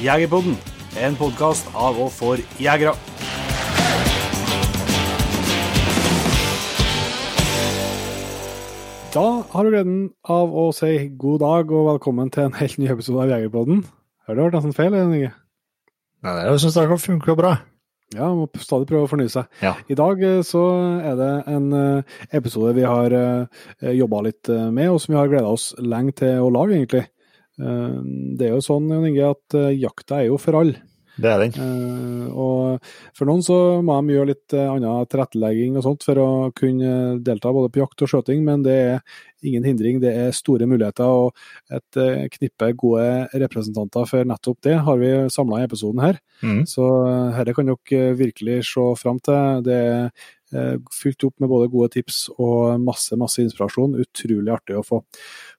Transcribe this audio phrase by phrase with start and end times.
[0.00, 0.54] Jegerpodden,
[0.96, 2.94] en podkast av og for jegere.
[9.12, 12.88] Da har du gleden av å si god dag og velkommen til en helt ny
[12.94, 13.84] episode av Jegerpodden.
[14.24, 14.96] Har det vært nesten feil?
[14.96, 15.36] eller?
[16.24, 17.58] Nei, det syns jeg funker bra.
[18.16, 19.52] Ja, man må stadig prøve å fornye seg.
[19.60, 19.76] Ja.
[19.84, 20.64] I dag eh, så
[21.04, 23.12] er det en eh, episode vi har
[23.84, 27.04] jobba litt eh, med, og som vi har gleda oss lenge til å lage, egentlig.
[27.60, 27.98] Eh,
[28.38, 30.80] Det er jo sånn, Jan Inge, at eh, jakta er jo for alle.
[31.20, 31.52] Det er den.
[31.60, 32.78] Eh, Og
[33.12, 37.52] for noen så må de gjøre litt annen tilrettelegging og sånt for å kunne delta
[37.52, 39.00] både på jakt og skjøting, men det er
[39.44, 40.00] ingen hindring.
[40.00, 41.34] Det er store muligheter, og
[41.68, 46.20] et knippe gode representanter for nettopp det har vi samla i episoden her.
[46.40, 46.62] Mm.
[46.64, 46.86] Så
[47.36, 49.60] dette kan dere virkelig se fram til.
[49.66, 50.10] Det er
[50.94, 53.98] fylt opp med både gode tips og masse, masse inspirasjon.
[54.02, 55.02] Utrolig artig å få,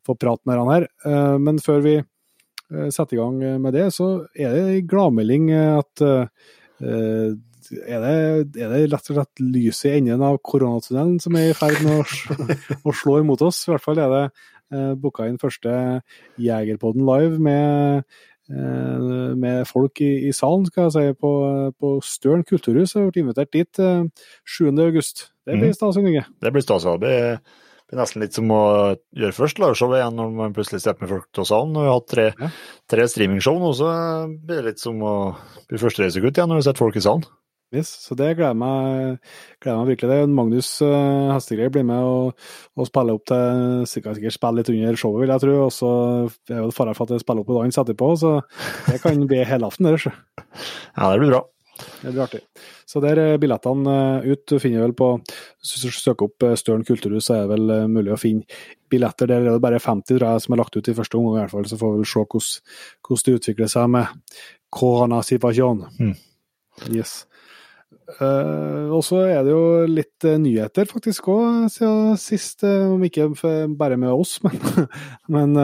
[0.08, 0.88] få prate med han her.
[1.06, 5.52] Eh, Men før vi eh, setter i gang med det, så er det en gladmelding
[5.56, 7.32] eh, at eh,
[7.72, 8.16] er det,
[8.60, 12.02] er det rett og slett lyset i enden av koronatunnelen som er i ferd med
[12.02, 12.40] å,
[12.90, 13.64] å slå imot oss?
[13.68, 16.02] I hvert fall er det eh, booka inn første
[16.42, 21.32] Jegerpodden live med, eh, med folk i, i salen, skal jeg si, på,
[21.80, 22.94] på Støren kulturhus.
[22.96, 24.04] Jeg vært invitert dit eh,
[24.46, 24.70] 7.
[24.80, 25.30] august.
[25.48, 25.78] Det blir Mhm.
[25.80, 26.26] stas, Inge.
[26.42, 26.84] Det blir stas.
[26.84, 27.40] Det blir,
[27.98, 31.44] nesten litt som å gjøre først liveshow igjen, når man plutselig slipper med folk til
[31.50, 31.74] salen.
[31.74, 32.50] Nå har hatt tre, Ja.
[32.88, 33.90] tre streamingshow nå, så
[34.46, 35.36] blir det litt som å
[35.68, 37.24] bli førstereisegutt igjen når du setter folk i salen.
[37.72, 39.22] Yes, så det gleder meg,
[39.64, 40.34] gleder meg virkelig til.
[40.36, 42.34] Magnus uh, blir med og,
[42.76, 45.54] og spiller opp til sikkert, sikkert spille litt under showet, vil jeg tro.
[45.70, 45.92] Og så
[46.52, 48.34] er jo det fare for at jeg spiller opp på dans etterpå, så
[48.90, 49.98] det kan bli helaften der.
[50.04, 50.12] så.
[50.98, 51.42] Ja, det blir bra.
[52.02, 52.42] Det blir artig.
[52.86, 54.44] Så der er billettene eh, ut.
[54.52, 57.88] Du finner vel på Hvis du søker opp eh, Støren kulturhus, så er det vel
[57.94, 58.60] mulig å finne
[58.92, 59.32] billetter.
[59.32, 61.44] Der er det bare 50 tror jeg, som er lagt ut i første omgang, i
[61.46, 61.72] hvert fall.
[61.72, 62.52] Så får vi se hvordan,
[63.08, 64.36] hvordan det utvikler seg med
[64.76, 65.88] koronasituasjonen.
[66.04, 66.16] Mm.
[66.92, 67.22] Yes.
[68.20, 73.04] Eh, og så er det jo litt uh, nyheter faktisk òg siden sist, uh, om
[73.08, 73.30] ikke
[73.80, 74.58] bare med oss, men,
[75.32, 75.58] men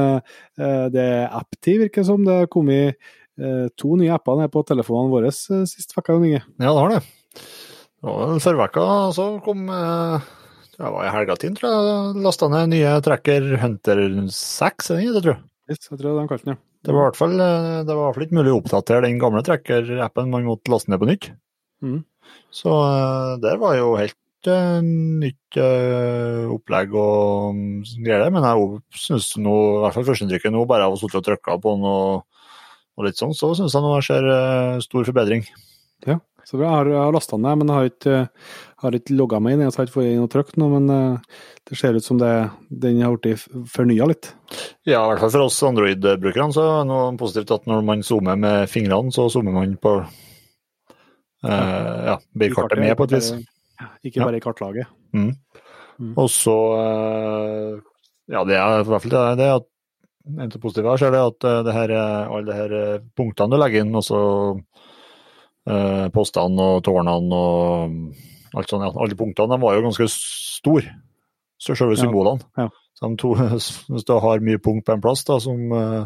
[0.58, 2.26] det er app-tid, virker det som.
[2.28, 3.00] Det har kommet
[3.78, 6.16] to nye apper ned på telefonene våre sist uke.
[6.16, 6.40] Inge.
[6.58, 7.02] Ja, det har det.
[7.38, 12.24] Det var Forrige uke så kom Det var i helgatid, tror jeg.
[12.26, 14.02] Lasta ned nye Tracker Hunter
[14.34, 15.44] 6, er det det, tror jeg.
[15.70, 16.64] Yes, jeg tror de kalte den, ja.
[16.88, 20.94] Det var i hvert fall, ikke mulig å oppdatere den gamle Tracker-appen, man måtte laste
[20.94, 21.30] ned på nytt.
[21.86, 22.02] Mhm.
[22.54, 22.74] Så
[23.42, 29.34] det der var jo helt eh, nytt eh, opplegg og mm, greier, men jeg syns
[29.42, 32.48] nå, i hvert fall førsteinntrykket nå, bare av å sitte og trykke på den og,
[32.98, 35.46] og litt sånn, så syns jeg nå jeg ser eh, stor forbedring.
[36.08, 36.72] Ja, så bra.
[36.86, 38.20] Jeg har, lasta den ned, men jeg har ikke,
[38.84, 39.64] har ikke logga meg inn.
[39.66, 42.32] Jeg har ikke fått inn og trykt noe, men eh, det ser ut som det,
[42.70, 43.44] den har blitt
[43.74, 44.32] fornya litt.
[44.88, 48.06] Ja, i hvert fall for oss Android-brukerne så er det noe positivt at når man
[48.08, 50.16] zoomer med fingrene, så zoomer man på eh,
[51.48, 53.32] ja, blir kartet med på et vis.
[54.04, 54.26] Ikke Ja.
[54.26, 54.88] bare i kartlaget.
[55.14, 55.32] Mm.
[56.00, 56.14] Mm.
[56.18, 57.80] Og så eh,
[58.30, 59.68] Ja, det er i hvert fall det, det at
[60.28, 62.74] en av positive her, så er det at eh, det her, eh, alle de her
[62.76, 64.18] eh, punktene du legger inn, også
[65.70, 70.92] eh, postene og tårnene og alt sånt, ja, alle punktene, de var jo ganske store.
[71.58, 72.44] Så selve Ja, symbolene.
[72.58, 72.68] ja.
[72.98, 73.34] Så de to,
[73.94, 76.06] hvis du har mye punkt på en plass, da, som eh,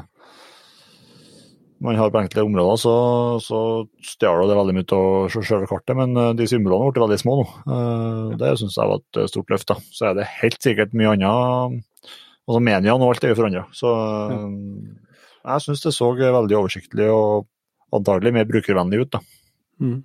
[1.81, 2.93] man har på enkelte områder, så,
[3.41, 3.59] så
[4.05, 5.95] stjal det veldig mye av selve kartet.
[5.97, 7.45] Men eh, de symbolene ble veldig små nå.
[7.65, 9.67] Eh, Det syns jeg var et eh, stort løft.
[9.71, 9.77] da.
[9.89, 11.81] Så er det helt sikkert mye annet
[12.49, 13.61] Altså Meniaen og alt er jo forandra.
[13.77, 13.89] Så
[15.45, 17.45] jeg syns det så veldig oversiktlig og
[17.95, 19.11] antagelig mer brukervennlig ut.
[19.13, 19.21] da.
[19.79, 19.99] Mm.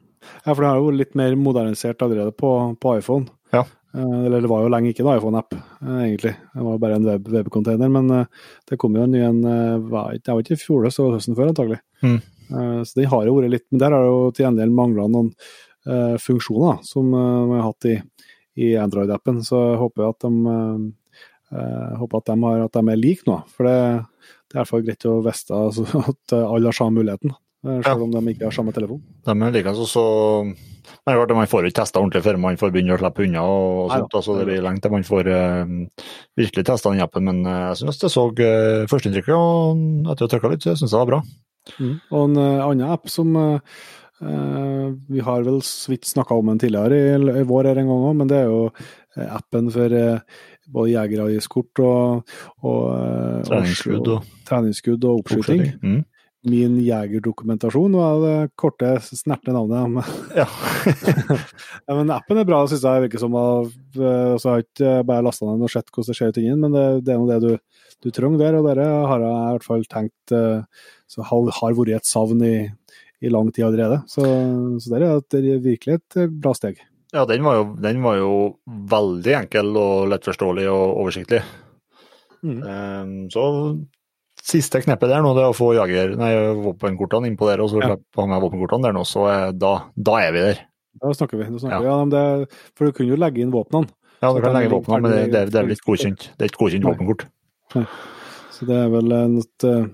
[0.45, 2.51] Ja, for det har jo litt mer modernisert allerede på,
[2.81, 3.29] på iPhone.
[3.57, 3.65] Ja.
[3.97, 6.35] Eh, Eller det var jo lenge ikke en iPhone-app, eh, egentlig.
[6.53, 7.89] Det var bare en web- webcontainer.
[7.93, 8.27] Men eh,
[8.69, 11.53] det kom jo en ny en Det var ikke i fjor, det var høsten før,
[11.53, 11.81] antagelig.
[12.03, 12.19] Mm.
[12.87, 15.33] Så den har jo vært litt Men der har det jo til gjengjeld mangla noen
[16.23, 17.95] funksjoner som vi har hatt i,
[18.63, 19.41] i Android-appen.
[19.43, 20.31] Så jeg håper at de
[21.99, 23.41] håper at de, har, at de er like nå.
[23.51, 23.75] For det,
[24.47, 27.35] det er i hvert fall greit å vite altså, at alle har samme muligheten.
[27.83, 29.03] Selv om de ikke har samme telefon.
[29.27, 30.07] De er likeens også
[30.87, 33.25] Men det er klart, Man får ikke testa ordentlig før man får begynne å slippe
[33.27, 33.43] unna.
[33.43, 35.75] og sånt, altså Det blir lenge til man får uh,
[36.39, 37.27] virkelig testa den appen.
[37.27, 40.77] Men eh, jeg synes det så uh, førsteinntrykket, og etter å ha trykka litt, så
[40.77, 41.23] syns jeg det var bra.
[41.77, 41.95] Mm.
[42.11, 43.59] Og en uh, annen app som uh,
[44.17, 48.05] vi har vel så vidt snakka om den tidligere i, i vår her en gang
[48.11, 48.63] òg, men det er jo
[49.17, 49.93] appen for
[50.73, 55.65] både jegeravgiftskort og, og, eh, Treningsskudd og treningsskudd og oppskyting.
[55.83, 56.05] Mm.
[56.47, 60.07] Min jegerdokumentasjon var det korte, snerte navnet.
[60.39, 60.47] Ja.
[61.87, 63.03] Ja, men appen er bra, syns jeg.
[63.07, 66.19] Virker som av, eh, så har jeg ikke bare lasta ned og sett hvordan det
[66.19, 68.59] ser ut inni den, men det, det er nå det du, du trenger der.
[68.61, 72.43] Og det har jeg i hvert fall tenkt eh, så har, har vært et savn
[72.47, 72.57] i,
[73.23, 74.03] i lang tid allerede.
[74.11, 74.23] Så,
[74.83, 76.83] så der er det virkelig et eh, bra steg.
[77.15, 78.33] Ja, den var, jo, den var jo
[78.67, 81.43] veldig enkel og lettforståelig og oversiktlig.
[82.47, 82.59] Mm.
[82.63, 83.45] Um, så
[84.47, 86.31] siste kneppet der nå, det er å få jager, nei,
[86.63, 87.97] våpenkortene innpå der, og så Ja.
[87.97, 90.61] ha med våpenkortene der nå, så er, da, da er vi der.
[91.03, 91.49] Da snakker vi.
[91.51, 91.81] Da snakker Ja.
[91.83, 91.87] vi.
[91.91, 93.91] Ja, det, for du kunne jo legge inn våpnene.
[94.23, 96.31] Ja, du kan legge vi våpnene, men det, det, er- vel ikke godkjent.
[96.39, 96.93] Det er ikke godkjent Nei.
[96.95, 97.27] våpenkort.
[98.57, 99.85] Så det er vel et, eh,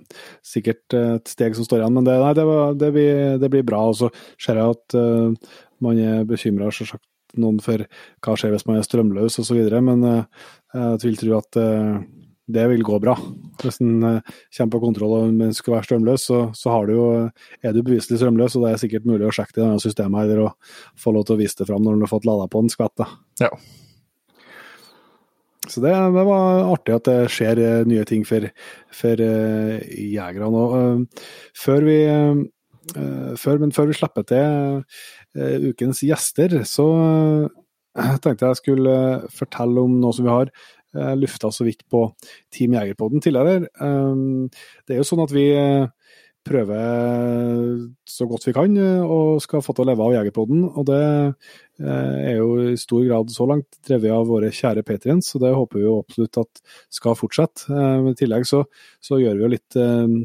[0.47, 1.95] sikkert et steg som står igjen.
[1.97, 3.81] Men det, nei, det, var, det, blir, det blir bra.
[3.91, 5.35] Og så ser jeg at uh,
[5.83, 7.03] man er bekymra selvsagt
[7.43, 7.83] noen for
[8.23, 9.59] hva skjer hvis man er strømløs osv.
[9.83, 10.23] Men uh,
[10.77, 11.97] jeg vil tro at eh,
[12.51, 13.15] det vil gå bra.
[13.63, 16.97] Hvis en uh, kommer på kontroll og den skal være strømløs, så, så har du
[16.97, 17.07] jo,
[17.63, 20.49] er du beviselig strømløs, og det er sikkert mulig å sjekke det i systemet eller
[20.49, 20.51] å
[20.99, 22.97] få lov til å vise det fram når du har fått lada på en skvett.
[22.99, 23.09] da.
[23.45, 23.53] Ja.
[25.71, 28.49] Så det, det var artig at det skjer eh, nye ting for,
[28.95, 30.49] for uh, jegerne.
[30.51, 36.89] Og, eh, før vi, uh, før, men før vi slipper til uh, ukens gjester, så
[36.99, 38.97] uh, tenkte jeg skulle
[39.31, 42.05] fortelle om noe som vi har uh, lufta så vidt på
[42.53, 43.69] Team Jegerpodden tidligere.
[43.81, 44.51] Um,
[44.87, 45.87] det er jo sånn at vi eh,
[46.43, 50.65] prøver så godt vi kan eh, og skal få til å leve av Jegerpodden.
[50.71, 55.33] Og det eh, er jo i stor grad så langt drevet av våre kjære patrients,
[55.37, 56.63] og det håper vi jo absolutt at
[56.93, 57.67] skal fortsette.
[57.71, 58.65] Eh, i tillegg så,
[59.03, 60.17] så gjør vi jo litt eh,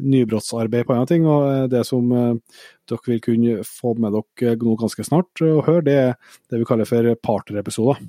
[0.00, 4.56] nybrottsarbeid på andre ting, og eh, det som eh, dere vil kunne få med dere
[4.60, 6.16] nå ganske snart og høre, det er
[6.50, 8.02] det vi kaller for partnerepisoder.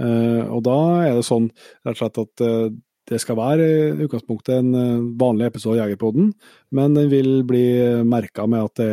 [0.00, 1.50] Eh, og da er det sånn
[1.84, 2.72] rett og slett at eh,
[3.10, 6.30] det skal være i utgangspunktet en eh, vanlig episode av Jegerpoden,
[6.72, 7.64] men den vil bli
[8.08, 8.90] merka med at det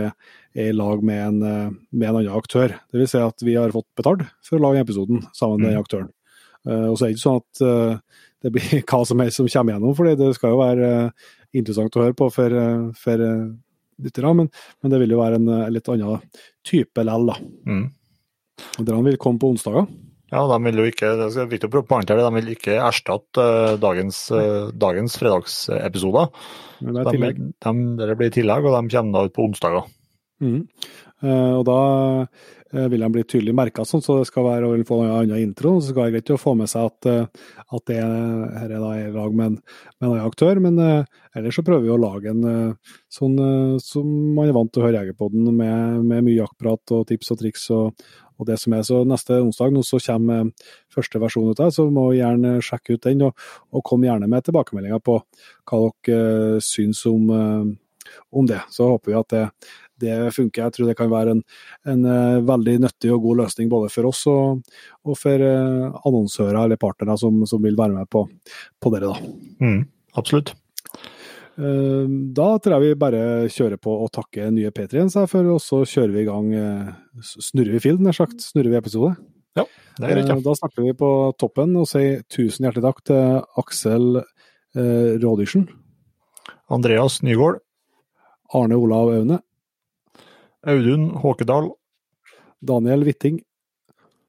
[0.59, 2.73] er i lag med en, med en annen aktør.
[2.89, 5.83] Det vil si at vi har fått betalt for å lage episoden sammen med den
[5.83, 6.09] aktøren.
[6.67, 7.63] Eh, og så er det ikke sånn at
[8.43, 10.91] det blir hva som helst som kommer gjennom, for det skal jo være
[11.55, 12.57] interessant å høre på for,
[12.99, 13.23] for
[14.03, 14.51] lyttere, men,
[14.81, 17.39] men det vil jo være en litt annen type lell, da.
[17.69, 17.87] Mm.
[18.83, 19.87] Dere vil komme på onsdager.
[20.29, 23.45] Ja, de vil jo ikke, det er viktig å poengtere det, de vil ikke erstatte
[23.45, 26.29] eh, dagens, uh, dagens fredagsepisoder.
[26.85, 27.39] Men det er De, tillegg.
[27.65, 27.73] de,
[28.03, 29.89] det blir tillegg, og de kommer da ut på onsdager.
[30.39, 30.67] Mhm.
[31.19, 31.79] Eh, og da
[32.71, 35.41] eh, vil han bli tydelig merka sånn, så det skal være å få en annen
[35.43, 35.77] intro.
[35.79, 38.77] Så skal det være greit å få med seg at, eh, at det her er
[38.77, 39.57] da i lag med en,
[39.99, 40.61] med en annen aktør.
[40.63, 42.77] Men ellers så prøver vi å lage en
[43.11, 43.35] sånn
[43.83, 44.07] som
[44.37, 47.67] man er vant til å høre Jegerpodden, med, med mye jaktprat og tips og triks
[47.75, 48.07] og,
[48.39, 48.87] og det som er.
[48.87, 50.49] Så neste onsdag nå så kommer
[50.95, 53.27] første versjon ut av, så må gjerne sjekke ut den.
[53.27, 57.27] Og, og kom gjerne med tilbakemeldinger på hva dere syns om,
[58.31, 58.63] om det.
[58.73, 59.45] Så håper vi at det,
[60.01, 60.65] det funker.
[60.67, 61.43] Jeg tror det kan være en,
[61.93, 64.63] en eh, veldig nyttig og god løsning både for oss og,
[65.05, 68.25] og for eh, annonsører eller partnere som, som vil være med på,
[68.81, 69.13] på dere.
[69.13, 69.65] Da.
[69.65, 69.81] Mm,
[70.19, 70.53] absolutt.
[71.59, 75.81] Eh, Da tror jeg vi bare kjører på og takker nye P3-en, for og så
[75.83, 76.53] kjører vi i gang
[77.19, 78.39] Snurrer vi film, nær sagt.
[78.45, 79.15] Snurrer vi episode.
[79.57, 79.65] Ja,
[79.99, 80.35] Det er ja.
[80.35, 85.67] Eh, Da snakker vi på toppen og sier tusen hjertelig takk til Aksel eh, Rådyrsen,
[86.69, 87.59] Andreas Nygaard,
[88.53, 89.39] Arne Olav Aune,
[90.65, 91.71] Audun Håkedal,
[92.61, 93.43] Daniel Hvitting.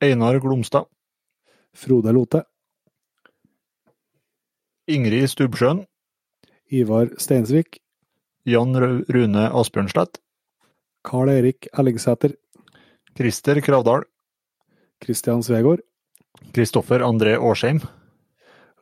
[0.03, 0.87] Einar Glomstad,
[1.77, 2.41] Frode Lote,
[4.89, 5.83] Ingrid Stubbsjøen,
[6.73, 7.83] Ivar Steinsvik,
[8.49, 10.23] Jan Rune Asbjørnslett,
[11.05, 12.33] Karl Eirik Ellingsæter,
[13.13, 14.07] Krister Kravdal,
[15.05, 15.85] Kristian Svegård,
[16.55, 17.83] Kristoffer André Årsheim,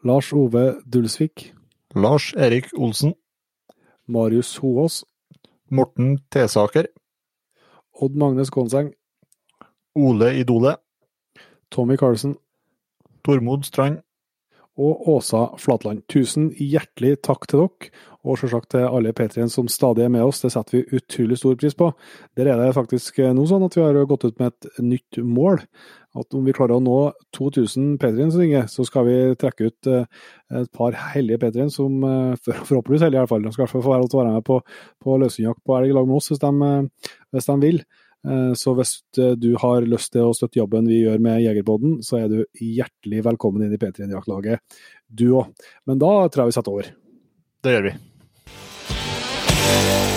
[0.06, 1.52] Lars Ove Dulsvik,
[1.96, 3.16] Lars Erik Olsen,
[4.06, 5.02] Marius Hoås,
[5.68, 6.86] Morten Tesaker,
[8.00, 8.92] Odd Magne Skånseng,
[9.98, 10.76] Ole Idole,
[11.74, 12.36] Tommy Carlsen
[13.24, 14.02] Tormod Strand.
[14.78, 16.04] og Åsa Flatland.
[16.06, 17.88] Tusen hjertelig takk til dere,
[18.22, 20.38] og selvsagt til alle P3-en som stadig er med oss.
[20.38, 21.88] Det setter vi utrolig stor pris på.
[22.38, 25.58] Der er det faktisk nå sånn at vi har gått ut med et nytt mål.
[26.18, 26.96] At om vi klarer å nå
[27.36, 30.26] 2000 P3-en, så skal vi trekke ut eh,
[30.60, 33.46] et par hellige P3-en som eh, forhåpentligvis hellige i hvert fall.
[33.46, 34.58] De skal i hvert fall få være med på,
[35.04, 37.82] på løsjakt på elg i lag med oss hvis de, eh, hvis de vil.
[38.58, 42.26] Så hvis du har lyst til å støtte jobben vi gjør med Jegerpodden, så er
[42.28, 44.58] du hjertelig velkommen inn i P3-jaktlaget,
[45.06, 45.54] du òg.
[45.86, 46.92] Men da tror jeg vi setter over.
[47.62, 50.07] Det gjør vi.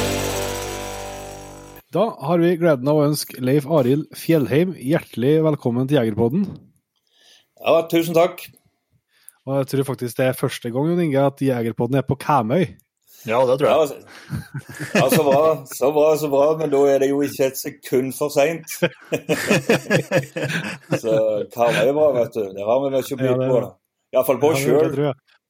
[1.92, 6.46] Da har vi gleden av å ønske Leif Arild Fjellheim hjertelig velkommen til Jegerpodden.
[7.62, 8.46] Ja, tusen takk.
[9.48, 12.64] Og jeg tror faktisk det er første gang Jon Inge, at Jegerpodden er på Kæmøy.
[13.28, 13.92] Ja, det tror Ja, jeg.
[14.96, 16.46] ja, så bra, så bra, så bra.
[16.58, 18.68] Men da er det jo ikke et sekund for seint.
[21.04, 21.12] så
[21.54, 22.44] Karmøy er bra, vet du.
[22.56, 23.58] Det har vi mye å by på.
[24.16, 24.90] Iallfall på Ja, oss sjøl.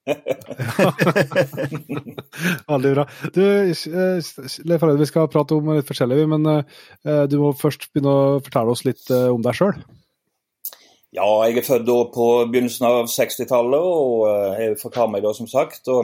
[2.71, 3.03] Veldig bra.
[3.33, 4.23] Du, eh,
[4.65, 6.63] Leif Arne, vi skal prate om litt forskjellig, men eh,
[7.29, 9.75] du må først begynne å fortelle oss litt eh, om deg sjøl.
[11.11, 15.83] Ja, jeg er født på begynnelsen av 60-tallet og er fra Karmøy, som sagt.
[15.91, 16.01] og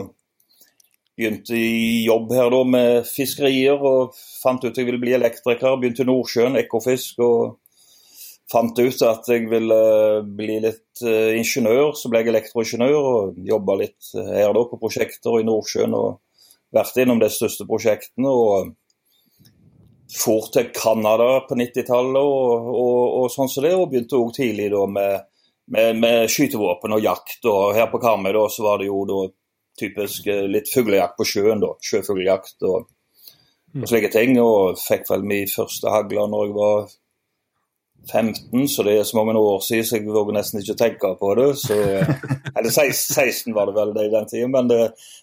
[1.18, 5.74] Begynte i jobb her da med fiskerier og fant ut at jeg ville bli elektriker.
[5.80, 7.56] Begynte i Nordsjøen, Ekofisk, og
[8.52, 9.80] fant ut at jeg ville
[10.38, 11.92] bli litt eh, ingeniør.
[11.96, 15.96] Så ble jeg elektroingeniør og jobba litt her da på prosjekter i Nordsjøen.
[15.96, 16.20] og
[16.74, 18.28] Vært innom de største prosjektene.
[18.28, 18.74] og
[20.08, 24.70] for til Canada på 90-tallet og, og, og sånn som det, og begynte òg tidlig
[24.72, 25.26] da med,
[25.74, 27.42] med, med skytevåpen og jakt.
[27.44, 29.26] og Her på Karmøy da, så var det jo da
[29.78, 31.74] typisk eh, litt fuglejakt på sjøen, da.
[31.84, 32.88] Sjøfuglejakt og,
[33.76, 34.38] og slike ting.
[34.42, 36.96] Og fikk vel min første hagler når jeg var
[38.12, 41.34] 15, så det er så mange år siden så jeg våger nesten ikke tenke på
[41.36, 41.48] det.
[41.60, 41.76] Så,
[42.56, 44.80] eller 16, 16 var det vel det i den tiden, men det,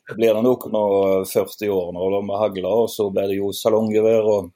[0.09, 0.85] det blir nok nå
[1.31, 2.85] 40 år nå da, med hagler.
[2.85, 4.51] Og så ble det jo salonggevær og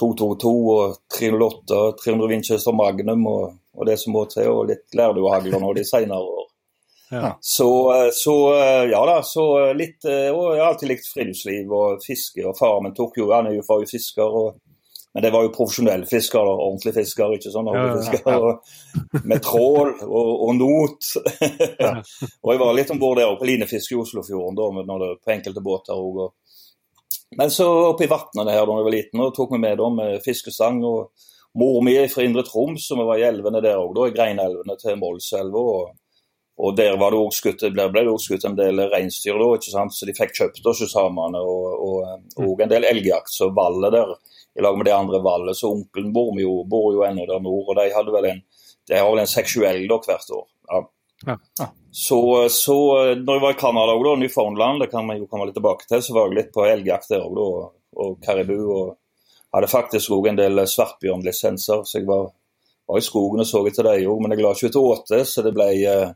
[0.00, 4.86] 222 og 308 og 300 Winchester Magnum og, og det som må til, og litt
[4.96, 6.46] lærduehagler nå de senere år.
[7.10, 7.32] Ja.
[7.42, 7.68] Så,
[8.14, 8.34] så
[8.86, 12.44] ja da, så litt Og jeg har alltid likt friluftsliv og fiske.
[12.46, 14.60] Og faren min tok jo, han er jo jo fisker, og,
[15.14, 19.24] men det var jo profesjonelle fiskere, ordentlige fiskere, ikke sånn Ja, ja, hobbyfisker.
[19.26, 21.08] Med trål og, og not.
[22.42, 25.10] og jeg var litt om bord der på linefiske i Oslofjorden da, med- når det,
[25.24, 26.20] på enkelte båter òg.
[27.38, 29.88] Men så oppe i vatnene her da jeg var liten, og tok meg med da
[29.94, 30.80] med fiskestang.
[30.86, 31.10] og
[31.58, 34.76] Mor mi er fra Indre Troms, og vi var i elvene der òg, i Greinelvene
[34.78, 35.62] til Målselva.
[35.74, 35.90] Og,
[36.60, 39.48] og der var det også skutt, ble, ble det også skutt en del reinsdyr, da,
[39.56, 39.94] ikke sant?
[39.96, 41.40] så de fikk kjøpt oss samene.
[41.40, 44.12] Og, og, og en del elgjakt, så vallet der
[44.58, 45.56] i lag med det andre vallet.
[45.56, 48.42] Så onkelen bor jo, bor jo ennå der nord, og de hadde vel en
[48.90, 50.46] de har vel en seks-sju da hvert år.
[50.70, 50.80] Ja.
[51.26, 51.66] Ja.
[51.92, 52.76] Så, så
[53.14, 56.02] når jeg var i Canada òg, Newfoundland, det kan man jo komme litt tilbake til,
[56.02, 58.58] så var jeg litt på elgjakt der òg, og, og karibu.
[58.66, 58.96] og
[59.54, 62.30] hadde faktisk òg en del svartbjørnlisenser, så jeg var,
[62.88, 64.22] var i skogen og så etter dem òg.
[64.22, 66.12] Men jeg la ikke ut åte, så det ble eh,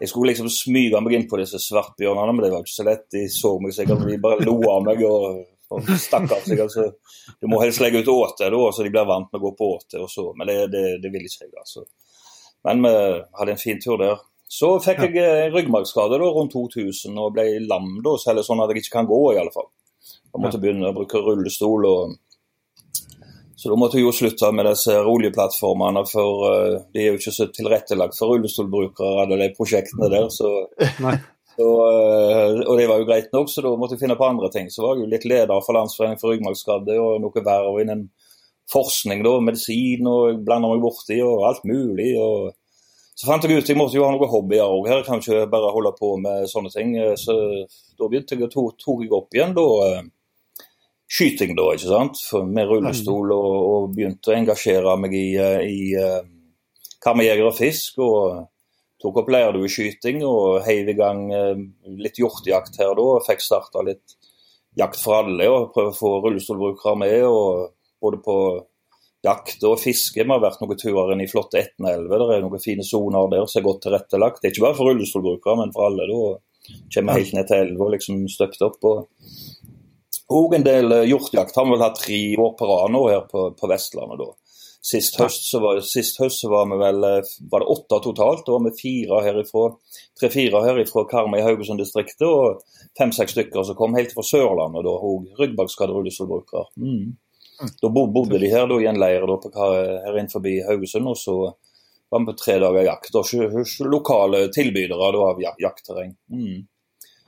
[0.00, 3.06] Jeg skulle liksom smyge meg inn på disse svartbjørnene, men det var ikke så lett.
[3.12, 5.42] De så meg sikkert, de bare lo av meg og,
[5.76, 6.62] og stakk av seg.
[6.64, 6.86] Altså.
[7.36, 9.68] Du må helst legge ut åte, da, så de blir vant med å gå på
[9.76, 10.00] åte.
[10.00, 10.30] Og så.
[10.38, 11.84] Men det, det, det vil ikke jeg, altså.
[12.64, 12.94] Men vi
[13.40, 14.24] hadde en fin tur der.
[14.50, 18.72] Så fikk jeg en ryggmargskade rundt 2000 og ble lam, da, så eller sånn at
[18.72, 19.68] jeg ikke kan gå, i alle fall.
[20.00, 21.86] Jeg måtte begynne å bruke rullestol.
[21.86, 22.16] og
[23.60, 27.32] så da måtte vi jo slutte med disse oljeplattformene, for eh, de er jo ikke
[27.36, 30.30] så tilrettelagt for rullestolbrukere, alle de prosjektene der.
[30.32, 30.48] Så,
[31.58, 34.48] så, eh, og det var jo greit nok, så da måtte jeg finne på andre
[34.54, 34.70] ting.
[34.72, 38.06] Så var jeg jo litt leder for Landsforeningen for ryggmargsskadde og noe verv innen
[38.72, 42.14] forskning, da, medisin, og jeg blanda meg borti og alt mulig.
[42.16, 42.54] og
[43.20, 45.50] så fant jeg ut jeg måtte jo ha noen hobbyer òg her, jeg kan ikke
[45.52, 46.96] bare holde på med sånne ting.
[47.20, 47.36] Så
[48.00, 50.00] da begynte jeg, tok jeg opp igjen da, eh,
[51.10, 52.22] skyting, da, ikke sant?
[52.46, 56.22] Med rullestol, og, og begynte å engasjere meg i, eh, i uh,
[57.02, 57.98] kammerjeger og fisk.
[58.04, 58.46] og
[59.00, 61.60] Tok opp leirdueskyting og heiv i gang eh,
[62.04, 63.06] litt hjortejakt her da.
[63.16, 64.18] og Fikk starta litt
[64.76, 67.22] jakt for alle og prøve å få rullestolbrukere med.
[67.24, 68.36] og Både på
[69.24, 70.20] jakt og fiske.
[70.20, 72.26] Vi har vært noen turer inn i flotte Etnelver.
[72.28, 74.42] Det er noen fine soner der som er godt tilrettelagt.
[74.42, 76.06] Det er ikke bare for rullestolbrukere, men for alle.
[76.12, 76.76] da.
[76.92, 78.84] Kommer helt ned til elva og liksom støpt opp.
[78.84, 79.59] og
[80.30, 81.08] og en del hjortjakt.
[81.10, 84.22] hjortejakt har vi vel hatt tre år på rad nå her på, på Vestlandet.
[84.22, 84.30] da.
[84.80, 88.46] Sist høst så var, sist høst så var vi vel eh, var det åtte totalt.
[88.46, 89.66] Da var vi fire herifra,
[90.16, 92.62] tre-fire herifra Karmøy Haugesund-distriktet og
[92.96, 94.86] fem-seks stykker som kom helt fra Sørlandet.
[94.86, 96.64] da, og Ryggbakkskadrullesolbrukere.
[96.80, 97.12] Mm.
[97.82, 101.12] Da bodde de her da, i en leir da, på, her innenfor Haugesund.
[101.12, 101.36] og så
[102.10, 106.16] var vi på tre dager jakt Og hos lokale tilbydere da, av jak jaktterreng.
[106.32, 106.64] Mm.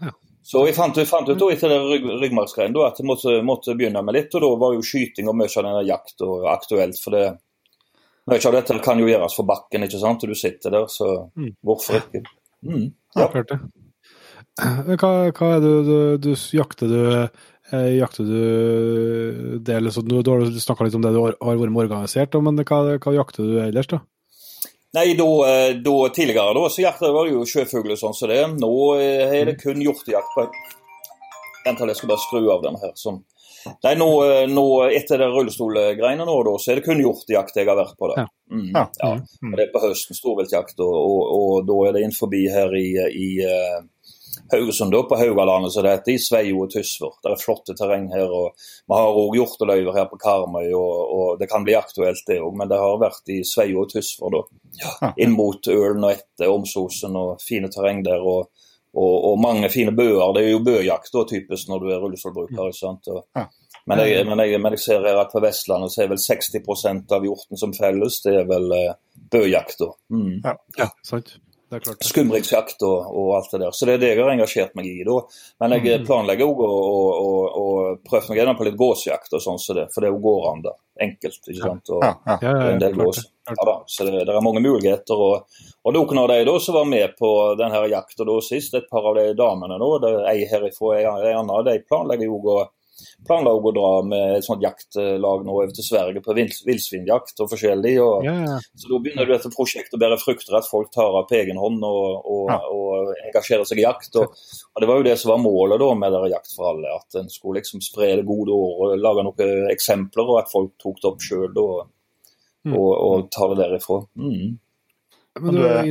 [0.00, 0.16] Ja.
[0.43, 4.17] Så vi fant, vi fant ut da, etter rygg, at vi måtte, måtte begynne med
[4.17, 6.99] litt, og da var jo skyting og mye av denne jakt aktuelt.
[6.99, 7.39] for det
[8.31, 10.23] mye av dette kan jo gjøres for bakken, ikke sant?
[10.25, 11.55] og du sitter der, så Mm.
[11.65, 12.25] hvorfor ikke?
[12.65, 12.93] Mm.
[13.17, 13.43] Ja, Ja.
[13.43, 13.61] det.
[15.01, 16.99] Hva, hva er det du, du jakter du
[17.73, 21.37] eh, Jakter du det, eller så, du, du har snakka litt om det du har,
[21.41, 24.03] har vært med organisert, men hva, hva jakter du ellers, da?
[24.93, 28.29] Nei, da, eh, da Tidligere da, så jakta var det jo sjøfugl og sånn som
[28.29, 28.43] det.
[28.61, 30.35] Nå eh, er det kun hjortejakt.
[31.65, 32.93] Vent Vent, jeg skal bare skru av den her.
[32.99, 33.23] sånn.
[33.85, 37.69] Nei, nå, eh, nå Etter det rullestolgreiene nå, da, så er det kun hjortejakt jeg
[37.71, 38.11] har vært på.
[38.19, 38.27] Ja.
[38.53, 39.13] Mm, Ja.
[39.41, 39.55] Mm.
[39.57, 42.89] Det er på høsten storviltjakt, og, og, og da er det inn forbi her i,
[43.17, 43.79] i eh,
[44.52, 47.14] Haugesund, da, på Haugalandet, som det heter, i Sveio og Tysvær.
[47.25, 48.30] Det er flotte terreng her.
[48.30, 48.54] og
[48.88, 52.56] Vi har òg hjorteløyver her på Karmøy, og, og det kan bli aktuelt det òg.
[52.61, 55.12] Men det har vært i Sveio og Tysvær, da.
[55.25, 58.21] Inn mot Ølen og etter Omsosen og fine terreng der.
[58.23, 58.50] og
[58.92, 60.35] og, og mange fine bøer.
[60.37, 62.59] Det er jo bøjakt da, typisk når du er rullestolbruker.
[62.61, 63.47] Og, Ja.
[63.88, 67.14] men, jeg, men, jeg, men jeg ser her at på Vestlandet så er vel 60%
[67.16, 68.92] av hjorten som felles, det er vel eh,
[69.32, 69.80] bøjakt.
[70.12, 70.42] Mm.
[70.76, 71.38] Ja, sant.
[72.05, 73.71] Skumriksjakt og, og alt det der.
[73.76, 75.19] Så det er det jeg har engasjert meg i da.
[75.62, 76.07] Men jeg Mm.
[76.07, 77.26] planlegger òg å, å, å,
[77.62, 77.67] å
[78.09, 80.75] prøve meg gjennom på litt gåsjakt og sånn, så det, for det går an da.
[81.00, 81.41] Enkelt.
[81.49, 81.88] ikke sant?
[81.91, 82.38] Og, Ja, ja.
[82.43, 83.23] Ja, ja, en del gås.
[83.49, 85.17] Ja da, så det, det er mange muligheter.
[85.19, 85.47] Og,
[85.83, 89.17] og noen av de da som var med på denne jakta sist, et par av
[89.17, 92.61] de damene nå, det ei herifra, ei ei anna, de planlegger jo å
[93.27, 97.51] planla å dra med et sånt jaktlag nå over til Sverige på vill- villsvinjakt og
[97.53, 97.95] forskjellig.
[98.03, 98.59] og Ja, ja.
[98.77, 101.83] så da begynner dette prosjektet å bære frukter, at folk tar av på egen hånd
[101.85, 102.59] og, og, Ja.
[102.71, 104.15] og engasjerer seg i jakt.
[104.17, 104.29] Og,
[104.75, 107.15] og Det var jo det som var målet da med der Jakt for alle, at
[107.21, 111.11] en skulle liksom spre det gode året, lage noen eksempler, og at folk tok det
[111.13, 111.87] opp sjøl og,
[112.65, 112.77] Mm.
[112.79, 114.07] og, og tar det derifra.
[114.17, 114.59] Mm.
[115.41, 115.83] Men du er.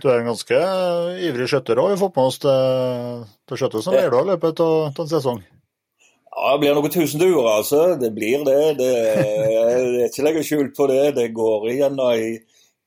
[0.00, 0.58] Du er en ganske
[1.28, 1.90] ivrig skjøtter òg.
[1.92, 5.42] Vi har fått med oss til, til skjøtte som i løpet av en sesong.
[6.30, 7.82] Ja, Det blir noen tusen duer, altså.
[8.00, 8.60] Det blir det.
[8.78, 11.02] Det er ikke legge skjul på det.
[11.16, 12.38] Det går igjen i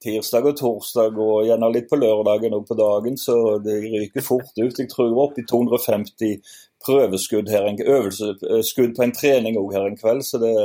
[0.01, 4.51] tirsdag og torsdag og gjerne litt på lørdagen og på dagen, så det ryker fort
[4.57, 4.79] ut.
[4.79, 6.39] Jeg tror opp i 250
[6.81, 10.55] prøveskudd her, en øvelseskudd på en trening òg her en kveld, så det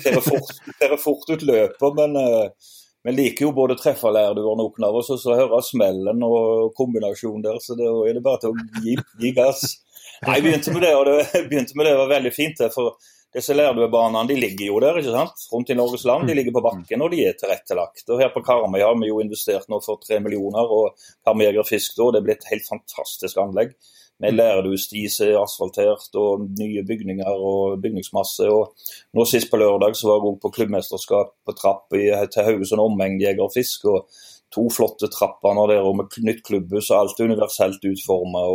[0.00, 0.54] ser fort,
[1.02, 1.98] fort ut løpet.
[1.98, 2.70] Men eh,
[3.04, 7.44] vi liker jo både treffe lærduer, noen av oss, og så hører smellen og kombinasjonen
[7.44, 9.76] der, så da er det bare til å gi, gi gass.
[10.26, 11.18] Nei, Jeg begynte med det, og det
[11.50, 12.58] begynte med det var veldig fint.
[12.58, 12.96] det, for
[13.34, 15.44] disse lærduebanene de ligger jo der, ikke sant?
[15.52, 16.26] rundt i Norges land.
[16.28, 18.06] De ligger på bakken og de er tilrettelagt.
[18.08, 21.98] Og Her på Karmøy har vi jo investert nå for tre millioner, og Karmøyjeger Fisk
[22.00, 23.76] da, det blitt et helt fantastisk anlegg.
[24.18, 28.48] Med lærduesti som er asfaltert, og nye bygninger og bygningsmasse.
[28.50, 28.72] og
[29.14, 32.82] Nå Sist på lørdag så var jeg også på klubbmesterskap på trapp i, til Haugesund
[32.82, 33.86] Omegn Jeger og Fisk.
[33.86, 34.08] og
[34.56, 38.46] To flotte trapper der og med nytt klubbhus og alt er universelt utforma.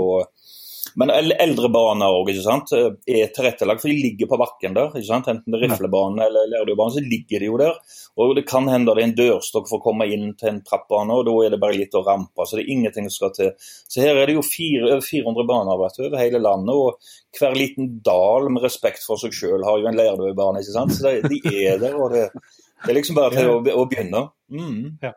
[0.95, 2.29] Men el- eldre baner òg.
[2.29, 4.91] Er tilrettelagt, for de ligger på bakken der.
[4.93, 5.27] ikke sant?
[5.31, 7.73] Enten det er riflebane eller lærduebane, så ligger de jo der.
[8.17, 11.09] Og det kan hende det er en dørstokk for å komme inn til en trappbane,
[11.13, 12.45] og da er det bare litt å rampe.
[12.45, 13.51] Så det er ingenting som skal til.
[13.89, 17.39] Så her er det jo fire, over 400 baner vet du, over hele landet, og
[17.39, 20.93] hver liten dal med respekt for seg sjøl har jo en lærduebane, ikke sant.
[20.93, 22.27] Så de, de er der, og det,
[22.85, 24.27] det er liksom bare til å, å begynne.
[24.53, 24.99] Mm.
[25.01, 25.13] Ja.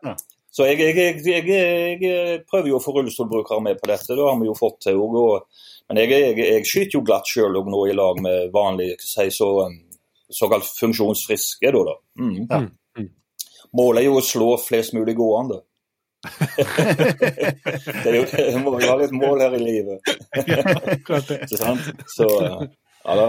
[0.56, 4.24] Så jeg, jeg, jeg, jeg, jeg prøver jo å få rullestolbrukere med på dette, det
[4.24, 5.44] har vi jo fått til òg.
[5.90, 9.50] Men jeg, jeg, jeg skyter jo glatt sjøl nå i lag med vanlige si, så,
[10.32, 11.72] såkalt funksjonsfriske.
[11.76, 11.96] Da, da.
[12.22, 12.38] Mm.
[12.48, 12.62] Ja.
[12.96, 13.10] Mm.
[13.76, 15.60] Målet er jo å slå flest mulig gående.
[16.56, 20.16] det, er jo, jeg må jo ha litt mål her i livet.
[20.96, 21.92] Ikke sant?
[22.16, 23.28] Så, ja, da.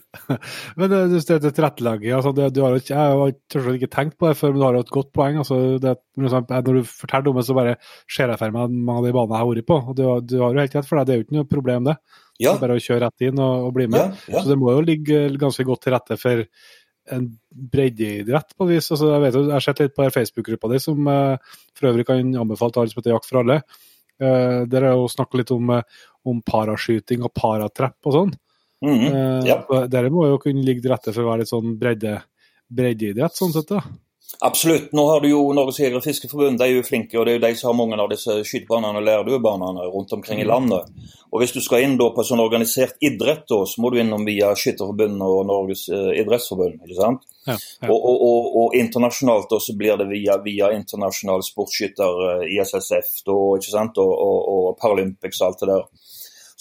[0.78, 4.18] Men det, det, det tilrettelegget altså det, du har ikke, Jeg har selvsagt ikke tenkt
[4.20, 5.38] på det før, men du har jo et godt poeng.
[5.40, 7.78] altså det, Når du forteller om det, så bare
[8.10, 9.78] ser jeg for meg mange av de banene jeg har vært på.
[9.80, 11.88] og Du, du har jo helt rett, for deg, det er jo ikke noe problem,
[11.90, 11.96] det.
[12.40, 14.00] Ja, bare å kjøre rett inn og, og bli med.
[14.00, 14.42] ja, ja.
[14.42, 16.44] Så det må jo ligge ganske godt til rette for
[17.10, 17.28] en
[17.72, 18.90] breddeidrett, på et vis.
[18.94, 22.36] Altså, jeg, vet, jeg har sett litt på Facebook-gruppa di, som eh, for øvrig kan
[22.44, 23.62] anbefale til alle som heter Jakt for alle.
[24.22, 28.34] Uh, der er jo snakka litt om, eh, om paraskyting og paratrapp og sånn.
[28.82, 29.86] Mhm, Eh, ja.
[29.88, 32.16] Dere må jo kunne ligge til rette for å være litt sånn bredde,
[32.68, 33.68] breddeidrett, sånn sett.
[33.68, 33.82] da.
[34.40, 34.92] Absolutt.
[34.92, 37.38] Nå har du jo Norges Jeger- og Fiskerforbund, de er jo flinke, og det er
[37.38, 40.88] jo de som har mange av disse skytebanene og lærduebanene rundt omkring i landet.
[41.32, 44.24] Og Hvis du skal inn da på sånn organisert idrett, da, så må du innom
[44.24, 46.80] via Skytterforbundet og Norges eh, idrettsforbund.
[46.82, 47.20] ikke sant?
[47.46, 47.88] Ja, ja.
[47.90, 53.22] Og, og, og, og internasjonalt da, så blir det via, via internasjonal sportsskytter, eh, ISSF
[53.26, 53.98] da, ikke sant?
[53.98, 54.12] Og,
[54.56, 55.86] og Paralympics og alt det der.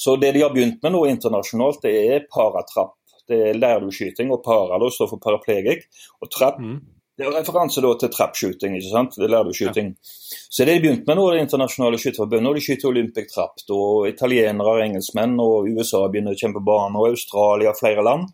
[0.02, 2.96] Så det de har begynt med nå internasjonalt, det er paratrapp.
[3.30, 5.86] Det er lærdueskyting, og para da står for paraplegikk.
[6.26, 6.80] Og trapp Mm.
[7.18, 9.18] Det er referanse da til trappskyting, ikke sant?
[9.20, 9.52] Det er du.
[9.54, 9.84] Ja.
[10.50, 13.62] Så det de begynte med nå, det internasjonale skytterforbundet, og de skyter olympic trapp.
[13.70, 18.32] Og italienere, og engelskmenn og USA begynner å kjempe bane, og Australia og flere land.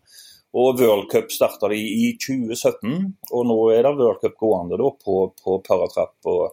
[0.56, 2.94] Og World Cup starta de i 2017,
[3.34, 6.16] og nå er det World Cup gående da, på, på paratrapp.
[6.24, 6.44] Og,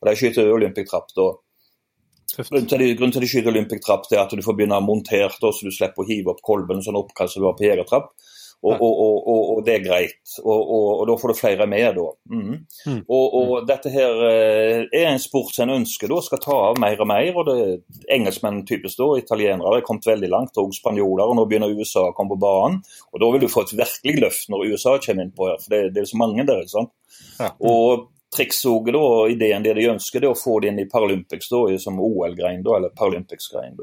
[0.00, 1.30] og de skyter olympic trapp da.
[2.36, 5.52] Grunnen til, grunnen til de skyter olympic trapp, er at du får begynne montert, så
[5.64, 8.12] du slipper å hive opp kolben sånn oppkast som du har på jegertrapp.
[8.64, 10.32] Og, og, og, og, det er greit.
[10.42, 12.06] Og, da får du flere med, da.
[12.32, 12.54] Mm.
[12.88, 13.02] Mm.
[13.12, 17.02] Og, dette her eh, er en sport som en ønsker da skal ta av mer
[17.04, 17.30] og mer.
[17.36, 21.28] og det Engelskmenn typisk da, italienere har kommet veldig langt, og spanjoler.
[21.28, 22.80] og Nå begynner USA å komme på banen.
[23.12, 25.76] og Da vil du få et virkelig løft når USA kommer inn på her, for
[25.76, 26.64] det, det er så mange der.
[26.64, 26.94] ikke sant?
[27.38, 27.52] Ja.
[27.60, 31.48] Og trikset da, ideen det de ønsker, det er å få det inn i Paralympics
[31.52, 33.78] da, som OL-grein, eller Paralympics-grein.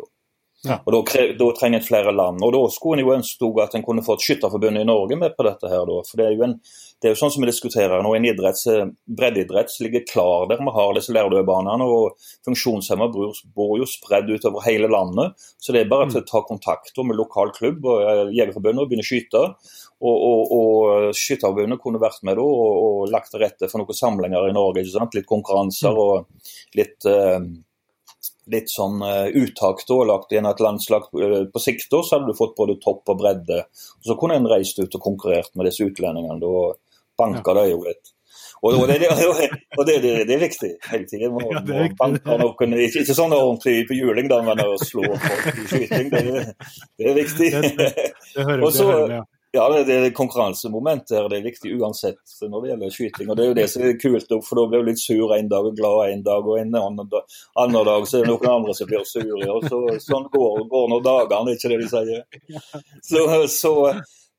[0.64, 0.78] Ja.
[0.86, 1.00] Og da,
[1.40, 2.44] da, trenger en flere land.
[2.46, 5.44] Og Da skulle en jo ønske at en kunne fått Skytterforbundet i Norge med på
[5.44, 5.68] dette.
[5.68, 5.98] her da.
[6.08, 6.56] For Det er jo, en,
[7.04, 8.86] det er jo sånn som vi diskuterer nå, en idretts, eh,
[9.20, 10.62] breddeidrett ligger klar der.
[10.64, 13.26] Vi har disse lærdøbanene, og funksjonshemmede
[13.58, 15.36] bor, jo spredd utover hele landet.
[15.60, 19.04] Så det er bare å ta kontakt med lokal klubb og eh, Jegerforbundet og begynne
[19.04, 19.44] å skyte.
[20.00, 24.00] Og, og, og Skytterforbundet kunne vært med da, og, og, lagt til rette for noen
[24.00, 24.86] samlinger i Norge.
[24.86, 25.20] ikke sant?
[25.20, 26.02] Litt konkurranser mm.
[26.08, 27.44] og litt uh,
[28.52, 32.32] litt sånn uh, uttak da, lagt igjen et landslag uh, på sikt, da, så hadde
[32.32, 33.62] du fått både topp og bredde.
[34.02, 36.40] Og Så kunne en reist ut og konkurrert med disse utlendingene.
[36.44, 36.74] Da
[37.20, 37.62] banka ja.
[37.62, 38.14] det jo litt.
[38.64, 39.10] Og, og, det,
[39.78, 41.34] og det, det, det, er viktig hele tiden.
[41.36, 45.04] Må, ja, må banke noen, ikke, ikke sånn ordentlig på juling, da, men å slå
[45.12, 46.12] folk i skyting.
[46.14, 46.44] Det,
[47.00, 47.50] det er viktig.
[47.60, 47.88] Det,
[48.38, 49.24] hører, Også, hører, ja.
[49.54, 53.28] Ja, det, det konkurransemomentet her det er viktig uansett når det gjelder skyting.
[53.30, 55.52] og Det er jo det som er kult, for da blir du litt sur en
[55.52, 58.50] dag og glad en dag, og en annen dag, annen dag så er det noen
[58.50, 59.52] andre som blir sure.
[59.54, 62.26] og så, Sånn går, går nå dagene, ikke det de sier.
[63.12, 63.22] Så,
[63.54, 63.76] så,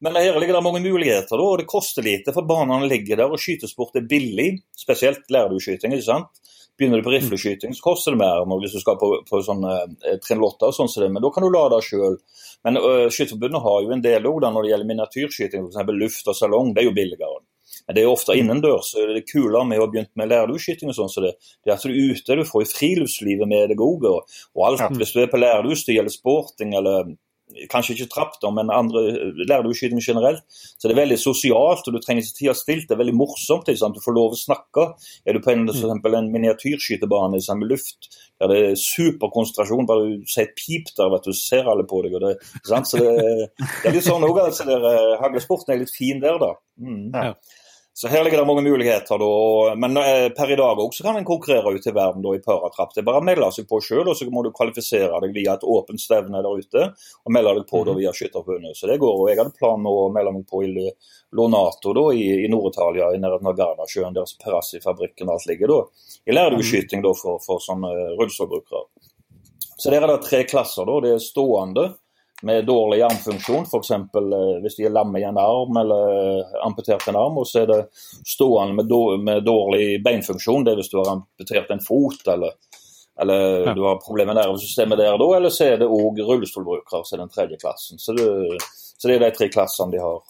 [0.04, 2.34] men her ligger det mange muligheter, og det koster lite.
[2.36, 4.50] For banene ligger der, og skytesport er billig.
[4.76, 6.42] Spesielt lærer du skyting, ikke sant.
[6.76, 9.74] Begynner du på rifleskyting, så koster det mer enn hvis du skal på, på sånne
[10.02, 12.16] eh, trinn lotter og sånn som det, men da kan du lade sjøl.
[12.66, 15.92] Men uh, Skytterforbundet har jo en del òg når det gjelder miniatyrskyting, f.eks.
[16.00, 16.72] luft og salong.
[16.74, 17.44] Det er jo billigere.
[17.86, 18.90] Men det er jo ofte innendørs.
[18.96, 21.86] Det kulere med å ha begynt med lærduskyting og sånn, så det, det er at
[21.86, 24.08] du er ute, du får jo friluftslivet med deg òg.
[24.10, 27.14] Og, og alt, hvis du er på lærdus, det gjelder sporting eller
[27.70, 29.02] kanskje ikke trapp, da, men andre
[29.48, 30.44] lærduskyting generelt.
[30.50, 32.86] Så det er veldig sosialt, og du trenger ikke tid stilt.
[32.88, 33.68] Det er veldig morsomt.
[33.68, 34.90] Du får lov å snakke.
[35.26, 40.30] Er du på en, for en miniatyrskytebane med luft, der det er superkonsentrasjon, bare du
[40.30, 42.16] sier et pip der, vet du, ser alle på deg.
[42.22, 43.12] det, Så det,
[43.58, 44.66] det er litt sånn òg, altså.
[44.68, 46.54] Eh, Haglesporten er litt fin der, da.
[46.80, 47.12] Mm.
[47.14, 47.34] Ja.
[47.96, 49.18] Så her ligger det mange muligheter.
[49.18, 49.74] Da.
[49.74, 52.90] Men eh, per i dag også kan en konkurrere ut i verden da, i paratrapp.
[52.90, 55.54] Det er bare å melde seg på sjøl, og så må du kvalifisere deg via
[55.54, 56.88] et åpent stevne der ute.
[57.22, 58.00] Og melde deg på da, mhm.
[58.02, 58.74] via Skytterforbundet.
[58.74, 59.20] Så det går.
[59.20, 60.88] og Jeg hadde planen å melde meg på i
[61.38, 65.70] Lonato da, i, i Nord-Italia, i nærheten av Garnasjøen, der Perassi-fabrikken alt ligger.
[65.70, 66.10] da.
[66.26, 66.70] Jeg lærer jo mhm.
[66.72, 68.88] skyting da, for, for sånne rullestolbrukere.
[69.78, 70.90] Så der er det tre klasser.
[70.90, 70.98] da.
[71.06, 71.92] Det er stående
[72.42, 73.90] med dårlig armfunksjon, f.eks.
[73.90, 77.38] Eh, hvis de er lamme i en arm eller eh, amputert en arm.
[77.40, 77.80] Og så er det
[78.26, 78.84] stående
[79.22, 82.56] med, dårlig beinfunksjon, det er hvis du har amputert en fot eller,
[83.20, 83.74] eller ja.
[83.76, 87.24] du har problemer med nervesystemet der da, eller så er det òg rullestolbrukere, så er
[87.24, 88.02] den tredje klassen.
[88.02, 88.28] Så det,
[88.72, 90.22] så det er de tre klassene de har.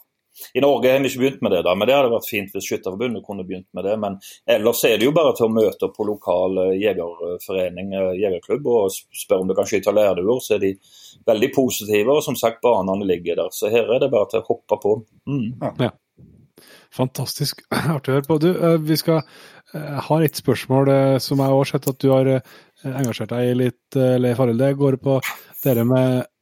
[0.52, 2.66] I Norge har vi ikke begynt med det, da, men det hadde vært fint hvis
[2.66, 3.94] Skytterforbundet kunne begynt med det.
[4.02, 4.18] Men
[4.50, 8.94] ellers er det jo bare til å møte opp på lokal eh, jegerforening, jegerklubb, og
[8.94, 10.42] spørre om du kan skyte lærduer.
[10.42, 10.72] Så er de
[11.30, 13.54] veldig positive, og som sagt, banene ligger der.
[13.54, 14.96] Så her er det bare til å hoppe på.
[15.30, 15.78] Mm.
[15.82, 15.92] Ja.
[16.94, 17.62] Fantastisk
[17.96, 18.42] artig å høre på.
[18.42, 22.36] Du, eh, vi skal eh, ha et spørsmål som jeg har sett at du har
[22.84, 24.60] engasjert deg i litt, Leif Arild.
[24.60, 25.20] Det går på
[25.62, 26.33] dere med Eh,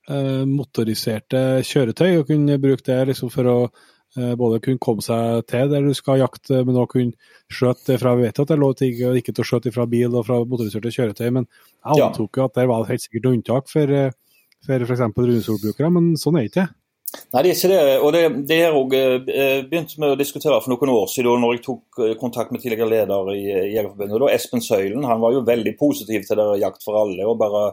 [0.49, 5.71] motoriserte kjøretøy, og kunne bruke det liksom for å eh, både kunne komme seg til
[5.71, 8.75] der du skal jakte, men også kunne skjøte fra Vi vet at det er lov
[8.79, 12.39] til ikke, ikke til å skjøte fra bil og fra motoriserte kjøretøy, men jeg antok
[12.41, 14.15] jo at det var helt sikkert unntak for, eh,
[14.67, 15.03] f.eks.
[15.07, 16.69] rundestolbrukere, men sånn er det ikke.
[17.13, 17.81] Nei, det er ikke det.
[18.01, 18.95] og Det, det er òg
[19.69, 23.35] begynt med å diskutere for noen år siden, når jeg tok kontakt med tidligere leder
[23.35, 23.43] i
[23.75, 24.31] Jegerforbundet.
[24.33, 27.27] Espen Søylen han var jo veldig positiv til det jakt for alle.
[27.29, 27.67] og bare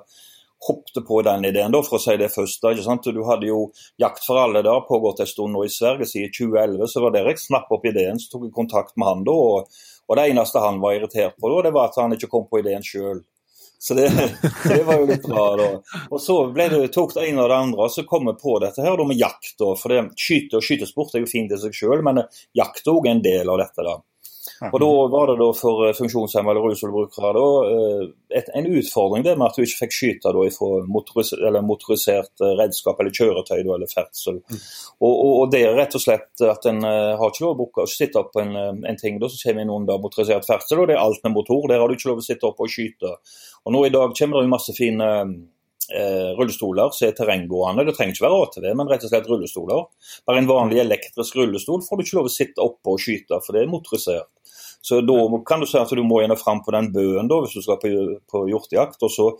[0.67, 2.61] hoppet på den ideen, da, for å si det først.
[2.61, 3.09] Da, ikke sant?
[3.15, 3.61] Du hadde jo
[4.01, 6.87] Jakt for alle da, pågått en stund nå i Sverige siden 2011.
[6.91, 9.35] Så var det jeg snappet opp ideen, så tok jeg kontakt med han da.
[9.35, 12.47] Og, og det eneste han var irritert på, da, det var at han ikke kom
[12.49, 13.23] på ideen sjøl.
[13.79, 14.09] Så det,
[14.67, 15.69] det, var jo litt bra, da.
[16.11, 18.83] Og så det, tok det ene og det andre, og så kom vi på dette
[18.83, 19.53] her da med jakt.
[19.61, 22.25] da, for det, Skyte og skytesport er jo fint i seg sjøl, men
[22.57, 23.85] jakt er òg en del av dette.
[23.87, 23.95] da.
[24.67, 29.47] Og Da var det da for eh, funksjonshemmede rullestolbrukere da, eh, en utfordring det med
[29.47, 31.31] at du ikke fikk skyte da fra motoris
[31.65, 34.41] motorisert eh, redskap eller kjøretøy da, eller ferdsel.
[34.41, 34.63] Mm.
[34.99, 37.87] Og, og, og, det er rett og slett at en har ikke lov å bruke,
[37.89, 40.97] sitte opp på en, en, ting da, som kommer inn under motorisert ferdsel, og det
[40.97, 41.63] er alt med motor.
[41.71, 43.15] Der har du ikke lov å sitte opp og skyte.
[43.63, 45.07] Og Nå i dag kommer det jo masse fine
[45.93, 47.85] eh, rullestoler som er terrenggående.
[47.87, 49.85] Det trenger ikke være ATV, men rett og slett rullestoler.
[50.27, 53.55] Bare en vanlig elektrisk rullestol får du ikke lov å sitte oppe og skyte, for
[53.55, 54.31] det er motorisert.
[54.81, 55.15] Så da
[55.47, 57.79] kan du si at du må gjerne fram på den bøen da, hvis du skal
[57.81, 57.89] på,
[58.31, 59.01] på hjortejakt.
[59.03, 59.31] og så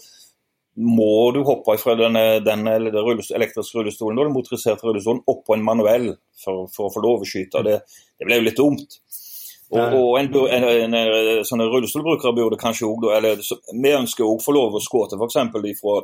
[0.80, 6.13] må du hoppe fra den, den elektriske rullestolen den motoriserte rullestolen opp på en manuell
[6.39, 7.63] for, for, å få lov å skyte.
[7.65, 7.80] Det,
[8.19, 8.99] det ble jo litt dumt.
[9.69, 14.39] Og, og en, en, en, en sånne rullestolbrukere burde kanskje òg Eller vi ønsker òg
[14.41, 15.38] få lov å skåte f.eks.
[15.69, 15.99] ifra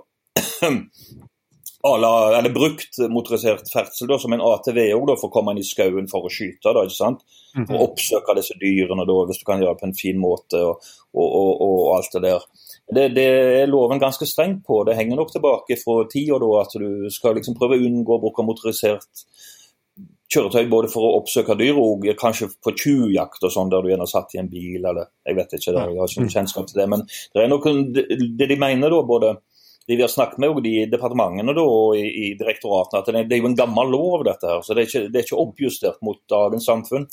[1.86, 5.67] ala, eller brukt motorisert ferdsel da, som en ATV òg, for å komme inn i
[5.67, 6.74] skauen for å skyte.
[6.74, 7.26] Da, ikke sant?
[7.56, 7.67] Mhm.
[7.69, 10.62] For å oppsøke disse dyrene, da, hvis du kan gjøre det på en fin måte
[10.65, 12.48] og, og, og, og alt det der.
[12.86, 13.26] Det, det,
[13.63, 14.84] er loven ganske streng på.
[14.86, 18.21] Det henger nok tilbake fra tida da at du skal liksom prøve å unngå å
[18.21, 19.26] bruke motorisert
[20.36, 24.08] kjøretøy både for å oppsøke dyr og kanskje på tjuvjakt og sånn, der du gjerne
[24.10, 26.88] satt i en bil eller Jeg vet ikke, jeg har ikke kjennskap til det.
[26.91, 29.36] Men det er noe, det de mener da, både
[29.88, 33.38] de vi har snakket med i departementene da, og i, i direktoratene, at det, det,
[33.38, 34.63] er jo en gammel lov, dette her.
[34.65, 37.06] så Det er ikke, det er ikke oppjustert mot dagens samfunn.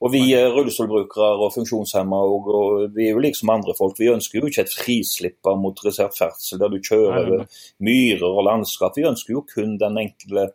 [0.00, 3.98] Og Vi rullestolbrukere og funksjonshemmede og, og, vi er jo liksom andre folk.
[4.00, 8.46] Vi ønsker jo ikke et frislipp av motorisert ferdsel der du kjører over myrer og
[8.50, 8.98] landskap.
[8.98, 10.50] Vi ønsker jo kun den enkle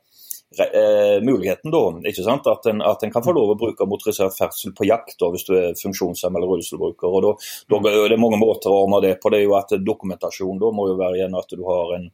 [0.60, 1.84] eh, muligheten da?
[2.52, 5.48] At en, at en, kan få lov å bruke motorisert ferdsel på jakt da, hvis
[5.48, 7.08] du er funksjonshemmet eller rullestolbruker.
[7.08, 7.36] og da,
[7.72, 9.32] da, Det er mange måter å ordne det på.
[9.32, 12.10] det er jo at Dokumentasjon da må jo være igjen at du har en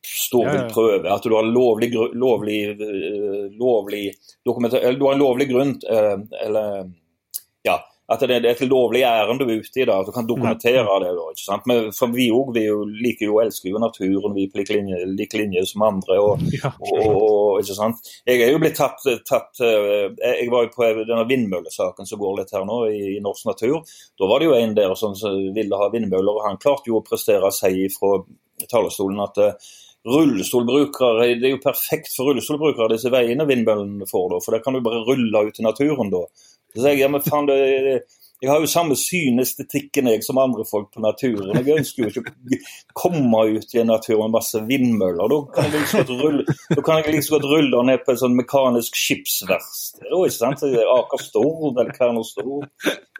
[0.00, 4.06] stålvilt prøve, at du har lovlig, lovlig, eh, lovlig
[4.46, 6.88] eller du har en lovlig grunn eh, eller
[7.66, 7.76] ja,
[8.10, 10.82] at det er et lovlig ærend du er ute i, da, at du kan dokumentere
[10.82, 11.12] det.
[11.14, 11.66] da, ikke sant?
[11.70, 15.38] Men for Vi òg liker jo, elsker jo naturen vi er på like linje, like
[15.38, 16.18] linje som andre.
[16.18, 16.42] Og,
[16.90, 18.10] og, og, ikke sant?
[18.26, 20.10] Jeg er jo blitt tatt, tatt eh,
[20.42, 23.78] Jeg var jo på denne vindmøllesaken som går litt her nå i, i norsk natur.
[24.18, 25.14] Da var det jo en der som
[25.54, 28.18] ville ha vindmøller, og han klarte jo å prestere seg fra
[28.70, 29.70] talerstolen at uh,
[30.08, 34.30] rullestolbrukere, Det er jo perfekt for rullestolbrukere, disse veiene vindmøllene får.
[34.32, 36.24] da, For der kan du bare rulle ut i naturen da.
[36.74, 38.02] Så sier jeg ja, men faen, det,
[38.40, 41.58] jeg har jo samme synestetikken jeg som andre folk på naturen.
[41.58, 42.60] Jeg ønsker jo ikke å
[42.96, 45.34] komme ut i en natur med masse vindmøller.
[45.34, 46.44] Da kan jeg liksom godt rulle,
[47.12, 50.08] liksom godt rulle ned på et sånn mekanisk skipsverksted.
[50.08, 52.64] Aker Stord eller Kværner Stord.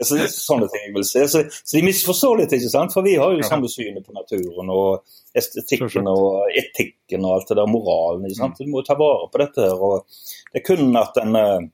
[0.00, 1.26] Altså, sånne ting jeg vil se.
[1.28, 2.96] Så, så, de misforstår litt, ikke sant?
[2.96, 7.58] For vi har jo samme synet på naturen og estetikken og etikken og alt det
[7.60, 8.24] der, moralen.
[8.24, 8.56] ikke sant?
[8.56, 9.76] Du må ta vare på dette her.
[9.76, 10.08] og
[10.48, 11.68] Det er kun at en eh,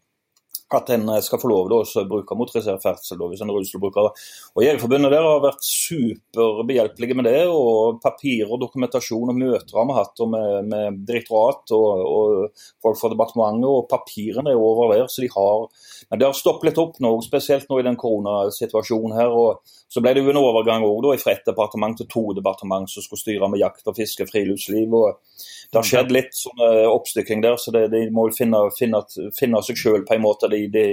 [0.75, 4.09] at en eh, skal få lov til å bruke motorisert ferdsel hvis en er rullestolbruker.
[4.57, 7.45] Og Jegerforbundet der har vært superbehjelpelige med det.
[7.47, 12.99] og Papir og dokumentasjon og møter har vi hatt med, med direktorat og, og, folk
[12.99, 13.69] fra departementet.
[13.71, 15.07] og Papirene er over der.
[15.07, 15.69] så de har,
[16.11, 19.31] Men det har stoppet litt opp nå, spesielt nå i den koronasituasjonen her.
[19.31, 23.05] og Så ble det jo en overgang også, fra ett departement til to departement som
[23.05, 24.91] skulle styre med jakt og fiske, friluftsliv.
[24.95, 25.23] og
[25.71, 29.03] det har skjedd litt sånn oppstykking der, så det, de må finne, finne,
[29.37, 30.85] finne seg sjøl på en måte, de, de,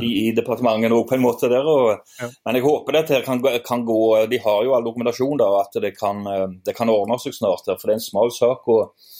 [0.00, 1.50] de i departementet òg, på en måte.
[1.52, 1.68] der.
[1.68, 2.30] Og, ja.
[2.46, 4.00] Men jeg håper dette kan, kan, gå
[4.30, 6.24] De har jo all dokumentasjon der, at det kan,
[6.64, 7.66] det kan ordne seg snart.
[7.68, 8.68] Der, for det er en smal sak.
[8.72, 9.12] og,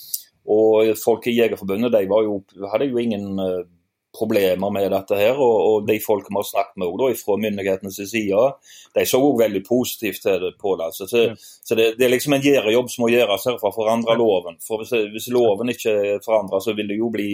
[0.53, 2.41] og folk i Jegerforbundet de jo,
[2.73, 3.39] hadde jo ingen
[4.19, 5.39] problemer med dette her.
[5.41, 8.45] Og, og de folk vi har snakket med da, fra myndighetenes side,
[8.95, 10.29] de så også veldig positivt
[10.61, 10.91] på det.
[10.97, 11.37] Så, så, ja.
[11.39, 14.59] så det, det, er liksom en gjerdejobb som må gjøres her for å forandre loven.
[14.65, 17.31] For hvis, hvis loven ikke forandrer, så vil det jo bli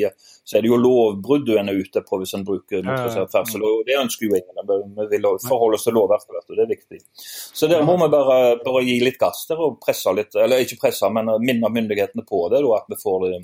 [0.49, 3.65] så er det jo lovbrudd du er ute på hvis en bruker motorisert ferdsel.
[3.69, 4.71] og Det ønsker jo ingen.
[4.97, 7.01] Vi vil forholde oss til lovverket, og det er viktig.
[7.21, 10.81] Så der må vi bare, bare gi litt gass der og presse litt, eller ikke
[10.87, 13.35] presse, men minne myndighetene på det, da, at vi får det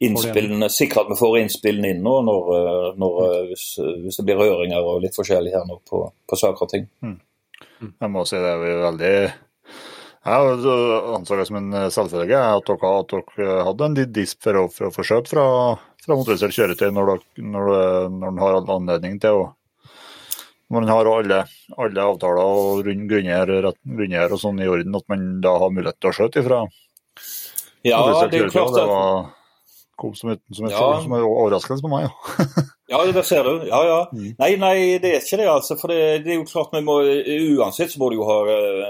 [0.00, 3.66] innspillene, sikre at vi får innspillene inn nå når, eh, når, eh, hvis,
[4.04, 6.88] hvis, det blir høringer og litt forskjellig her nå på, på saker og ting.
[7.04, 7.18] Mm.
[7.90, 9.14] Jeg må si det er veldig
[10.20, 10.72] jeg
[11.16, 14.90] anså det som en selvfølge at dere, at dere hadde en disp for å, for
[14.90, 15.44] å få skjøt fra,
[16.04, 17.70] fra motorisert kjøretøy når, dere, når,
[18.18, 19.48] når en har anledning til å
[20.70, 21.38] når man har alle,
[21.82, 26.14] alle avtaler og grunner og sånn i orden, at man da har mulighet til å
[26.14, 26.60] skjøte ifra
[27.82, 29.39] ja, det er klart at
[30.00, 30.90] kom som, et, som, et, ja.
[31.04, 32.08] som er overraskende på meg.
[32.08, 32.66] Ja.
[32.90, 33.68] Ja, det ser du.
[33.68, 33.98] Ja, ja.
[34.10, 34.32] Mm.
[34.40, 35.76] Nei, nei, det er ikke det, altså.
[35.78, 36.96] For det, det er jo klart vi må
[37.60, 38.38] Uansett så må du jo ha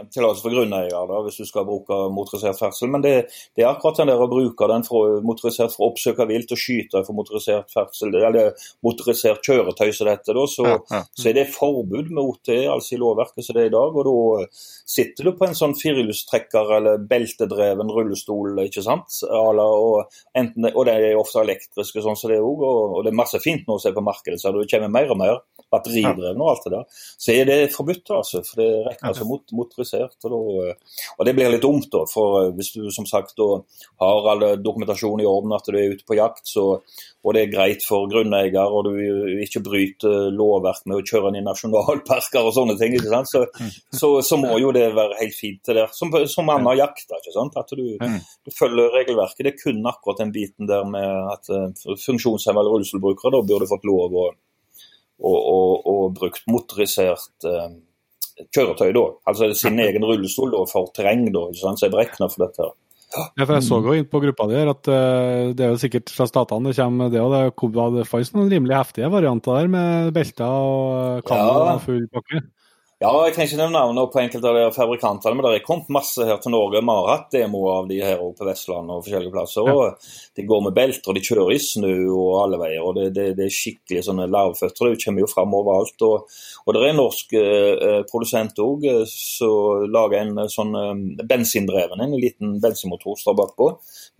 [0.09, 2.89] tillatelse for grunneier da, hvis du skal bruke motorisert ferdsel.
[2.95, 3.13] Men det,
[3.53, 6.63] det, er akkurat den der å bruke den for motorisert for å oppsøke vilt og
[6.63, 8.55] skyte for motorisert ferdsel, eller
[8.87, 11.03] motorisert kjøretøy som dette, da, så, ja, ja.
[11.11, 14.01] så, er det forbud mot det altså i lovverket som det er i dag.
[14.01, 14.49] Og da
[14.97, 19.21] sitter du på en sånn firehjulstrekker eller beltedreven rullestol, ikke sant.
[19.29, 23.13] Og, enten, og det er ofte elektriske sånn som det er òg, og, og det
[23.13, 23.77] er masse fint nå.
[23.77, 27.05] Så seg på markedet, så det kommer mer og mer batteridrevne og alt det der,
[27.25, 28.11] så er det forbudt.
[28.17, 30.17] altså, for Det regnes som mot, motorisert.
[30.25, 30.75] Og, da,
[31.19, 33.49] og, Det blir litt dumt, da, for hvis du som sagt da
[34.03, 36.67] har all dokumentasjon i orden at du er ute på jakt, så,
[37.21, 41.41] og det er greit for grunneier, og du ikke bryter lovverk med å kjøre inn
[41.43, 43.31] i nasjonalparker og sånne ting, ikke sant?
[43.31, 43.45] Så,
[43.95, 45.91] så, så må jo det være helt fint til der.
[45.97, 47.59] Som, som annen jakt, ikke sant?
[47.61, 49.45] at du, du, følger regelverket.
[49.47, 53.87] Det er kun akkurat den biten der med at uh, funksjonshemmede rullestolbrukere da burde fått
[53.89, 54.31] lov å,
[55.21, 57.73] å, og, og brukt motorisert eh,
[58.49, 59.07] kjøretøy, da.
[59.31, 61.81] Altså sin egen rullestol da, for terreng, da, ikke sant?
[61.81, 62.69] så jeg beregna for dette.
[62.69, 62.77] her.
[63.11, 66.13] Ja, for Jeg så jo inn på gruppa di at uh, det er jo sikkert
[66.15, 67.41] fra statene det kommer det og det.
[67.97, 71.73] Det fantes noen rimelig heftige varianter der med belter og kamera ja.
[71.75, 72.45] og full pakke.
[73.01, 75.87] Ja, jeg kan ikke nevne navnet på enkelte av de fabrikantene, men det er kommet
[75.97, 76.83] masse her til Norge.
[76.85, 79.71] Vi har hatt demoer av de her på Vestlandet og forskjellige plasser.
[79.73, 82.85] og De går med belter, og de kjører i snø og alle veier.
[82.85, 84.91] og Det, det, det er skikkelig sånne larvføtter.
[84.93, 86.05] Det kommer jo fram overalt.
[86.11, 86.37] Og,
[86.67, 91.25] og det er en norsk eh, produsent òg eh, som lager en eh, sånn eh,
[91.25, 93.71] bensindreven, en liten bensinmotor står bakpå.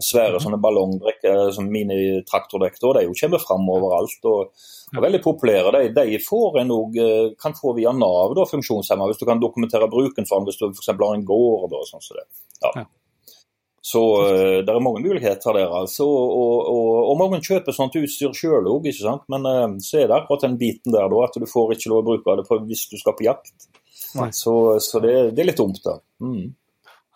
[0.01, 0.47] Svære mm.
[0.47, 2.81] sånne ballongdrekker, sånn minitraktordekk.
[2.81, 4.25] De kommer fram overalt.
[4.25, 5.73] og og veldig populære.
[5.95, 9.43] De, de får en òg eh, kan få via Nav, da, funksjonshemma, hvis du kan
[9.43, 10.91] dokumentere bruken for den, hvis du f.eks.
[10.91, 11.77] har en gård.
[11.77, 12.27] og sånn som det.
[12.65, 12.73] Ja.
[12.83, 12.87] ja.
[13.81, 16.05] Så uh, det er mange muligheter der, altså.
[16.05, 18.91] Og, og, og mange kjøper sånt utstyr sjøl òg,
[19.33, 22.03] men uh, så er det akkurat den biten der da, at du får ikke lov
[22.03, 23.71] å bruke det hvis du skal på jakt.
[24.35, 25.97] Så, så det, det, er litt dumt, da.
[26.21, 26.51] Mm.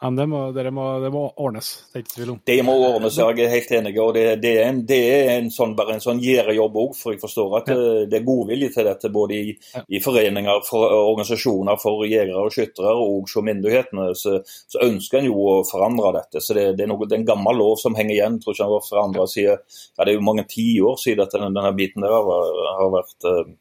[0.02, 0.40] Ja, det må,
[0.74, 2.38] må, det må, ordnes, det er ikke tvil om.
[2.50, 3.92] Det må ordnes, jeg er helt enig.
[4.02, 7.14] og Det, det er, en, det er en sånn, bare en sånn gjerdejobb òg, for
[7.14, 7.76] jeg forstår at ja.
[7.78, 9.84] det, det, er godvilje til dette både i, ja.
[9.86, 14.08] i foreninger, for, organisasjoner for jegere og skyttere, og hos myndighetene.
[14.18, 16.42] Så, så, ønsker en jo å forandre dette.
[16.42, 18.40] så Det, er noe, en gammel lov som henger igjen.
[18.42, 19.62] tror ikke jeg for andre siden,
[19.94, 23.30] ja, Det er jo mange tiår siden at denne, denne biten der har, har vært
[23.30, 23.54] uh,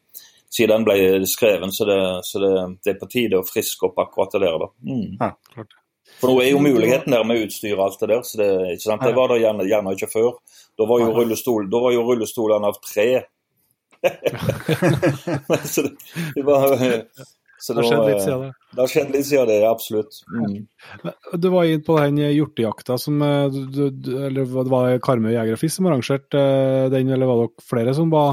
[0.54, 2.52] siden den ble skreven, så, det, så det,
[2.84, 4.60] det, er på tide å friske opp akkurat det der.
[4.66, 4.70] da.
[4.90, 5.08] Mm.
[5.22, 5.80] Ja, klart.
[6.24, 8.24] For nå er jo muligheten der med utstyr og alt det der.
[8.24, 9.04] så Det, ikke sant?
[9.04, 10.34] det var det gjerne, gjerne ikke før.
[10.80, 13.10] Da var jo, rullestol, da var jo rullestolene av tre.
[15.74, 15.94] så det,
[16.36, 16.74] det var
[17.64, 18.48] så det har skjedd litt siden det.
[18.74, 20.18] Det har skjedd litt siden det, absolutt.
[20.36, 21.12] Mm.
[21.40, 23.86] Du var inne på den hjortejakta som eh, du,
[24.28, 27.94] Eller det var Karmøy Jeger og Fisk som arrangerte eh, den, eller var det flere
[27.96, 28.26] som ba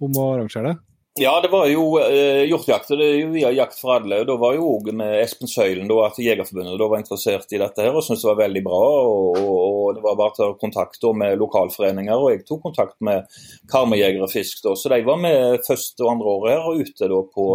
[0.00, 0.76] om å arrangere det?
[1.18, 2.88] Ja, det var jo eh, hjortjakt.
[2.88, 4.20] Det er jo via Jakt for alle.
[4.24, 7.82] Da var jo òg med Espen Søylen da, at Jegerforbundet da var interessert i dette
[7.82, 8.78] her og syntes det var veldig bra.
[9.10, 12.62] Og, og, og Det var bare å ta kontakt da, med lokalforeninger, og jeg tok
[12.68, 13.26] kontakt med
[13.72, 14.62] Karmøyjegere Fisk.
[14.62, 17.48] da, Så de var med første og andre året her og ute da på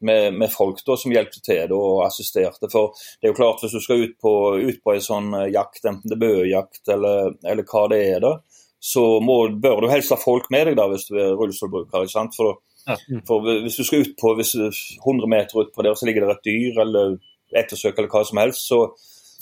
[0.00, 2.70] med, med, folk da, som hjelpte til da, og assisterte.
[2.72, 5.50] For det er jo klart, hvis du skal ut på, ut på en sånn eh,
[5.54, 8.34] jakt, enten det er bøjakt eller, eller hva det er, da,
[8.80, 12.06] så må, bør du helst ha folk med deg da, hvis du er rullestolbruker.
[12.06, 12.36] ikke sant?
[12.36, 12.60] For.
[13.28, 16.46] For Hvis du skal ut på hvis 100 meter utpå der, så ligger det et
[16.48, 17.18] dyr eller
[17.52, 18.78] ettersøk eller hva som helst, så,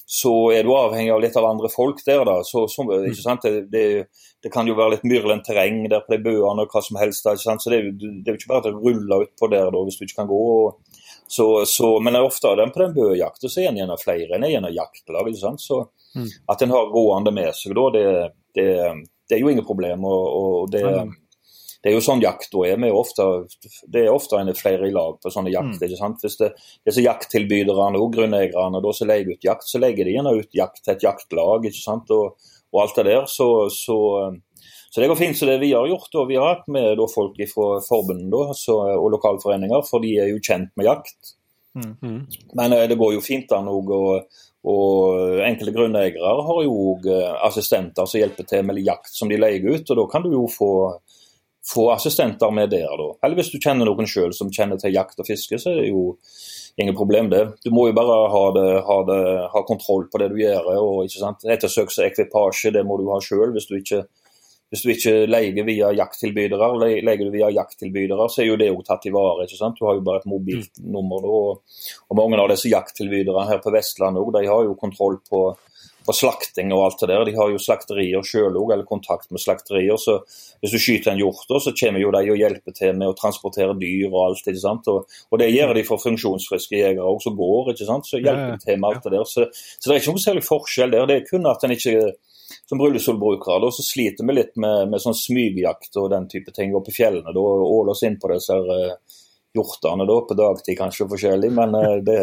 [0.03, 2.25] så, er du avhengig av litt av andre folk der.
[2.27, 2.95] da, så, så mm.
[3.13, 3.47] ikke sant?
[3.47, 4.09] Det, det,
[4.43, 7.25] det, kan jo være litt myrlent terreng der på de bøene og hva som helst.
[7.25, 7.65] Da, ikke sant?
[7.65, 10.23] Så det, det er jo ikke bare å rulle utpå der da, hvis du ikke
[10.23, 10.43] kan gå.
[11.29, 15.29] Så, så, men ofte den på den bøjakta så er en gjerne flere en jaktlag.
[15.29, 15.63] ikke sant?
[15.63, 15.83] Så
[16.17, 16.29] mm.
[16.49, 18.07] At en har gående med seg da, det,
[18.57, 18.69] det,
[19.29, 20.05] det er jo ingen problem.
[20.09, 20.85] og, og det,
[21.83, 22.79] det er jo sånn jakta er.
[22.83, 23.25] Vi ofte,
[23.87, 25.77] det er ofte en flere i lag på sånne jakt.
[25.79, 25.85] Mm.
[25.87, 26.25] ikke sant?
[26.25, 26.51] Hvis det,
[26.83, 30.59] er så jakttilbyderne og grunneierne da som leier ut jakt, så legger de gjerne ut
[30.59, 32.11] jakt til et jaktlag ikke sant?
[32.15, 33.29] Og, og alt det der.
[33.31, 33.99] Så, så,
[34.59, 35.39] så, det går fint.
[35.39, 39.11] Så det vi har gjort, og vi har hatt med da, folk fra forbundet og
[39.15, 41.37] lokalforeninger, for de er jo kjent med jakt.
[41.77, 42.27] Mm.
[42.59, 43.93] Men eh, det går jo fint an òg.
[43.95, 49.31] Og, og enkelte grunneiere har jo òg eh, assistenter som hjelper til med jakt som
[49.31, 49.91] de leier ut.
[49.91, 50.73] og Da kan du jo få
[51.69, 53.09] få assistenter med der, da.
[53.23, 55.91] Eller hvis du kjenner noen sjøl som kjenner til jakt og fiske, så er det
[55.91, 56.05] jo
[56.81, 57.43] ingen problem det.
[57.65, 59.19] Du må jo bare ha, det, ha, det,
[59.53, 60.71] ha kontroll på det du gjør.
[60.79, 61.45] og ikke sant?
[61.45, 63.53] Ettersøks- ekvipasje det må du ha sjøl.
[63.53, 63.69] Hvis,
[64.69, 68.83] hvis, du ikke leier via jakttilbydere, leier du via jakttilbydere, så er jo det òg
[68.87, 69.47] tatt i vare.
[69.47, 69.79] ikke sant?
[69.79, 71.25] Du har jo bare et mobilt nummer.
[71.25, 75.21] da, og, og Mange av disse jakttilbyderne her på Vestlandet òg, de har jo kontroll
[75.29, 75.47] på
[76.09, 77.25] på slakting og alt det der.
[77.29, 79.99] De har jo slakterier sjøl òg, eller kontakt med slakterier.
[80.01, 80.19] Så
[80.63, 83.77] hvis du skyter en hjort, så kommer jo de og hjelper til med å transportere
[83.79, 84.47] dyr og alt.
[84.47, 84.89] ikke sant?
[84.93, 88.09] Og, og det gjør de for funksjonsfriske jegere òg som går, ikke sant.
[88.09, 89.29] Så hjelper de til med alt det der.
[89.29, 91.11] Så, så det er ikke noe særlig forskjell der.
[91.11, 91.97] Det er kun at en ikke
[92.69, 96.93] som rullestolbrukere så sliter vi litt med, med sånn smygjakt og den type ting oppe
[96.93, 97.33] i fjellene.
[97.33, 98.93] da, Åle oss inn på disse uh,
[99.57, 102.21] hjortene da, på dagtid kanskje forskjellig, men uh, det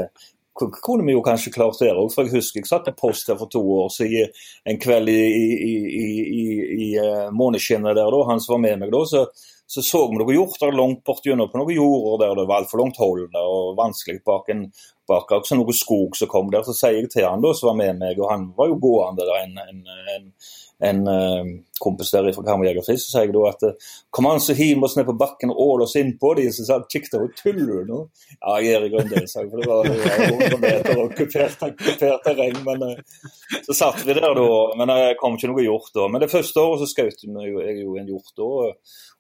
[0.56, 2.14] kunne vi jo kanskje klart det òg.
[2.14, 4.30] For jeg husker jeg satt på post her for to år siden
[4.70, 6.46] en kveld i, i, i,
[6.86, 9.02] i, uh, måneskinnet der, da, han som var med meg da.
[9.10, 9.26] så
[9.68, 12.84] så så vi noen hjorter langt borti gjennom på noen jorder der det var altfor
[12.84, 14.68] langt holdende, og vanskelig bak en
[15.10, 16.66] bak også noe skog som kom der.
[16.66, 19.26] Så sier jeg til han da, som var med meg, og han var jo gående
[19.26, 19.84] der, en, en,
[20.16, 20.32] en
[20.80, 21.46] en uh,
[21.82, 24.84] kompis der fra Karmøy Jegerfris, så sier jeg da at uh, kom an, så hiv
[24.86, 26.52] oss ned på bakken og ål oss inn på dem.
[26.56, 28.02] Så sa han deg, tuller du nå?
[28.38, 31.66] Ja, jeg gjør i grunnen det, sa jeg, for det var 100 meter og kupert,
[31.82, 32.62] kupert terreng.
[32.68, 33.26] Men uh,
[33.68, 36.08] så satt vi der da, men det kom ikke noe hjort da.
[36.12, 38.54] Men det første året så skjøt jeg jo en hjort da.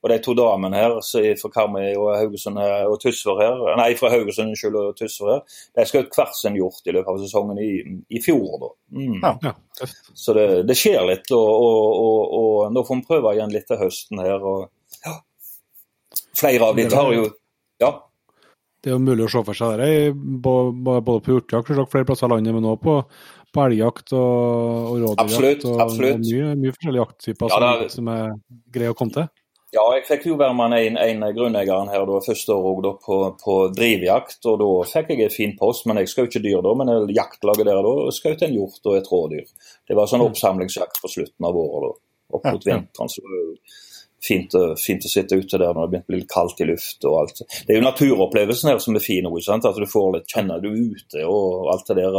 [0.06, 0.99] Og de to damene her
[1.39, 5.62] fra Karmøy og Haugesund her, og Tysvær her, nei fra Haugesund unnskyld, og Tysvær her,
[5.80, 7.72] de skjøt hver sin hjort i løpet av sesongen i,
[8.14, 8.51] i fjor.
[8.62, 8.70] da.
[8.99, 9.16] Mm.
[9.24, 9.53] Ja, ja.
[10.14, 11.97] Så det, det, skjer litt, og, og,
[12.38, 14.41] og, og, nå får vi prøve igjen litt til høsten her.
[14.41, 15.16] og ja.
[16.36, 17.30] Flere av de tar jo
[17.82, 17.93] Ja.
[18.82, 22.36] Det er jo mulig å se for seg det både på hjortejakt flere plasser i
[22.36, 23.00] landet, men òg på,
[23.50, 25.66] på elgjakt og, og rådyrjakt.
[25.66, 28.38] Og, og, mye, mye forskjellige jakttyper ja, som, som er
[28.76, 29.26] greie å komme til.
[29.76, 33.56] Ja, jeg fikk jo være med en, en grunneieren her da, første år på, på
[33.76, 34.39] drivjakt.
[34.48, 36.76] og Da fikk jeg en fin post, men jeg skjøt ikke dyr da.
[36.80, 39.50] Men jaktlaget der da skjøt en hjort og et rådyr.
[39.89, 41.89] Det var sånn oppsamlingsjakt på slutten av året.
[41.89, 43.09] da, Opp mot vinteren.
[43.09, 43.21] så
[44.26, 47.05] fint, fint, å sitte ute der når det begynner å bli litt kaldt i luft
[47.05, 47.41] og alt.
[47.67, 49.38] Det er jo naturopplevelsen her som er fin òg.
[49.55, 52.17] At du får litt kjenne du ute og alt det der.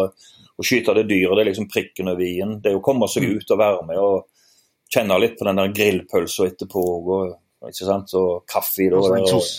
[0.57, 2.59] Å skyte det dyret, det er liksom prikken over i-en.
[2.65, 3.33] Det er å komme seg mm.
[3.37, 4.47] ut og være med og
[4.95, 6.85] kjenne litt på den der grillpølsa etterpå.
[7.03, 7.35] og
[7.67, 8.15] ikke sant?
[8.17, 8.87] Og kaffe.
[8.93, 9.51] Da, altså den, sos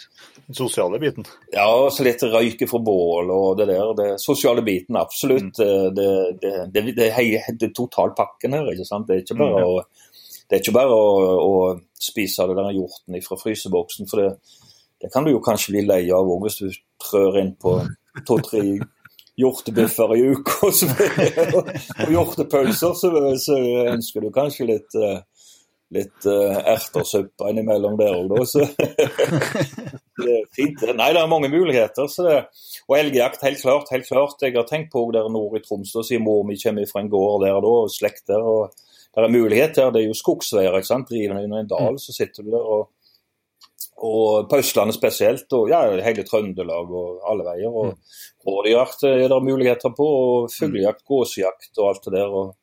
[0.48, 1.26] den sosiale biten?
[1.52, 3.94] Ja, og så litt røyke fra bål og det der.
[3.98, 5.60] Det sosiale biten, absolutt.
[5.60, 5.96] Mm.
[5.98, 6.10] Det,
[6.42, 8.70] det, det, det, er totalpakken her.
[8.74, 9.10] ikke sant?
[9.10, 10.07] Det er ikke bare, mm, ja.
[10.48, 11.08] Det er ikke bare å,
[11.44, 11.54] å,
[12.00, 14.08] spise det denne hjorten fra fryseboksen.
[14.10, 14.30] for det,
[15.04, 17.80] det kan du jo kanskje bli lei av òg hvis du trør inn på
[18.28, 18.62] to-tre
[19.38, 21.58] hjortebiffer i uka og,
[22.06, 23.58] og hjortepølser, så, så,
[23.92, 25.20] ønsker du kanskje litt uh,
[25.94, 28.48] litt uh, ertersuppe innimellom der òg, da.
[28.50, 28.66] Så
[30.24, 30.84] det er fint.
[30.98, 32.10] Nei, det er mange muligheter.
[32.12, 32.40] så det
[32.88, 33.92] og elgjakt, helt klart.
[33.92, 34.42] helt klart.
[34.42, 37.12] Jeg har tenkt på der nord i Troms, da, siden mor mi kommer fra en
[37.12, 38.44] gård der da, og slekt der.
[38.44, 38.87] og
[39.26, 39.90] er mulighet der.
[39.92, 40.78] Det er jo skogsveier.
[40.78, 41.10] ikke sant?
[41.10, 42.62] Driver du under en dal, så sitter du der.
[42.62, 42.94] og
[43.98, 47.74] og på Østlandet spesielt, og ja, hele Trøndelag og alle veier.
[47.74, 47.98] og
[48.46, 52.30] Rådyrjakt er det muligheter på, og fuglejakt, gåsejakt og alt det der.
[52.30, 52.56] og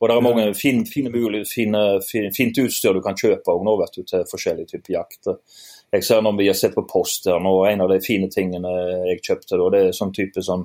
[0.00, 3.96] og det er mange fine, mulig, fine, fin, fint utstyr du kan kjøpe nå, vet
[3.96, 5.30] du, til forskjellige typer jakt.
[5.92, 8.74] Jeg ser når vi har sett på post her nå, en av de fine tingene
[9.10, 10.64] jeg kjøpte, da, det er sånn type sånn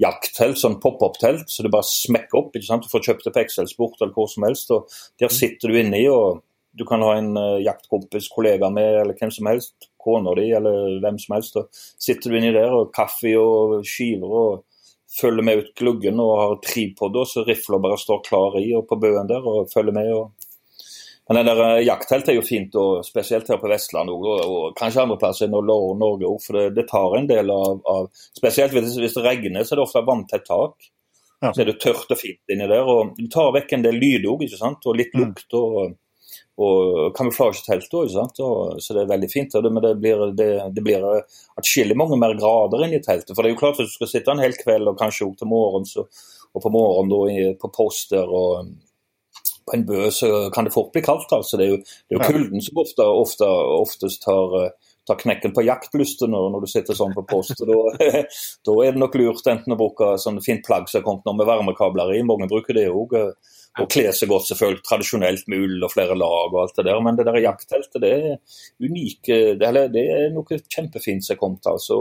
[0.00, 2.54] jakttelt, sånn pop-opp-telt, så det bare smekker opp.
[2.54, 2.86] ikke sant?
[2.86, 4.72] Du får kjøpt det på Excel Sport eller hvor som helst.
[4.74, 4.88] og
[5.20, 6.42] Der sitter du inni, og
[6.76, 9.90] du kan ha en uh, jaktkompis, kollega med, eller hvem som helst.
[10.00, 11.56] Kona di, eller hvem som helst.
[11.60, 11.68] og
[12.00, 14.30] Sitter du inni der, og kaffe og skiver.
[14.30, 14.66] og
[15.10, 18.98] følger med ut gluggen og har tripod, så rifla bare står klar i og på
[19.00, 20.12] bøen der og følger med.
[20.14, 20.39] og
[21.30, 24.72] men den der eh, Jaktteltet er jo fint, og spesielt her på Vestlandet og, og
[24.78, 26.40] kanskje andre plasser i Norge òg.
[26.42, 29.80] For det, det, tar en del av, av Spesielt hvis, hvis, det regner, så er
[29.80, 30.90] det ofte vanntett tak.
[31.40, 31.52] Ja.
[31.54, 32.82] Så er det tørt og fint inni der.
[32.82, 35.22] og Du tar vekk en del lyd òg, og litt mm.
[35.24, 35.60] lukt.
[35.60, 35.98] og
[36.60, 39.54] og kamuflasjetelt òg, så det er veldig fint.
[39.54, 41.06] Det, men det blir, det, det blir
[41.56, 43.32] atskillig mange mer grader inni teltet.
[43.32, 45.38] For det er jo klart at du skal sitte en hel kveld og kanskje òg
[45.40, 46.04] til morgen, så,
[46.52, 48.74] og på morgenen da, på post der og
[49.66, 51.32] på en bø, så kan det fort bli kaldt.
[51.32, 51.58] altså.
[51.58, 54.56] Det er jo, det er jo kulden som ofte, ofte, oftest tar,
[55.06, 57.62] tar knekken på jaktlysten når, når, du sitter sånn på post.
[57.68, 57.78] da,
[58.66, 61.38] da, er det nok lurt enten å bruke sånn fint plagg som har kommet nå
[61.38, 62.26] med varmekabler i.
[62.26, 63.16] Mange bruker det òg.
[63.78, 64.82] Og kle seg godt, selvfølgelig.
[64.86, 67.02] Tradisjonelt med ull og flere lag og alt det der.
[67.06, 71.70] Men det der jaktteltet, det er unike det, det er noe kjempefint som er kommet.
[71.70, 72.00] altså.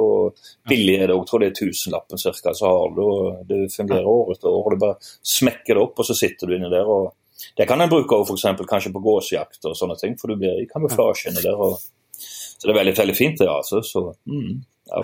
[0.69, 1.27] Billig er det òg.
[1.29, 2.55] Tror det er tusenlappen ca.
[2.57, 3.05] så har du.
[3.49, 4.73] Det fungerer året etter år.
[4.73, 6.89] Du bare smekker det opp, og så sitter du inni der.
[6.89, 7.13] og
[7.57, 10.61] Det kan en bruke for eksempel, kanskje på gåsejakt og sånne ting, for du blir
[10.61, 11.39] i kamuflasjen.
[11.39, 11.55] der.
[11.55, 11.79] Og,
[12.19, 13.49] så det er veldig, veldig fint, det.
[13.49, 13.81] altså.
[13.85, 14.55] Så, mm,
[14.91, 15.03] ja,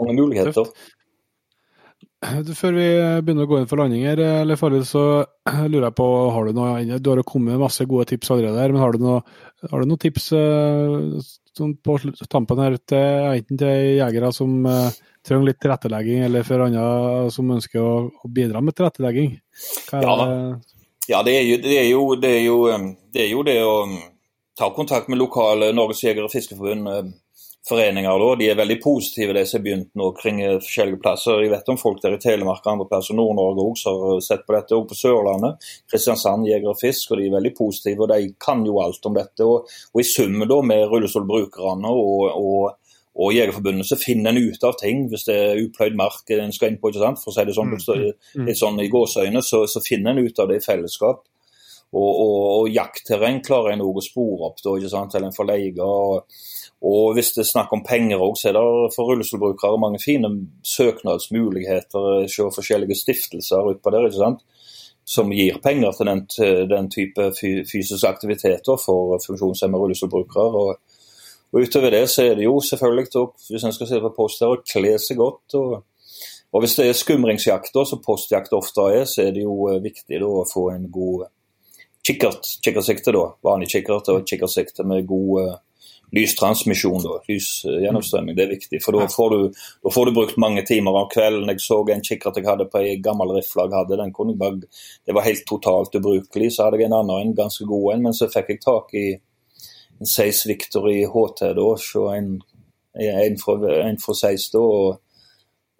[0.00, 0.72] mange muligheter.
[2.24, 2.88] Før vi
[3.24, 5.04] begynner å gå inn for landing her, eller farlig, så
[5.68, 8.60] lurer jeg på, har du noe Du har jo kommet med masse gode tips allerede
[8.62, 11.18] her, men har du noen noe tips eh,
[11.54, 11.98] sånn på
[12.32, 14.88] tampen her til enten til jegere som uh,
[15.24, 16.86] trenger litt tilrettelegging, eller for andre
[17.34, 19.36] som ønsker å, å bidra med tilrettelegging?
[19.92, 20.16] Ja,
[21.08, 22.58] Ja, det er jo det, er jo, det, er jo,
[23.12, 23.74] det, er jo det å
[24.56, 27.12] ta kontakt med lokale Norges Jeger- og Fiskerforbund
[27.68, 28.18] foreninger.
[28.18, 28.34] Da.
[28.36, 31.42] De er veldig positive, de som har begynt nå kring forskjellige plasser.
[31.44, 34.56] Jeg vet om folk der i Telemark og andre plasser, Nord-Norge også har sett på
[34.56, 34.76] dette.
[34.76, 38.04] Og på Sørlandet, Kristiansand Jeger og Fisk, og de er veldig positive.
[38.04, 39.48] og De kan jo alt om dette.
[39.48, 42.83] Og, og i sum med rullestolbrukerne og, og
[43.14, 46.72] og Jegerforbundet så finner en ut av ting hvis det er upløyd mark en skal
[46.72, 46.90] inn på.
[46.90, 47.20] ikke sant?
[47.22, 48.08] For å si det sånn, mm,
[48.40, 48.48] mm.
[48.48, 51.22] litt sånn i gåseøyne, så, så finner en ut av det i fellesskap.
[51.94, 55.14] Og, og, og jaktterreng klarer en òg å spore opp, da, ikke sant?
[55.14, 55.74] eller en får leie.
[55.78, 56.40] Og,
[56.90, 58.64] og hvis det er snakk om penger òg, så er det
[58.96, 60.32] for rullestolbrukere mange fine
[60.66, 64.42] søknadsmuligheter se forskjellige stiftelser utpå der, ikke sant?
[65.04, 66.22] som gir penger til den,
[66.70, 70.46] den type fysisk aktiviteter for funksjonshemmede rullestolbrukere.
[70.48, 70.93] Og,
[71.54, 74.54] og, utover det så er det jo selvfølgelig hvis en skal se på post her,
[74.54, 75.54] å kle seg godt.
[75.60, 75.76] Og,
[76.50, 80.18] og hvis det er skumringsjakter, som postjakt ofte er, så er det jo eh, viktig
[80.18, 81.28] da, å få en god
[82.04, 83.28] kikkert, kikkertsikte, da.
[83.46, 85.60] Vanlig kikkert og kikkertsikte med god
[86.14, 88.36] lystransmisjon, da, lysgjennomstrømming.
[88.36, 88.80] Det er viktig.
[88.84, 91.50] For da får, du, da får, du, brukt mange timer av kvelden.
[91.50, 93.98] Jeg så en kikkert jeg hadde på ei gammel rifle jeg hadde.
[94.00, 94.74] den kunne jeg bare,
[95.06, 96.52] Det var helt totalt ubrukelig.
[96.54, 99.06] Så hadde jeg en annen, en ganske god en, men så fikk jeg tak i
[100.00, 102.36] en Seis Victory HT, da, så en,
[102.98, 104.62] en fra, en fra Seis da.
[104.62, 105.00] og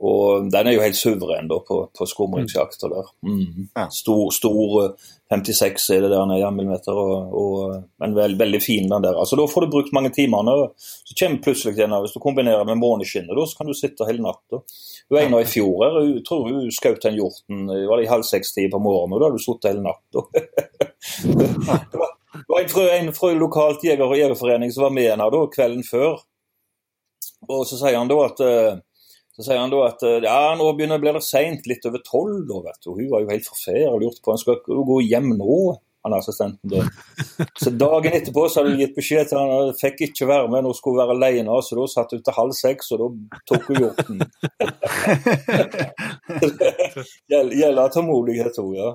[0.04, 3.10] og den er jo helt suveren da på, på skumringsjakter der.
[3.24, 3.68] Mm.
[3.94, 4.88] Stor, stor
[5.32, 9.16] 56 er det der nede, millimeter, og, og, men veld, veldig fin den der.
[9.20, 10.50] Altså Da får du brukt mange timer.
[10.76, 14.60] Så kommer plutselig denne, Hvis du kombinerer med måneskinnet, så kan du sitte hele natta.
[15.08, 18.26] Hun ene i fjor her, jeg tror hun skjøt en hjorten var det i halv
[18.26, 20.20] seks-tid på morgenen, og da hadde du sittet hele natta.
[21.92, 25.10] det var, det var en fra, en fra lokalt jeger- og jegerforening som var med
[25.12, 26.18] henne da, kvelden før.
[27.48, 28.82] Og så sier han da at uh,
[29.34, 32.52] så sier han da at eh, ja, nå begynner det seint, litt over tolv.
[32.86, 35.56] Hun var jo helt forferdelig lurte på om hun skulle gå hjem nå,
[36.04, 36.70] han assistenten.
[36.70, 36.84] da.
[37.60, 40.50] Så dagen etterpå så hadde hun gitt beskjed til han at han fikk ikke være
[40.52, 41.56] med, nå skulle hun være alene.
[41.64, 43.06] Så da satt hun til halv seks, og da
[43.50, 44.16] tok hun hjorten.
[47.60, 48.90] Gjelder tålmodighet òg, ja.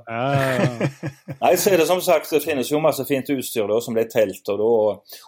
[1.39, 4.07] Nei, så er det som sagt, det finnes jo masse fint utstyr da, som det
[4.07, 4.45] er telt.
[4.53, 4.69] Og, da,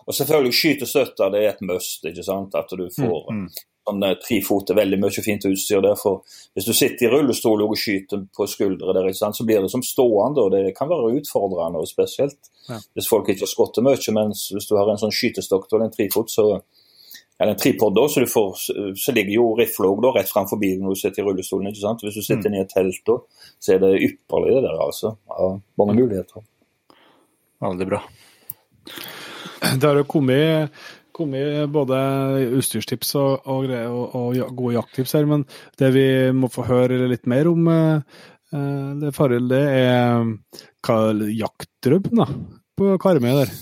[0.06, 2.06] og selvfølgelig skytestøtter, det er et must.
[2.06, 5.82] ikke sant, at du får mm, mm sånn tre fot er veldig mye fint utstyr.
[5.82, 6.22] derfor
[6.54, 10.42] Hvis du sitter i rullestol og skyter på skuldre, der, så blir det som stående.
[10.42, 12.80] og Det kan være utfordrende, og spesielt ja.
[12.94, 14.14] hvis folk ikke har skottet mye.
[14.14, 16.62] Mens hvis du har en sånn skytestokk eller en trifot, så
[17.42, 18.58] eller en tripod, da, så, får,
[19.02, 21.72] så ligger jo rifla rett framfor bilen når du sitter i rullestolen.
[21.72, 22.04] ikke sant?
[22.06, 22.54] Hvis du sitter mm.
[22.54, 23.16] i et telt, da,
[23.58, 24.82] så er det ypperlig det der.
[24.86, 25.16] altså.
[25.26, 25.48] Ja,
[25.82, 26.46] mange muligheter.
[27.66, 28.04] Veldig bra.
[29.62, 30.78] Det har jo kommet
[31.22, 31.98] kommet både
[32.58, 35.46] utstyrstips og, og, og, og, gode jakttips her, men
[35.80, 36.06] det vi
[36.36, 38.22] må få høre litt mer om, eh,
[38.54, 40.26] eh, det Faril, det er
[40.86, 40.98] hva,
[41.44, 42.28] jaktdrømmen da,
[42.78, 43.54] på Karmøy der?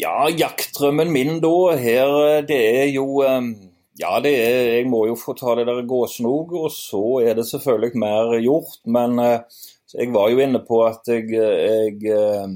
[0.00, 3.52] Ja, jaktdrømmen min da her, det er jo eh,
[4.00, 7.44] ja, det er, jeg må jo få ta det der gåsnog, og så er det
[7.50, 8.78] selvfølgelig mer gjort.
[8.88, 12.46] Men jeg var jo inne på at jeg, jeg Eh,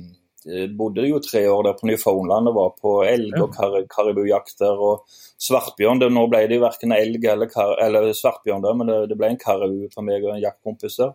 [0.77, 5.07] bodde jo tre år der på Newfoundland og var på elg- og kar karibujakter og
[5.41, 6.03] svartbjørn.
[6.03, 7.53] Det, nå ble det jo verken elg eller,
[7.87, 11.15] eller svartbjørn der, men det, det, ble en karibu for meg og en jaktkompis der.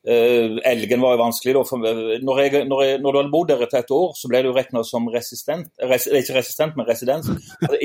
[0.00, 1.54] Uh, elgen var jo vanskelig.
[1.58, 4.30] Da, for, når, jeg, når, jeg, når, du hadde bodd der etter et år, så
[4.32, 5.68] ble du regna som resistent.
[5.90, 7.28] Res, ikke resistent, men residens.
[7.60, 7.76] Altså,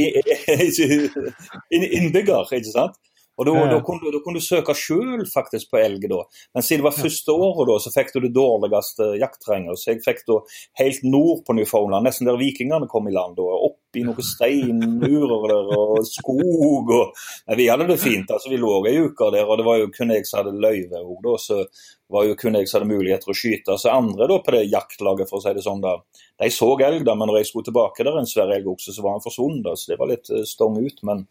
[1.75, 2.95] innbygger, ikke sant.
[3.35, 3.71] Og da, ja, ja.
[3.73, 6.21] da, kunne, da, kunne, du søke sjøl faktisk på elg, da.
[6.55, 9.81] Men siden det var første året, da, så fikk du det dårligste jaktterrenget.
[9.81, 10.39] Så jeg fikk da
[10.79, 13.35] helt nord på Newfoundland, nesten der vikingene kom i land.
[13.39, 17.11] da, Opp i noen steinmurer der og skog og
[17.47, 18.31] Men Vi hadde det fint.
[18.31, 21.03] altså Vi lå ei uke der, og det var jo kun jeg som hadde løyve
[21.03, 21.35] òg, da.
[21.41, 21.61] Så
[22.15, 23.75] var jo kun jeg som hadde muligheter å skyte.
[23.81, 25.97] Så andre da på det jaktlaget, for å si det sånn, da,
[26.39, 29.17] de så elg, da, men når jeg skulle tilbake der, en svær elgokse, så var
[29.17, 29.75] han forsvunnet.
[29.79, 31.03] Så det var litt uh, stong ut.
[31.07, 31.25] men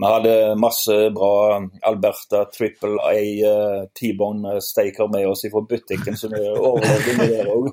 [0.00, 6.32] vi hadde masse bra Alberta Triple A uh, T-bone steaker med oss fra butikken, så
[6.32, 7.70] vi overlevde med der òg.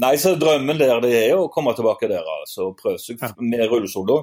[0.00, 4.08] Nei, så drømmen der det er å komme tilbake der altså, prøve seg med rullestol.
[4.08, 4.22] da.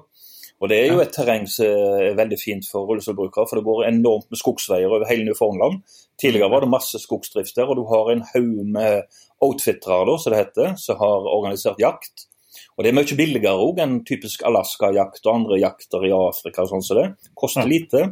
[0.58, 3.84] Og Det er jo et terreng som er veldig fint for rullestolbrukere, for det går
[3.92, 5.84] enormt med skogsveier over hele Newfoundland.
[6.18, 10.42] Tidligere var det masse skogsdrift der, og du har en haug med outfittere, som det
[10.42, 12.26] heter, som har organisert jakt.
[12.78, 16.62] Og Det er mye billigere òg enn typisk Alaska-jakt og andre jakter i Afrika.
[16.62, 17.08] og sånn som det.
[17.34, 17.72] Koster ja.
[17.72, 18.04] lite.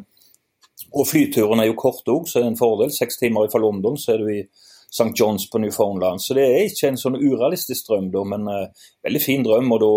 [0.95, 2.91] Og flyturen er jo kort òg, så det er en fordel.
[2.91, 4.41] Seks timer fra London, så er du i
[4.89, 5.11] St.
[5.13, 6.23] Johns på Newfoundland.
[6.23, 9.71] Så det er ikke en sånn urealistisk drøm, da, men uh, veldig fin drøm.
[9.77, 9.93] og da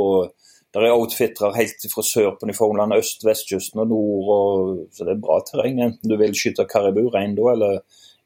[0.76, 4.26] der er outfittere helt fra sør på Newfoundland, øst, vestkysten og nord.
[4.34, 7.78] Og, så det er bra terreng, enten du vil skyte karibu, rein da, eller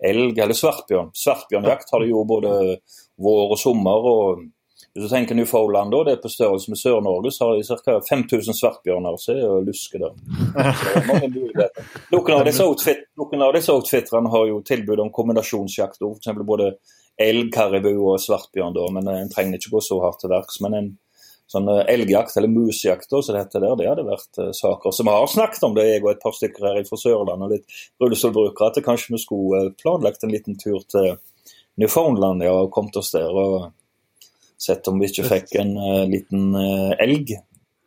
[0.02, 1.12] elg eller svartbjørn.
[1.14, 2.56] Svartbjørnjakt har de jo både
[3.22, 4.10] vår og sommer.
[4.10, 4.42] og
[4.92, 7.94] hvis du tenker Newfoundland, da, det er på størrelse med Sør-Norge, så har de ca.
[8.10, 9.20] 5000 svartbjørner er.
[9.22, 10.00] Så det er luske
[11.32, 11.86] muligheter.
[12.12, 16.44] Noen av disse outfit, outfitterne har jo tilbud om kombinasjonsjakt, f.eks.
[16.44, 16.74] både
[17.20, 20.60] elg, karibu og svartbjørn, da, men en trenger ikke gå så hardt til verks.
[20.60, 20.92] Men en
[21.48, 24.92] sånn eh, elgjakt, eller musjakt, da, som det heter der, det hadde vært uh, saker
[24.92, 27.82] som har snakket om det, jeg og et par stykker her fra Sørlandet og litt
[28.02, 31.14] rullestolbrukere, at kanskje vi skulle planlagt en liten tur til
[31.80, 33.32] Newfoundland ja, og kommet oss der.
[33.32, 33.72] og
[34.62, 36.54] Sett om vi ikke fikk en uh, liten
[37.02, 37.32] elg.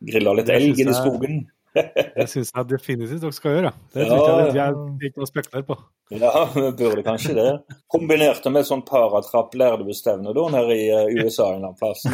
[0.06, 1.46] Grilla litt elg i skogen.
[1.76, 3.72] Det syns jeg definitivt dere skal gjøre.
[3.94, 4.16] Det ja,
[4.54, 5.76] jeg det er ikke noe å på.
[6.16, 7.48] Ja, vi burde kanskje det.
[7.90, 12.04] Kombinert med sånn paratrapp lærdebestevne da, nede i uh, USA en eller annen plass.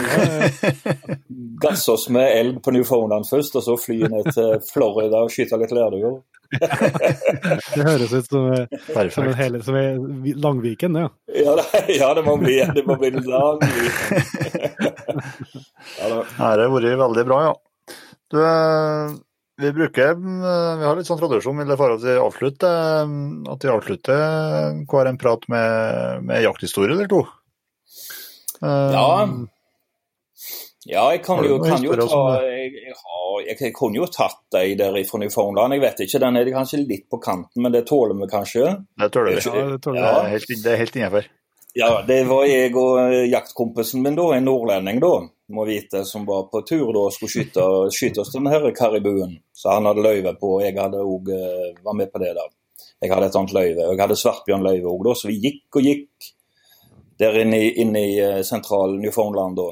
[1.63, 5.61] Gasse oss med elg på Newfoundland først, og så fly ned til Florida og skyte
[5.61, 6.23] litt lærduer.
[7.73, 8.49] det høres ut som,
[9.15, 11.09] som, en hele, som en Langviken, ja.
[11.33, 11.55] Ja
[11.89, 14.25] ja, det må bli det må bli Langviken.
[15.97, 17.55] ja, det har vært veldig bra, ja.
[18.33, 19.13] Du, eh,
[19.61, 23.15] vi bruker, eh, vi har litt sånn tradisjon i forhold til å avslutte, eh,
[23.53, 27.25] at vi avslutter hver en prat med, med jakthistorie eller to.
[28.63, 29.27] Ja.
[30.83, 32.95] Ja, jeg kan jo, kan jo ta jeg, jeg,
[33.47, 35.77] jeg, jeg, kunne jo tatt deg der fra Newfoundland.
[35.77, 38.73] Jeg vet ikke, den er kanskje litt på kanten, men det tåler vi kanskje?
[38.99, 39.45] Det tåler vi.
[39.47, 40.09] Ja, det, tåler ja.
[40.09, 41.29] det, er helt, det er helt innenfor.
[41.79, 45.13] Ja, det var jeg og jaktkompisen min, da, en nordlending, da
[45.55, 49.37] må vite, som var på tur da og skulle skyte, skyte oss denne karibuen.
[49.53, 52.33] Så han hadde løyve på, og jeg hadde òg eh, var med på det.
[52.39, 52.49] da.
[53.03, 53.87] Jeg hadde et annet løyve.
[53.87, 56.33] Og jeg hadde svartbjørnløyve òg, så vi gikk og gikk
[57.23, 59.71] der inne i, inne i eh, sentral Newfoundland da.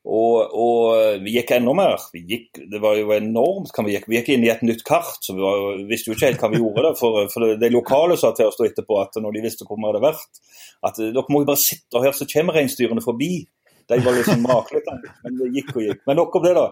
[0.00, 2.00] Og, og, vi gikk enda mer.
[2.14, 4.08] Vi gikk, det var jo enormt vi gikk.
[4.08, 6.50] Vi gikk inn i et nytt kart, så vi var, visste jo ikke helt hva
[6.54, 6.86] vi gjorde.
[6.86, 9.88] det, For, for de lokale sa til oss etterpå at når de visste hvor vi
[9.90, 10.40] hadde vært,
[10.88, 13.44] at dere må jo bare sitte her, så kommer reinsdyrene forbi.
[13.90, 14.82] De var liksom makelig,
[15.24, 16.02] men det gikk og gikk.
[16.08, 16.66] Men nok om det, da.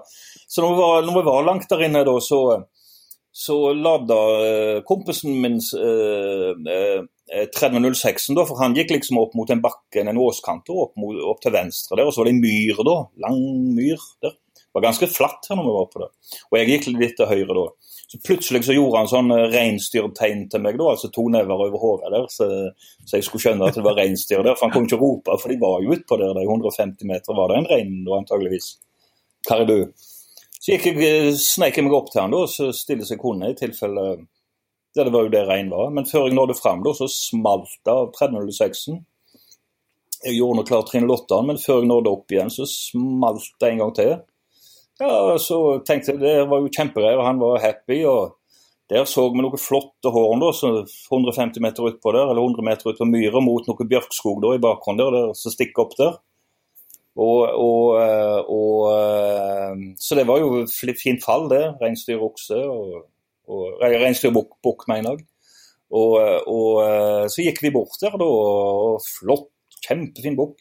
[0.46, 2.40] Så når vi var, når vi var langt der inne, da, så,
[3.34, 6.52] så lada uh, kompisen min uh,
[7.58, 11.42] 3006-en, da, for han gikk liksom opp mot en bakke, en åskant, opp, mot, opp
[11.44, 12.06] til venstre der.
[12.06, 13.42] Og så var det en myr da, lang
[13.74, 14.38] myr der.
[14.68, 16.10] Det var ganske flatt her når vi var på det.
[16.50, 17.66] Og jeg gikk litt til høyre da.
[18.08, 21.82] Så plutselig så gjorde han sånn eh, reinsdyrtegn til meg, da, altså to never over
[21.82, 22.46] hodet der, så,
[23.04, 24.56] så, jeg skulle skjønne at det var reinsdyr der.
[24.56, 27.52] For han kom ikke rope, for de var jo utpå der, de 150 meter var
[27.52, 28.70] det en rein da antageligvis.
[29.48, 29.76] Karibu.
[30.56, 33.20] Så gikk jeg, eh, sneik jeg meg opp til han da, og så stille seg
[33.20, 34.08] kunne, i tilfelle
[34.96, 35.92] ja, det var jo det rein var.
[35.94, 39.02] Men før jeg nådde fram, da, så smalt det av 3006-en.
[40.24, 43.68] Jeg gjorde nå klart trinn 8, men før jeg nådde opp igjen, så smalt det
[43.68, 44.16] en gang til.
[44.98, 48.02] Ja, så tenkte jeg det var jo kjempegreier, han var happy.
[48.10, 48.34] og
[48.90, 52.98] Der så vi noen flotte horn da, 150 meter utpå der, eller 100 meter ut
[52.98, 56.16] på myra mot noe bjørkskog da, i bakgrunnen der, der som stikker opp der.
[57.18, 60.64] Og, og, eh, og, eh, så det var jo
[60.98, 61.64] fint fall, det.
[61.82, 63.08] Reinsdyr, okse og,
[63.50, 65.26] og reinsdyrbukk, mener jeg.
[65.88, 69.50] Og, og, så gikk vi bort der, da, og flott,
[69.86, 70.58] kjempefin bukk.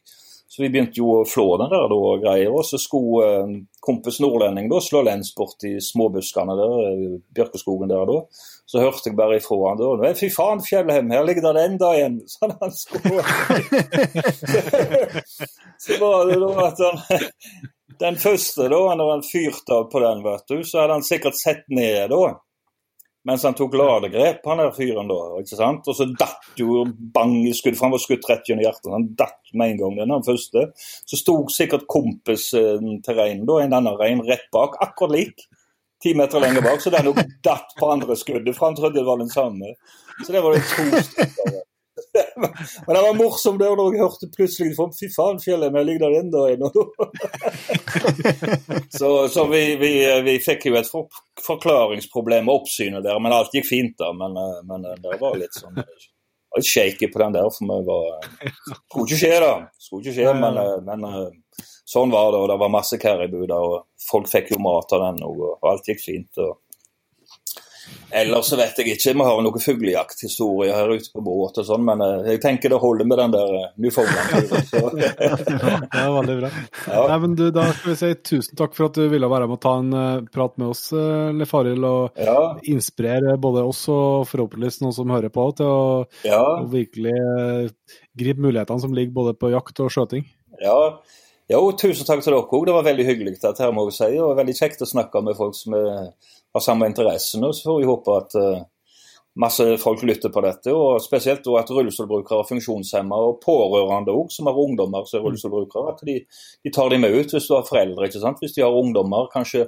[0.48, 2.54] Så vi begynte jo å flå den der og greier.
[2.56, 7.92] Og så skulle eh, kompis nordlending da slå lens bort i småbuskene der, i bjørkeskogen
[7.92, 8.18] der da.
[8.68, 10.14] Så hørte jeg bare ifra han da.
[10.18, 12.20] Fy faen, Fjellheim, her ligger det enda en!
[12.32, 13.24] Så han skulle
[15.84, 16.98] Så var det da at han
[17.98, 21.40] Den første, da, når han fyrte av på den, vet du, så hadde han sikkert
[21.40, 22.36] sett ned da
[23.28, 25.20] mens han tok ladegrep, han der fyren da.
[25.42, 25.88] ikke sant?
[25.92, 28.92] Og så datt jo bang i skudd, for han var skutt rett gjennom hjertet.
[28.94, 30.64] Han datt med en gang, den han første.
[30.80, 35.48] Så sto sikkert kompisen til reinen, da, en annen rein, rett bak, akkurat lik.
[36.04, 37.12] Ti meter lenger bak, så den
[37.44, 39.76] datt på andre skuddet, for han trodde det var den samme.
[40.24, 41.58] Så det var det to stykker.
[42.86, 46.06] Men det var morsomt det når jeg hørte plutselig fra Fy faen, fjellet, vi ligger
[46.06, 46.62] der ennå en.
[49.00, 49.92] så så vi, vi,
[50.26, 50.92] vi, fikk jo et
[51.46, 54.12] forklaringsproblem med oppsynet der, men alt gikk fint da.
[54.18, 57.74] Men, eh, men eh, det var litt sånn var litt shaky på den der, for
[57.74, 58.06] vi var
[58.88, 59.54] Skulle ikke skje, da.
[59.82, 61.00] Skulle ikke skje, men, eh, men
[61.88, 62.44] sånn var det.
[62.44, 65.90] Og det var masse karibu der, og folk fikk jo mat av den, og alt
[65.90, 66.44] gikk fint.
[66.44, 66.62] og
[68.10, 69.14] Ellers så vet jeg ikke.
[69.20, 72.80] Vi har noe fuglejakthistorie her ute på båt og sånn, men eh, jeg tenker det
[72.80, 74.48] holder med den der uh, Newfoundland.
[75.02, 76.52] det er veldig bra.
[76.88, 77.02] Ja.
[77.12, 79.60] Nei, men du, da skal vi si tusen takk for at du ville være med
[79.60, 81.48] å ta en uh, prat med oss, uh, Le
[81.88, 82.40] og ja.
[82.72, 85.86] inspirere både oss og forhåpentligvis noen som hører på, til å,
[86.28, 86.40] ja.
[86.40, 87.16] å virkelig
[88.18, 90.24] gripe mulighetene som ligger både på jakt og skjøting.
[90.64, 90.78] Ja,
[91.48, 92.66] jo, tusen takk til dere òg.
[92.68, 94.10] Det var veldig hyggelig dette her, må vi si.
[94.20, 96.10] Og veldig kjekt å snakke med folk som er
[96.58, 97.46] har samme interessen.
[97.46, 98.66] Og så får vi håpe at uh,
[99.40, 100.74] masse folk lytter på dette.
[100.74, 105.94] og Spesielt at rullestolbrukere, funksjonshemmede og pårørende også, som har ungdommer som er rullestolbrukere.
[105.94, 106.20] At de,
[106.64, 108.08] de, tar dem med ut hvis du har foreldre.
[108.08, 108.42] ikke sant?
[108.42, 109.68] Hvis de har ungdommer, kanskje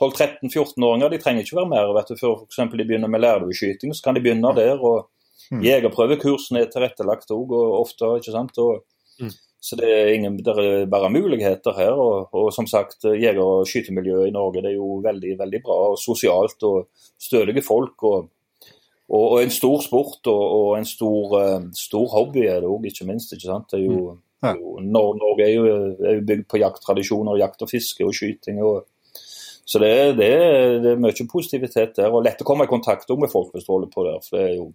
[0.00, 2.60] 12-13-14-åringer, de trenger ikke være mer vet du, før f.eks.
[2.72, 4.78] de begynner med lærdueskyting, Så kan de begynne der.
[4.78, 5.08] og
[5.50, 5.62] mm.
[5.64, 8.16] Jegerprøvekursene er tilrettelagt òg, og ofte.
[8.18, 8.58] ikke sant?
[8.58, 8.84] Og,
[9.20, 9.34] mm.
[9.64, 11.96] Så det er, ingen, det er bare muligheter her.
[11.96, 15.78] Og, og som sagt, jeger- og skytemiljøet i Norge det er jo veldig veldig bra
[15.94, 16.90] og sosialt og
[17.20, 17.96] stødige folk.
[18.02, 18.30] og
[19.08, 22.86] og, og, en stor sport og, og en stor, uh, stor, hobby er det òg,
[22.88, 23.34] ikke minst.
[23.36, 23.68] ikke sant?
[23.70, 24.46] Det er jo, mm.
[24.46, 24.54] ja.
[24.56, 25.66] jo, Norge er jo,
[26.00, 28.62] er jo, bygd på jakttradisjoner, jakt og fiske og skyting.
[28.64, 28.86] Og,
[29.64, 30.30] så det, det,
[30.84, 33.72] det, er mye positivitet der, og lett å komme i kontakt med folk hvis du
[33.74, 34.24] holder på der.
[34.24, 34.70] for det er jo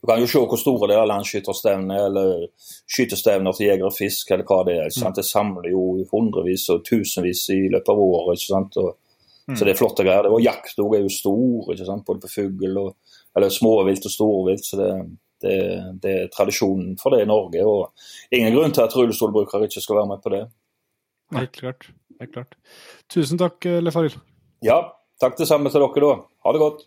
[0.00, 2.46] du kan jo se hvor store det er landskytterstevner eller
[2.88, 4.88] skytestevner til jeger og fisk, eller hva det er.
[4.88, 5.20] ikke sant?
[5.20, 8.40] Det samler jo hundrevis og tusenvis i løpet av året.
[8.40, 8.80] ikke sant?
[8.80, 8.96] Og,
[9.50, 9.56] Mm.
[9.56, 10.28] Så det er flotte greier.
[10.30, 12.04] Og jakt er jo stor, ikke sant?
[12.06, 14.64] både på fugl og eller småvilt og storvilt.
[14.66, 14.90] så det,
[15.42, 15.56] det,
[16.02, 17.64] det, er tradisjonen for det i Norge.
[17.64, 17.90] og
[18.30, 20.44] Ingen grunn til at rullestolbrukere ikke skal være med på det.
[21.34, 21.90] Helt klart.
[22.20, 22.56] Helt klart.
[23.10, 24.18] Tusen takk, Lefaril.
[24.62, 24.82] Ja,
[25.22, 26.16] takk det samme til dere da.
[26.44, 26.86] Ha det godt.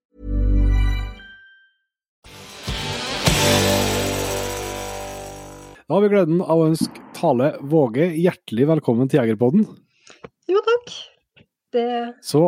[5.91, 9.65] Da har vi gleden av å ønske Tale Våge hjertelig velkommen til Jegerpodden.
[10.47, 10.91] Jo, takk.
[11.75, 11.87] Det
[12.23, 12.45] Så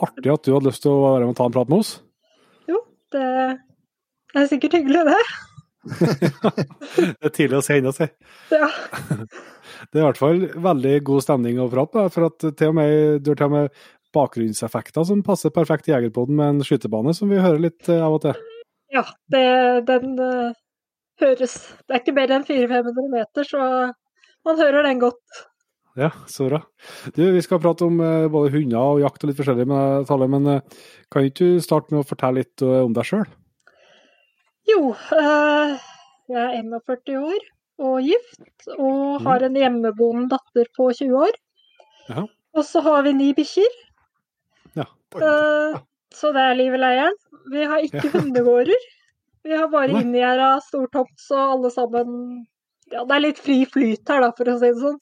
[0.00, 1.90] artig at du hadde lyst til å være med og ta en prat med oss.
[2.64, 2.78] Jo,
[3.12, 3.24] det
[4.32, 5.18] er sikkert hyggelig, det.
[7.20, 8.08] det er tidlig å si ennå, si.
[8.56, 8.70] Ja.
[9.92, 12.78] Det er i hvert fall veldig god stemning å prate med, for at til og
[12.78, 13.82] med, du har til og med
[14.16, 18.16] bakgrunnseffekter som passer perfekt i Jegerpodden med en skytebane, som vi hører litt eh, av
[18.16, 18.40] og til.
[18.96, 19.44] Ja, det,
[19.92, 20.56] den uh,
[21.22, 21.54] høres
[21.84, 23.62] Det er ikke mer enn 400-500 meter, så
[24.46, 25.44] man hører den godt.
[25.98, 26.60] Ja, så bra.
[27.16, 30.28] Du, vi skal prate om uh, både hunder og jakt og litt forskjellig, med Tale,
[30.30, 33.26] men uh, kan ikke du starte med å fortelle litt uh, om deg sjøl?
[34.68, 34.92] Jo,
[36.28, 37.38] jeg er 41 år
[37.88, 39.26] og gift, og mm.
[39.26, 41.38] har en hjemmeboende datter på 20 år.
[42.10, 42.24] Ja.
[42.58, 43.74] Og så har vi ni bikkjer.
[44.78, 44.86] Ja.
[46.14, 47.18] så det er livet leieren.
[47.50, 48.12] Vi har ikke ja.
[48.18, 48.86] hundegårder.
[49.48, 52.08] Vi har bare inngjerda stor tomt, så alle sammen
[52.92, 54.98] Ja, det er litt fri flyt her, da, for å si det sånn.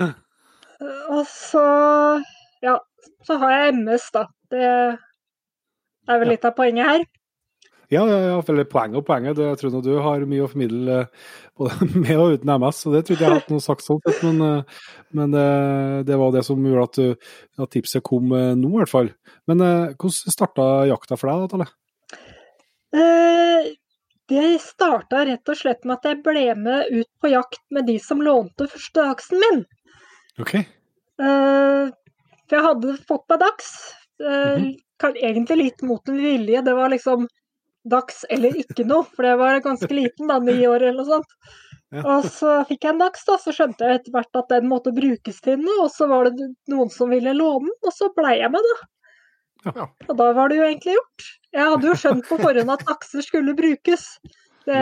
[1.16, 1.64] Og så
[2.62, 2.76] Ja,
[3.26, 4.26] så har jeg MS, da.
[4.50, 7.08] Det er vel litt av poenget her.
[7.90, 9.34] Ja, ja, ja, eller poenget og poenget.
[9.34, 11.00] Det, jeg tror du har mye å formidle
[11.58, 14.38] både med og uten MS, og det trodde jeg hadde noe sagt sånn sett, men,
[14.46, 14.86] eh,
[15.18, 17.26] men det, eh, det, var det som gjorde at,
[17.66, 19.10] at tipset kom eh, nå, i hvert fall.
[19.50, 19.66] Men
[19.98, 21.70] hvordan starta jakta for deg, da, Talle?
[22.96, 23.70] Eh,
[24.30, 27.96] det starta rett og slett med at jeg ble med ut på jakt med de
[28.02, 29.64] som lånte første dagsen min.
[30.42, 30.54] Ok.
[30.60, 31.90] Eh,
[32.46, 33.72] for jeg hadde fått meg dags.
[34.20, 35.16] Mm -hmm.
[35.16, 36.62] Egentlig litt mot en vilje.
[36.62, 37.28] Det var liksom
[37.90, 41.32] dags eller ikke noe, for jeg var ganske liten, da, ni år eller noe sånt.
[41.90, 42.02] Ja.
[42.04, 44.92] Og så fikk jeg en dags, da, så skjønte jeg etter hvert at den måtte
[44.94, 45.86] brukes til noe.
[45.86, 48.76] Og så var det noen som ville låne den, og så blei jeg med, da.
[49.74, 49.86] Ja.
[50.08, 51.26] Og da var det jo egentlig gjort.
[51.54, 54.06] Jeg hadde jo skjønt på forhånd at akser skulle brukes.
[54.68, 54.80] Det,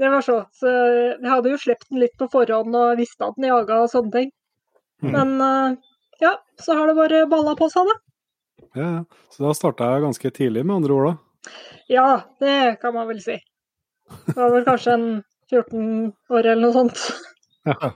[0.00, 0.38] det, var så.
[0.56, 3.92] Så jeg hadde jo sluppet den litt på forhånd og visste at den jaga og
[3.92, 4.32] sånne ting.
[5.02, 5.12] Mm.
[5.14, 5.76] Men eh,
[6.24, 7.98] ja, så har det bare balla på seg, det.
[8.78, 8.90] Ja,
[9.30, 11.52] Så da starta jeg ganske tidlig, med andre ord, da?
[11.90, 12.08] Ja,
[12.40, 13.36] det kan man vel si.
[14.26, 15.08] Det var vel kanskje en
[15.52, 17.02] 14 år eller noe sånt.
[17.68, 17.92] Ja,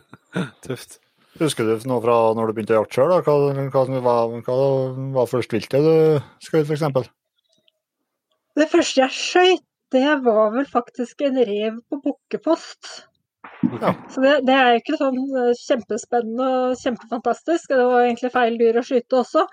[0.66, 0.98] tøft.
[1.36, 3.12] Husker du noe fra når du begynte å jakte sjøl?
[3.24, 3.36] Hva,
[3.72, 4.56] hva, hva, hva
[5.18, 5.94] var første viltet du
[6.44, 7.12] skjøt, f.eks.?
[8.56, 12.88] Det første jeg skøyt, det var vel faktisk en rev på bukkepost.
[14.12, 17.70] Så det, det er jo ikke sånn eh, kjempespennende og kjempefantastisk.
[17.70, 19.44] Det var egentlig feil dyr å skyte også.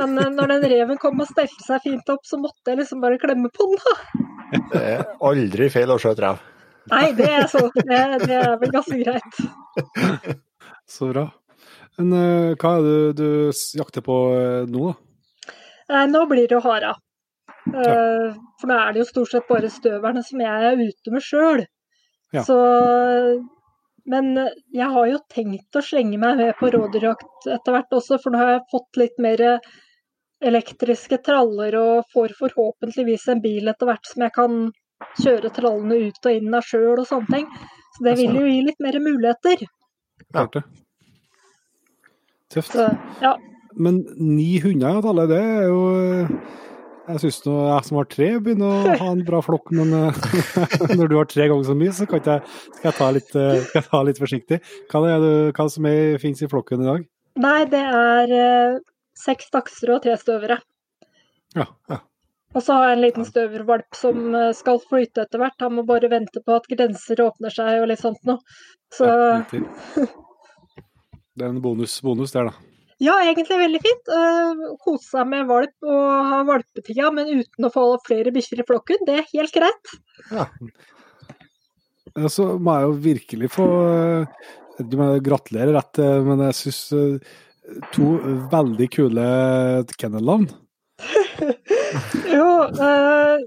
[0.00, 3.02] Men eh, når den reven kom og stelte seg fint opp, så måtte jeg liksom
[3.04, 3.82] bare klemme på den.
[3.84, 4.64] da.
[4.72, 6.42] Det er aldri feil å skjøte rev.
[6.90, 7.62] Nei, det er så.
[7.76, 9.38] Det, det er vel ganske greit.
[10.92, 11.28] Så bra.
[12.00, 13.28] Men eh, hva er det du
[13.78, 14.16] jakter på
[14.68, 15.54] nå, da?
[15.92, 16.96] Eh, Nå blir det hara.
[17.70, 21.22] Eh, For nå er det jo stort sett bare støverne som jeg er ute med
[21.22, 21.64] sjøl.
[22.34, 22.42] Ja.
[22.46, 22.56] Så
[24.08, 24.34] Men
[24.74, 28.40] jeg har jo tenkt å slenge meg med på rådyrjakt etter hvert også, for nå
[28.40, 29.42] har jeg fått litt mer
[30.42, 34.56] elektriske traller og får forhåpentligvis en bil etter hvert som jeg kan
[35.20, 37.46] kjøre trallene ut og inn av sjøl og sånne ting.
[37.94, 39.62] Så det vil jo gi litt mer muligheter.
[40.32, 40.64] Klart det.
[42.52, 42.74] Tøft.
[42.74, 42.88] Så
[43.22, 43.36] ja.
[43.72, 45.80] Men ni hunder i tallet, det er jo
[47.02, 50.20] Jeg syns nå jeg som har tre, begynner å ha en bra flokk, men eh,
[50.98, 52.22] når du har tre ganger så mye, så jeg,
[52.76, 54.60] skal jeg ta litt, eh, jeg ta litt forsiktig.
[54.92, 57.04] Hva er det hva som er, finnes i flokken i dag?
[57.42, 58.78] Nei, det er eh,
[59.18, 60.60] seks dachser og tre støvere.
[61.58, 62.00] Ja, ja.
[62.52, 65.58] Og så har jeg en liten støvervalp som eh, skal flyte etter hvert.
[65.64, 68.42] Han må bare vente på at grenser åpner seg og litt sånt noe.
[68.92, 69.40] Så ja.
[71.32, 72.71] Det er en bonus, bonus der, da.
[73.02, 74.10] Ja, egentlig veldig fint.
[74.10, 78.66] Uh, Kose seg med valp og ha valpetida, men uten å få flere bikkjer i
[78.68, 79.02] flokken.
[79.08, 79.94] Det er helt greit.
[80.30, 80.46] Ja,
[82.30, 86.82] Så må jeg jo virkelig få eh, gratulere rett, eh, men jeg syns
[87.94, 88.12] to
[88.52, 89.26] veldig kule
[89.98, 90.50] kennelnavn.
[92.32, 93.42] Jo, uh,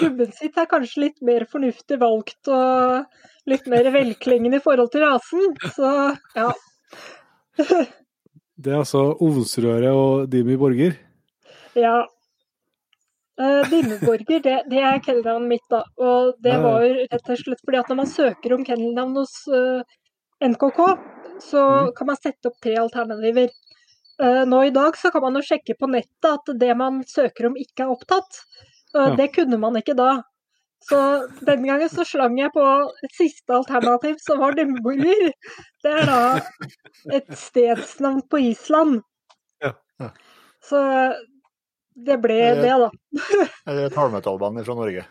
[0.00, 3.04] gubben sitt er kanskje litt mer fornuftig valgt og
[3.50, 5.54] litt mer velklingende i forhold til rasen.
[5.76, 5.92] Så
[6.34, 6.48] ja.
[8.58, 10.96] Det er altså Ovnsrøret og Dimi Borger.
[11.78, 12.02] Ja.
[13.38, 15.84] Uh, Dimmeborger, det, det er kennelnavnet mitt, da.
[16.02, 19.34] Og det var jo rett og slett fordi at når man søker om kennelnavn hos
[19.46, 19.84] uh,
[20.42, 20.80] NKK,
[21.44, 21.92] så mm.
[21.94, 23.52] kan man sette opp tre alternativer.
[24.18, 27.46] Uh, nå i dag så kan man jo sjekke på nettet at det man søker
[27.52, 28.42] om ikke er opptatt.
[28.96, 29.14] Eh, Ja.
[29.14, 30.22] Det kunne man ikke da.
[30.84, 30.98] Så
[31.44, 32.64] den gangen så slang jeg på
[33.04, 35.32] et siste alternativ, som var Dimmeborger.
[35.84, 36.20] Det er da
[37.18, 39.02] et stedsnavn på Island.
[39.64, 40.10] Ja, ja.
[40.64, 40.80] Så
[42.06, 42.90] det ble er det, da.
[43.66, 45.04] Eller et halvmetallband fra Norge.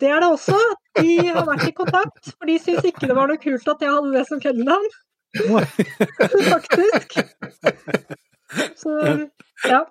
[0.00, 0.58] Det er det også.
[0.96, 3.92] De har vært i kontakt, for de syntes ikke det var noe kult at jeg
[3.92, 4.88] hadde det som kennelnavn,
[5.48, 5.64] Nei.
[6.52, 7.18] faktisk.
[8.78, 8.96] Så
[9.68, 9.82] ja.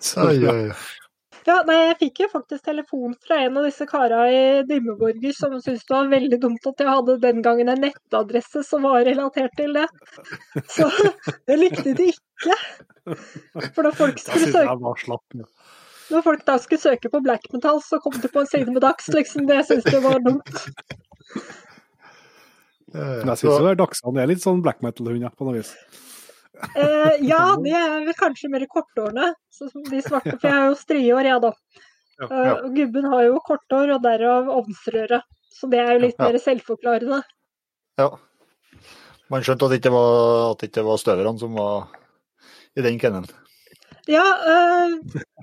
[0.00, 1.00] Så ja, bra.
[1.50, 1.56] Ja.
[1.68, 5.84] Nei, jeg fikk jo faktisk telefon fra en av disse kara i Dimmeborger som syntes
[5.84, 9.76] det var veldig dumt at jeg hadde den gangen en nettadresse som var relatert til
[9.76, 9.86] det.
[10.72, 10.88] Så
[11.48, 12.58] det likte de ikke.
[13.74, 15.46] For da folk skulle søke jeg.
[16.12, 18.82] Når folk da skulle søke på black metal, så kom de på en side med
[18.84, 19.46] Dags, liksom.
[19.48, 20.50] Det syntes de var dumt.
[22.94, 25.72] Men jeg syns jo det Dagsand er litt sånn black metal-hund, på noe vis.
[26.54, 29.32] Eh, ja, de er vel kanskje mer korthårene,
[29.90, 30.36] de svarte.
[30.38, 31.52] For jeg har jo striehår, jeg, da.
[32.20, 32.54] Ja, Eh, ja.
[32.62, 35.22] og gubben har jo korthår, og derav ovnsrøre.
[35.54, 37.22] Så det er jo litt mer selvforklarende.
[37.98, 38.10] Ja.
[39.32, 41.88] Man skjønte at det ikke var, at det ikke var støverne som var
[42.78, 43.26] i den kennelen.
[44.10, 44.98] Ja, øh,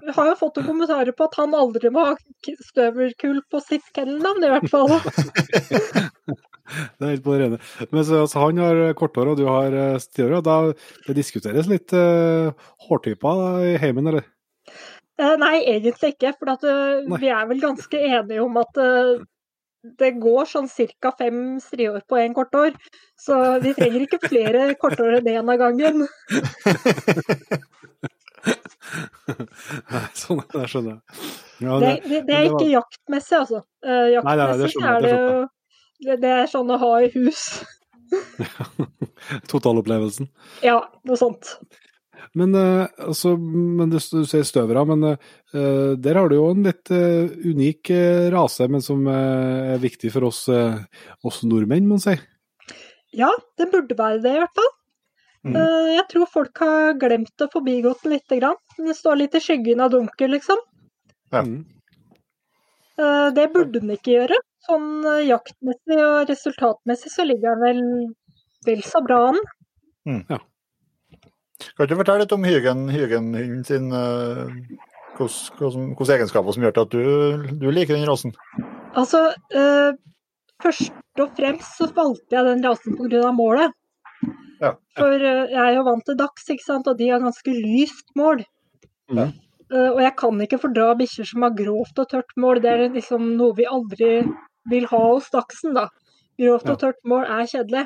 [0.06, 3.62] jeg har jo fått noen kommentarer på at han aldri må ha støverkull støvelkull på
[3.66, 4.92] sitt kennelnavn, i hvert fall.
[6.68, 7.62] Det er helt på det rene.
[7.92, 10.58] Men så, altså, han har korthår, og du har uh, og Da
[11.08, 12.52] det diskuteres litt uh,
[12.88, 14.30] hårtyper i heimen, eller?
[15.22, 16.34] Uh, nei, egentlig ikke.
[16.40, 19.22] For at, uh, vi er vel ganske enige om at uh,
[20.00, 20.70] det går sånn
[21.02, 21.12] ca.
[21.18, 22.76] fem strihår på én korthår.
[23.20, 26.06] Så vi trenger ikke flere korthår enn én av gangen.
[29.92, 31.02] Nei, sånn, det skjønner jeg.
[31.62, 33.60] Ja, Det, det, det er det var- ikke jaktmessig, altså.
[33.86, 35.42] jaktmessig Nei, nei, det skjønner er det jo
[36.06, 37.46] det, det er sånn å ha i hus.
[39.52, 40.28] Totalopplevelsen.
[40.66, 41.56] Ja, noe sånt.
[42.38, 46.68] Men, eh, altså, men du, du sier støvra, men uh, der har du jo en
[46.68, 52.06] litt uh, unik uh, rase, men som er viktig for oss, oss nordmenn, må man
[52.06, 52.16] si.
[53.18, 54.72] Ja, det burde være det, i hvert fall.
[55.42, 55.56] Mm.
[55.58, 58.60] Eh, jeg tror folk har glemt å forbigått den lite grann.
[58.78, 60.62] Den står litt i skyggen av dunker, liksom.
[61.34, 61.42] Ja.
[61.42, 61.64] Mm.
[63.02, 64.38] Eh, det burde den ikke gjøre.
[64.68, 67.84] Sånn eh, jaktmessig og resultatmessig så ligger han vel
[68.68, 69.42] vel så bra an.
[70.06, 70.38] Ja.
[71.78, 73.34] Kan du fortelle litt om hygen, hygen
[73.66, 74.50] sin uh,
[75.18, 77.04] hvilke egenskaper som gjør at du,
[77.62, 78.34] du liker den rasen?
[78.98, 79.94] Altså, eh,
[80.64, 83.32] først og fremst så valgte jeg den rasen pga.
[83.36, 83.78] målet.
[84.62, 84.76] Ja.
[84.98, 88.12] For eh, jeg er jo vant til dags, ikke sant, og de har ganske lyst
[88.16, 88.44] mål.
[89.12, 89.32] Mm.
[89.72, 92.62] Eh, og jeg kan ikke fordra bikkjer som har grovt og tørt mål.
[92.64, 94.12] Det er liksom noe vi aldri
[94.70, 95.88] vil ha hos Dagsen, da.
[96.42, 97.86] Grovt og tørt mål er kjedelig.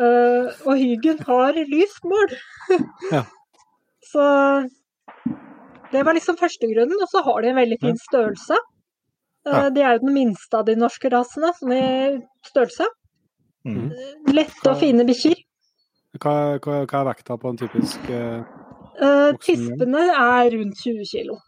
[0.00, 2.36] Uh, og Hyggen har lyst mål.
[3.10, 3.24] Ja.
[4.10, 4.24] Så
[5.92, 6.98] det var liksom førstegrunnen.
[6.98, 8.58] Og så har de en veldig fin størrelse.
[9.46, 9.68] Uh, Ja.
[9.72, 11.84] De er jo den minste av de norske rasene, sånn i
[12.44, 12.84] størrelse.
[13.64, 13.86] Mm.
[14.36, 15.38] Lette og fine bikkjer.
[16.20, 18.42] Hva, hva, hva er vekta på en typisk eh,
[19.00, 21.38] Uh, tispene er rundt 20 kilo.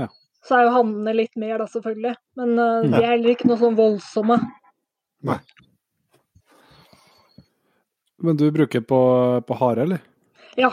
[0.00, 0.08] Ja.
[0.46, 2.14] Så er jo hannene litt mer, da, selvfølgelig.
[2.38, 4.36] Men uh, de er heller ikke noe sånn voldsomme.
[5.26, 5.40] Nei.
[8.22, 9.00] Men du bruker på,
[9.46, 10.04] på hare, eller?
[10.56, 10.70] Ja.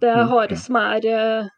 [0.00, 0.30] Det er Mm.
[0.30, 1.48] hare som er uh,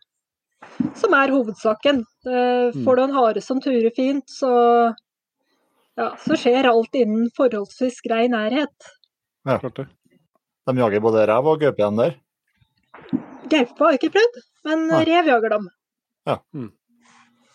[0.94, 2.02] som er hovedsaken.
[2.26, 4.50] Uh, får du en hare som turer fint, så
[5.96, 8.90] ja, så skjer alt innen forholdsvis grei nærhet.
[9.48, 9.86] Ja, Klart det.
[10.66, 12.16] De jager både rev og gaupe igjen der.
[13.48, 15.04] Gaupe har jeg ikke prøvd, men Nei.
[15.08, 15.68] rev jager dem.
[16.26, 16.38] Ja.
[16.54, 16.70] Mm.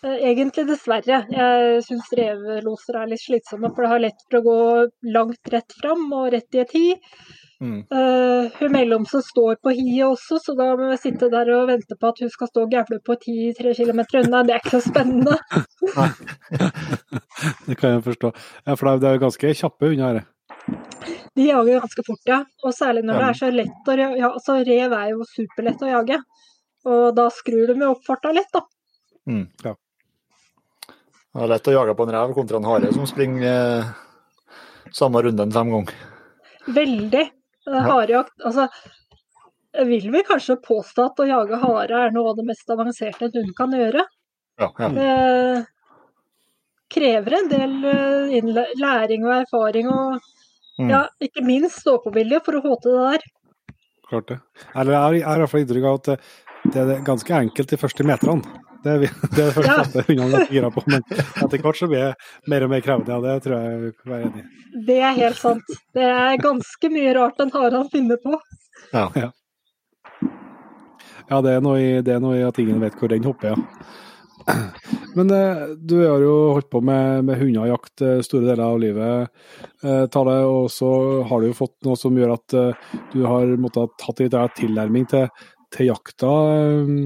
[0.02, 1.20] Eh, Egentlig dessverre.
[1.30, 4.56] Jeg syns revloser er litt slitsomme, for det har lett for å gå
[5.14, 6.88] langt rett fram og rett i et hi.
[7.62, 7.84] Mm.
[7.94, 11.94] Uh, hun mellomste står på hiet også, så da må jeg sitte der og vente
[11.94, 14.40] på at hun skal stå og gævle på et hi tre kilometer unna.
[14.48, 15.38] Det er ikke så spennende.
[17.68, 18.32] Det kan jeg forstå.
[18.66, 20.26] Ja, for det er jo ganske kjappe hunder her.
[21.38, 22.40] De jager ganske fort, ja.
[22.66, 25.90] Og særlig når det er så lett å ja, altså, Rev er jo superlett å
[25.90, 26.18] jage.
[26.90, 28.66] Og da skrur de jo opp farta lett, da.
[29.30, 29.46] Mm.
[29.62, 29.76] Ja.
[31.32, 33.92] Det er lett å jage på en rev kontra en hare som springer eh,
[34.92, 35.94] samme runden fem ganger.
[36.68, 37.22] Veldig.
[37.66, 38.66] Uh, Harejakt Altså,
[39.72, 43.28] jeg vil vel kanskje påstå at å jage hare er noe av det mest avanserte
[43.28, 44.02] en hund kan gjøre.
[44.60, 44.88] Ja, ja.
[44.92, 45.66] Det
[46.92, 50.20] krever en del eh, læring og erfaring og
[50.80, 50.88] Mm.
[50.88, 53.24] ja, ikke minst stå-på-vilje for å få til det der.
[54.08, 54.38] Klart det.
[54.74, 57.76] Eller jeg har- i hvert fall inntrykk av at det- det er ganske enkelt de
[57.76, 58.61] første meterne.
[58.82, 59.04] Det er,
[59.36, 59.76] det er det Ja.
[59.82, 63.12] første hundene er gira på, men etter hvert så blir det mer og mer krevende.
[63.14, 64.82] Ja, det tror jeg jeg kan være enig i.
[64.88, 65.76] Det er helt sant.
[65.94, 68.34] Det er ganske mye rart en Harald finner på.
[68.92, 69.30] ja.
[71.30, 73.54] Ja, det er noe i, det er noe i at ingen vet hvor den hopper,
[73.54, 73.86] ja.
[75.14, 78.64] Men eh, du har jo holdt på med, med hunder og jakt eh, store deler
[78.64, 79.28] av livet,
[79.84, 80.88] eh, Tale, og så
[81.28, 84.34] har du jo fått noe som gjør at eh, du har måttet ha hatt litt
[84.58, 85.28] tilnærming til,
[85.76, 86.96] til jakta, eh,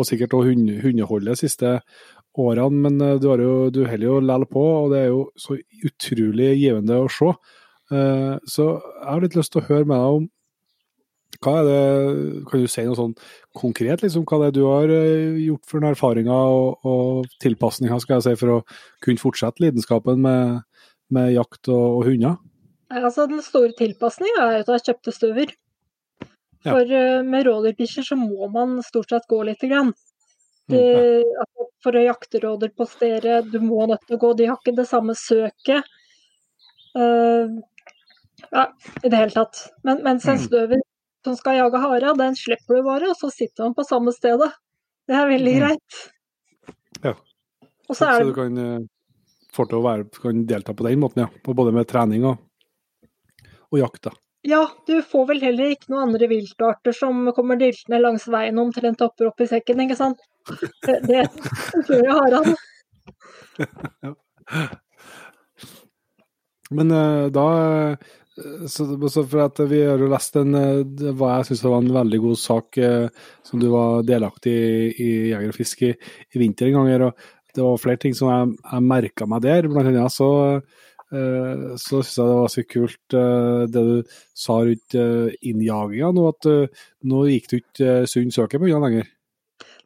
[0.00, 1.72] og sikkert òg hund, hundeholdet de siste
[2.36, 5.26] årene, men eh, du, har jo, du holder jo lell på, og det er jo
[5.40, 7.32] så utrolig givende å se.
[7.94, 10.32] Eh, så jeg har litt lyst til å høre med deg om
[11.42, 11.80] hva er det,
[12.48, 13.14] Kan du si noe sånn
[13.56, 18.00] konkret, liksom, hva det er du har eh, gjort for noen erfaringer og, og tilpasninger
[18.02, 18.58] skal jeg si, for å
[19.04, 20.62] kunne fortsette lidenskapen med,
[21.12, 22.38] med jakt og, og hunder?
[22.94, 25.54] Altså, den store tilpasninga er at jeg kjøpte støver.
[26.66, 26.72] Ja.
[26.74, 29.92] For eh, med rådyrbikkjer så må man stort sett gå lite grann.
[30.66, 30.80] De,
[31.38, 34.58] altså, for å jakte rådyr på stedet, du må nødt til å gå, de har
[34.58, 35.86] ikke det samme søket.
[36.96, 37.52] Uh,
[38.50, 38.64] ja,
[39.04, 39.60] i det hele tatt.
[39.86, 40.46] Men, mens en Mm.
[40.48, 40.82] støver
[41.24, 44.50] som skal jage hare, den slipper du bare, og så sitter man på samme stedet.
[45.06, 45.60] Det er veldig Mm.
[45.60, 46.02] greit.
[47.04, 47.14] Ja.
[47.88, 48.34] Og så Så er du det
[49.54, 51.28] kan å være, kan delta på den måten, ja.
[51.44, 52.38] Både med trening og,
[53.70, 54.02] og jakt.
[54.02, 54.10] da.
[54.46, 59.00] Ja, du får vel heller ikke noen andre viltarter som kommer diltende langs veien omtrent
[59.00, 60.22] topper opp i sekken, ikke sant?
[60.86, 61.24] Det,
[61.88, 62.54] tror jeg har han.
[66.76, 67.96] Men eh, da eh,
[68.68, 68.84] så,
[69.16, 72.20] for at Vi har jo lest en hva det var, jeg synes var en veldig
[72.26, 73.06] god sak eh,
[73.46, 75.92] som du var delaktig i i Jeger og Fisk i,
[76.34, 77.08] i vinter en gang.
[77.08, 77.14] og
[77.54, 79.68] Det var flere ting som jeg, jeg merka meg der.
[79.70, 80.86] Blant annet så, eh,
[81.78, 86.24] så syns jeg det var så kult eh, det du sa rundt uh, innjaginga nå,
[86.32, 89.10] at eh, nå gikk du ikke sunn søker på unna lenger.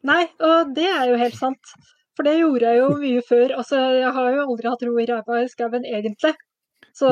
[0.09, 1.73] Nei, og det er jo helt sant.
[2.17, 3.53] For det gjorde jeg jo mye før.
[3.61, 6.33] Altså, jeg har jo aldri hatt ro i ræva i skauen, egentlig.
[6.97, 7.11] Så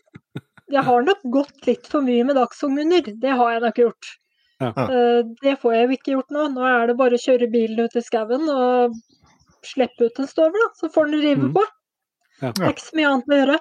[0.74, 3.14] jeg har nok gått litt for mye med dagsunghunder.
[3.22, 4.14] Det har jeg nok gjort.
[4.60, 4.74] Ja.
[4.74, 6.48] Eh, Det får jeg jo ikke gjort nå.
[6.58, 8.98] Nå er det bare å kjøre bilen ut i skauen og
[9.66, 10.72] slippe ut en støvel, da.
[10.82, 11.62] Så får den rive på.
[11.62, 11.79] på.
[12.40, 12.52] Ja.
[12.56, 13.58] Det er ikke så mye annet å gjøre.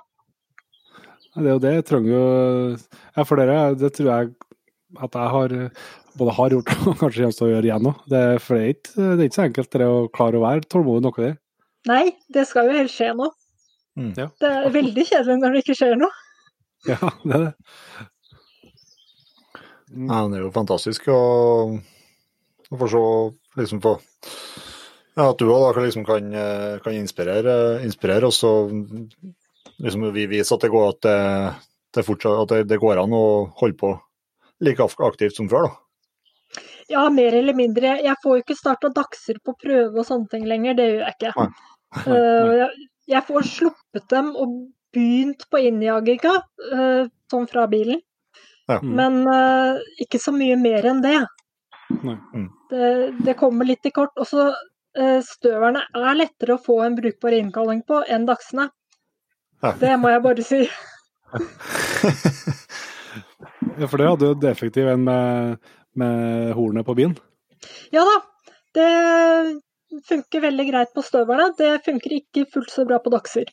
[1.30, 1.74] Ja, Det er jo det.
[1.78, 2.28] Jeg trenger jo
[3.16, 4.32] Ja, for dere, det tror jeg
[4.98, 5.58] at jeg har
[6.20, 8.00] både har gjort og kanskje kommer til å gjøre igjen òg.
[8.10, 11.36] Det, det er ikke, så enkelt det å klare å være tålmodig nok der.
[11.90, 13.30] Nei, det skal jo helst skje nå.
[14.00, 14.14] Mm.
[14.18, 14.28] Ja.
[14.40, 16.26] Det er veldig kjedelig når det ikke skjer noe.
[16.88, 17.54] Ja, det er det.
[19.90, 21.22] Nei, det er jo fantastisk å,
[22.70, 23.04] å få se
[23.60, 23.96] liksom få
[25.20, 28.72] ja, At du kan, liksom kan, eh, kan inspirere, inspirere oss og
[29.84, 31.18] liksom vi viser at det går, at det,
[31.98, 33.26] det, fortsatt, at det, det går an å
[33.60, 33.94] holde på
[34.64, 35.68] like aktivt som før.
[35.68, 36.62] da.
[36.90, 37.98] Ja, mer eller mindre.
[38.02, 41.18] Jeg får jo ikke starta dagser på prøve og sånne ting lenger, det gjør jeg
[41.18, 41.34] ikke.
[41.36, 41.50] Nei.
[42.06, 44.56] Eh, jeg, jeg får sluppet dem og
[44.96, 46.38] begynt på innjaginga,
[46.72, 48.00] eh, sånn fra bilen.
[48.70, 48.80] Ja.
[48.80, 48.96] Mm.
[48.96, 49.22] Men
[50.00, 51.20] ikke så mye mer enn det.
[51.90, 52.16] Nei.
[52.34, 52.50] Mm.
[52.70, 52.90] Det,
[53.26, 54.14] det kommer litt i kort.
[54.22, 54.60] Også eh,
[55.26, 58.70] støverne er lettere å få en brukbar innkalling på enn dagsene.
[59.80, 60.62] Det må jeg bare si.
[63.80, 65.60] Ja, for det hadde jo defektiv en med,
[66.00, 67.16] med hornet på bilen.
[67.96, 68.16] Ja da,
[68.76, 68.90] det
[70.08, 71.50] funker veldig greit på støverne.
[71.58, 73.52] Det funker ikke fullt så bra på dagser.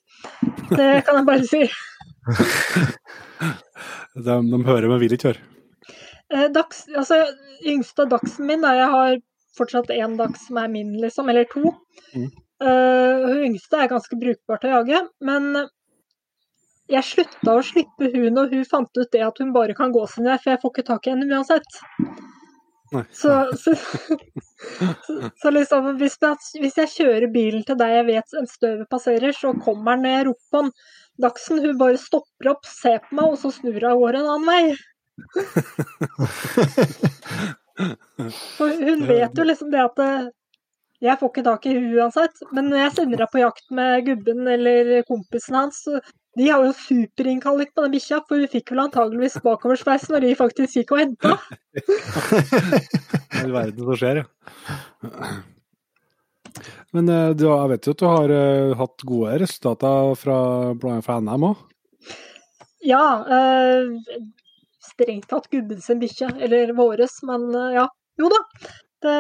[0.73, 1.63] Det kan jeg bare si.
[4.17, 5.43] De, de hører, men vil ikke høre.
[6.33, 7.19] Eh, Dags, altså,
[7.69, 9.19] yngste dagsen min, da, jeg har
[9.59, 11.73] fortsatt én dags som er min, liksom, eller to.
[12.15, 12.29] Mm.
[12.65, 15.67] Eh, hun yngste er ganske brukbar til å jage, men
[16.93, 20.05] jeg slutta å slippe hun, og hun fant ut det at hun bare kan gå
[20.11, 21.81] sin vei, for jeg får ikke tak i henne uansett.
[23.11, 28.37] Så, så, så, så liksom, hvis, jeg, hvis jeg kjører bilen til deg jeg vet
[28.39, 30.73] en støvet passerer, så kommer den når jeg roper på den.
[31.27, 34.33] Dagsen hun bare stopper opp, ser på meg, og så snur hun av gårde en
[34.37, 34.65] annen vei.
[38.57, 40.29] For hun vet jo liksom det at eh,
[41.05, 42.39] jeg får ikke tak i henne uansett.
[42.57, 46.01] Men når jeg sender henne på jakt med gubben eller kompisen hans, så
[46.37, 50.39] de har jo superinnkalling på den bikkja, for hun fikk vel antageligvis bakoversveis når de
[50.39, 51.37] faktisk gikk og henta.
[53.43, 54.27] All verden som skjer, ja.
[56.97, 60.39] Men eh, du, jeg vet jo at du har uh, hatt gode resultater fra
[61.05, 61.65] fra NM òg.
[62.87, 63.91] Ja, eh,
[64.87, 67.87] strengt tatt gubben sin bikkje, eller våres, men eh, ja.
[68.17, 68.39] Jo da,
[69.05, 69.17] det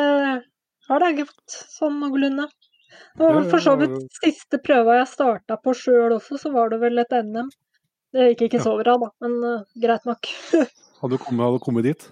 [0.88, 2.46] har det gått sånn noenlunde.
[3.20, 7.02] Og for så vidt siste prøva jeg starta på sjøl også, så var det vel
[7.02, 7.50] et NM.
[8.16, 10.30] Det gikk ikke så bra, da, men uh, greit nok.
[11.02, 12.08] Hadde du kommet, hadde kommet dit?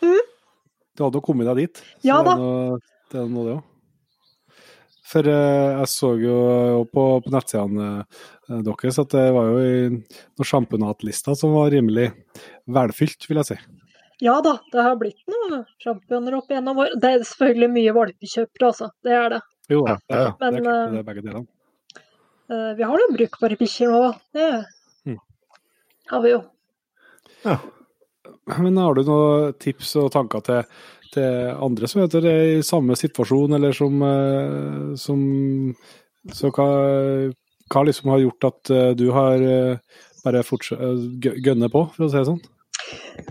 [0.00, 0.32] Mm?
[0.96, 1.82] Du hadde jo kommet deg dit.
[2.06, 2.38] Ja da.
[3.12, 3.73] Det er noe, det òg.
[5.04, 9.58] For eh, jeg så jo eh, på, på nettsidene eh, deres at det var jo
[9.60, 12.06] i noen championatlista som var rimelig
[12.72, 13.58] velfylt, vil jeg si.
[14.24, 16.94] Ja da, det har blitt noen sjampioner opp igjennom år.
[17.02, 18.88] Det er selvfølgelig mye valpekjøpere, altså.
[19.04, 19.42] Det er det.
[19.74, 20.32] Jo da, Ja, ja, ja.
[20.40, 21.46] det er Men, klart eh, det er begge delene.
[22.44, 24.00] Uh, vi har noen brukbare bikkjer nå,
[24.36, 24.48] det
[25.08, 25.18] Mm.
[26.10, 26.40] har vi jo.
[28.48, 30.62] Men har du noen tips og tanker til,
[31.14, 35.20] til andre som er i samme situasjon, eller som, eh, som
[36.34, 36.66] Så hva,
[37.72, 39.76] hva liksom har gjort at eh, du har eh,
[40.24, 42.40] bare fortsatt gø- gønner på, for å si det sånn?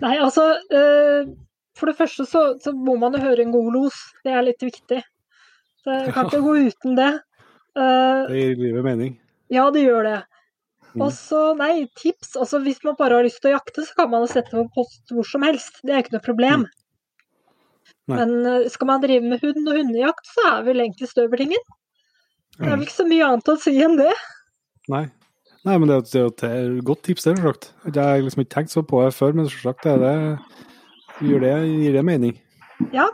[0.02, 0.44] Nei, altså
[1.78, 3.98] For det første så, så må man jo høre en god los.
[4.26, 5.00] Det er litt viktig.
[5.84, 7.10] Så jeg kan ikke gå uten det.
[7.74, 9.16] Det gir livet mening.
[9.50, 10.20] ja, det gjør det.
[10.94, 11.02] Mm.
[11.02, 12.36] Og så, nei, tips.
[12.38, 15.10] Altså, hvis man bare har lyst til å jakte, så kan man sette på post
[15.10, 15.80] hvor som helst.
[15.82, 16.68] Det er ikke noe problem.
[18.12, 18.18] Nei.
[18.20, 21.68] Men eh, skal man drive med hund og hundejakt, så er vel egentlig støvlingen.
[22.58, 24.14] Det er vel ikke så mye annet å si enn det.
[24.92, 25.06] Nei.
[25.64, 27.70] Nei, men det er jo- et eh, godt tips, det, selvsagt.
[27.88, 30.40] Jeg har liksom ikke tenkt så på det før, men selvsagt det,
[31.24, 32.36] gir det, gir det mening.
[32.92, 33.08] Ja.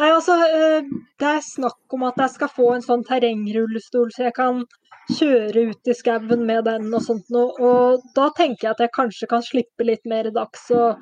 [0.00, 0.82] Nei, altså, eh,
[1.20, 4.64] det er snakk om at jeg skal få en sånn terrengrullestol, så jeg kan
[5.12, 7.52] kjøre ut i skauen med den og sånt noe.
[7.60, 10.98] Og da tenker jeg at jeg kanskje kan slippe litt mer dags og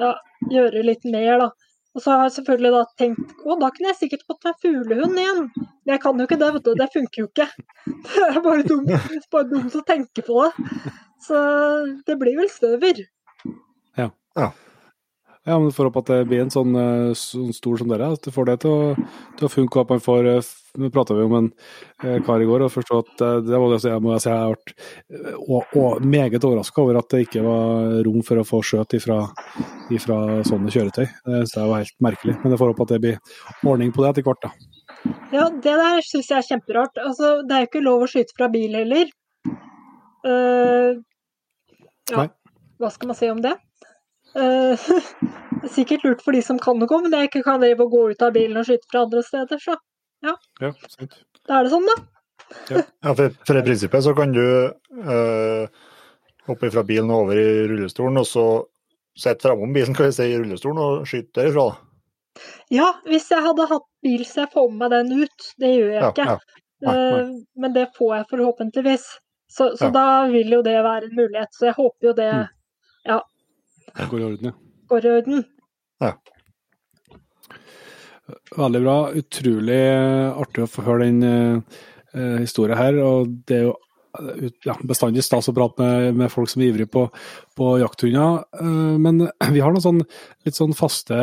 [0.00, 0.14] ja,
[0.50, 1.50] gjøre litt mer, da.
[1.94, 5.20] Og så har jeg selvfølgelig da tenkt å, da kunne jeg sikkert fått meg fuglehund
[5.22, 5.42] igjen.
[5.54, 6.72] Men jeg kan jo ikke det, vet du.
[6.80, 7.48] Det funker jo ikke.
[8.14, 8.90] Det er bare dumt,
[9.30, 10.68] bare dumt å tenke på det.
[11.24, 11.38] Så
[12.04, 13.04] det blir vel støver.
[13.96, 14.10] Ja.
[14.34, 14.50] Ja,
[15.44, 18.46] men for at det blir en sånn, eh, sånn stor som dere, at du får
[18.48, 21.44] det til å, til å funke, at man får eh, Nå prata vi om en
[22.02, 24.72] eh, kar i går, og forstå at det var det jeg må si jeg ble
[25.14, 29.20] eh, og, meget overraska over at det ikke var rom for å få skjøt ifra,
[29.94, 30.16] ifra
[30.48, 31.04] sånne kjøretøy.
[31.06, 32.34] Det synes jeg var helt merkelig.
[32.42, 34.74] Men jeg får håpe at det blir ordning på det etter hvert, da.
[35.30, 36.98] Ja, det der syns jeg er kjemperart.
[37.04, 39.14] Altså, det er jo ikke lov å skyte fra bil heller.
[40.24, 40.98] Uh,
[42.08, 42.28] ja, Nei.
[42.80, 43.54] hva skal man si om det?
[44.34, 44.86] Eh,
[45.64, 48.02] er sikkert lurt for de som kan noe, men jeg ikke kan drive og gå
[48.12, 49.76] ut av bilen og skyte fra andre steder, så
[50.24, 50.34] Ja,
[50.88, 51.18] sant.
[51.46, 52.02] da er det sånn, da.
[52.72, 54.40] Ja, for, for i prinsippet så kan du
[55.04, 55.66] uh,
[56.48, 58.44] hoppe fra bilen og over i rullestolen, og så
[59.16, 61.68] sitte framom bilen kan jeg si, i rullestolen og skyte derifra.
[62.74, 65.48] Ja, hvis jeg hadde hatt bil så jeg får med meg den ut.
[65.62, 66.24] Det gjør jeg Ja, ikke.
[66.32, 66.38] ja.
[66.84, 67.20] Nei, nei.
[67.20, 67.28] Eh,
[67.62, 69.04] men det får jeg forhåpentligvis.
[69.54, 69.90] Så, så Ja.
[69.94, 71.52] da vil jo det være en mulighet.
[71.54, 72.48] Så jeg håper jo det Mm.
[73.90, 74.84] Det går i orden, ja.
[74.92, 75.44] går i orden.
[78.56, 78.98] Veldig bra.
[79.20, 81.80] Utrolig eh, artig å få høre den eh,
[82.14, 82.96] eh, historien her.
[83.04, 83.74] Og det er jo
[84.20, 87.04] eh, ja, bestandig stas å prate med, med folk som er ivrige på,
[87.58, 88.46] på jakthunder.
[88.60, 90.02] Eh, men vi har noen sånn,
[90.46, 91.18] litt sånn faste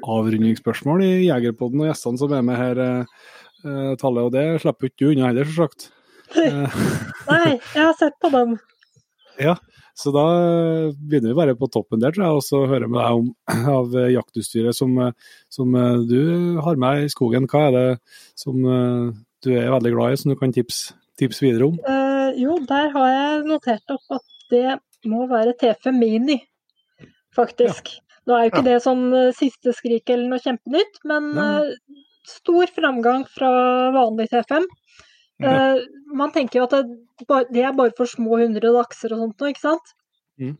[0.00, 3.28] avrundingsspørsmål i Jegerpodden og gjestene som er med her, eh,
[3.66, 4.24] eh, Talle.
[4.24, 5.90] Og det slipper ikke du unna heller, selvsagt.
[7.32, 8.56] Nei, jeg har sett på dem.
[9.42, 9.58] Ja,
[9.96, 10.24] så da
[10.92, 13.30] begynner vi bare på toppen der, tror jeg, og så hører vi deg om
[13.78, 14.92] av jaktutstyret som,
[15.52, 15.76] som
[16.08, 16.20] du
[16.64, 17.48] har med i skogen.
[17.48, 17.86] Hva er det
[18.36, 18.60] som
[19.46, 21.78] du er veldig glad i, som du kan tipse, tips videre om?
[21.86, 24.78] Uh, jo, der har jeg notert opp at det
[25.08, 26.40] må være T5 Mini,
[27.36, 27.94] faktisk.
[27.94, 28.02] Ja.
[28.26, 28.68] Nå er jo ikke ja.
[28.72, 29.06] det sånn
[29.38, 31.70] siste skrik eller noe kjempenytt, men uh,
[32.26, 33.50] stor framgang fra
[33.94, 34.66] vanlig T5.
[35.42, 35.82] Uh,
[36.16, 39.50] man tenker jo at det, det, er bare for små hundre dakser og sånt noe,
[39.52, 39.92] ikke sant?
[40.40, 40.54] Mm.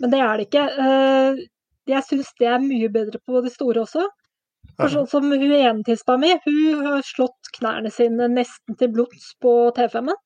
[0.00, 0.66] Men det er det ikke.
[0.78, 1.42] Uh,
[1.90, 4.06] jeg syns det er mye bedre på de store også.
[4.74, 9.52] For sånn som hun enetispa mi, hun har slått knærne sine nesten til blods på
[9.76, 10.16] T5-en.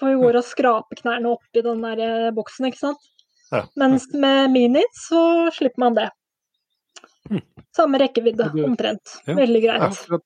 [0.00, 3.10] For hun går og skraper knærne oppi den der eh, boksen, ikke sant.
[3.52, 3.62] Ja.
[3.78, 5.20] Mens med Mini så
[5.54, 6.08] slipper man det.
[7.30, 7.44] Hm.
[7.76, 9.20] Samme rekkevidde, omtrent.
[9.28, 10.02] Veldig greit.
[10.10, 10.20] Ja,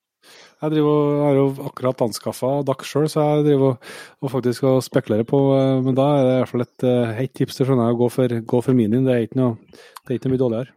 [0.61, 3.87] jeg driver, har jo akkurat anskaffa DAC sjøl, så jeg driver og,
[4.21, 7.15] og faktisk og spekulerer på eh, Men da er det i hvert fall et uh,
[7.17, 9.07] hett tips til skjønner jeg, å gå for, gå for minien.
[9.07, 9.57] Det er ikke noe,
[10.05, 10.77] det er ikke noe mye dårligere.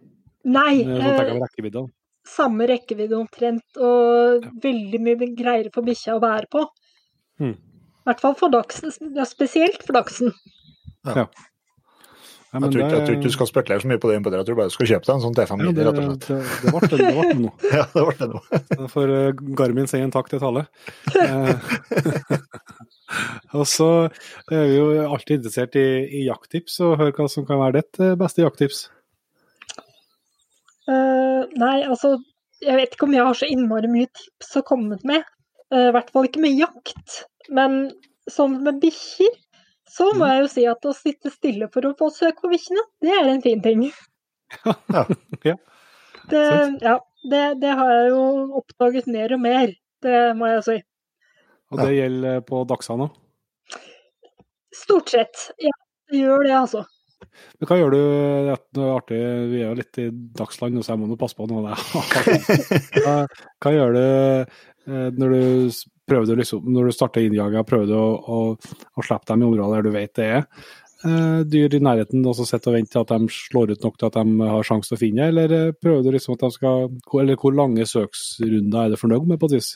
[0.53, 0.74] Nei.
[1.44, 1.86] Rekkevidde.
[2.28, 4.53] samme rekkevidde omtrent, og ja.
[4.64, 6.64] veldig mye greiere for bikkja å bære på.
[7.44, 7.56] Hmm.
[8.03, 10.32] I hvert fall for dagsen, ja, spesielt for dagsen.
[11.03, 11.24] Ja.
[11.24, 11.28] Ja,
[12.53, 14.57] jeg, tror ikke, jeg, tror ikke, du skal spekulere så mye på det, jeg tror
[14.59, 16.25] bare du skal kjøpe deg en sånn T5 Mini, ja, rett og slett.
[16.27, 17.23] Det, det, ble, det nå.
[17.39, 17.53] noe.
[17.80, 18.59] ja, det ble det noe.
[18.69, 20.63] Da får uh, Garmin sier en takk til Tale.
[21.15, 21.49] Uh,
[23.57, 23.89] og så
[24.53, 25.88] er vi jo alltid interessert i,
[26.21, 28.85] i jakttips, og hør hva som kan være ditt eh, beste jakttips.
[30.85, 32.19] Uh, nei, altså
[32.61, 35.25] jeg vet ikke om jeg har så innmari mye tips å komme med.
[35.73, 37.23] I hvert fall ikke med jakt.
[37.49, 37.88] Men
[38.30, 39.41] sånn med bikkjer
[39.94, 40.30] så må mm.
[40.32, 43.30] jeg jo si at å sitte stille for å få søk på bikkjene, det er
[43.30, 43.86] en fin ting.
[44.64, 45.03] ja.
[45.45, 45.57] ja.
[46.32, 46.44] Det,
[46.82, 46.98] ja
[47.30, 48.24] det, det, har jeg jo
[48.60, 50.80] oppdaget mer og mer, det må jeg si.
[51.74, 53.07] Og det gjelder på dagsene?
[54.74, 55.74] Stort sett, ja.
[56.11, 56.84] Det gjør det, altså.
[57.57, 59.20] Men hva gjør du det er artig,
[59.53, 61.72] Vi er jo litt i dagsland, så jeg må nå passe på noe.
[61.72, 61.80] av
[63.06, 63.15] hva,
[63.64, 67.97] hva gjør du eh, når du prøver du liksom, når du starter innjaga, prøver du
[67.97, 71.84] å, å, å, slippe dem i områder der du vet det er eh, dyr i
[71.84, 74.49] nærheten, og så sitter og vente til at de slår ut nok til at de
[74.55, 76.89] har sjanse til å finne, eller eh, prøver du liksom at de skal
[77.21, 79.71] Eller hvor lange søksrunder er du fornøyd med, på et vis,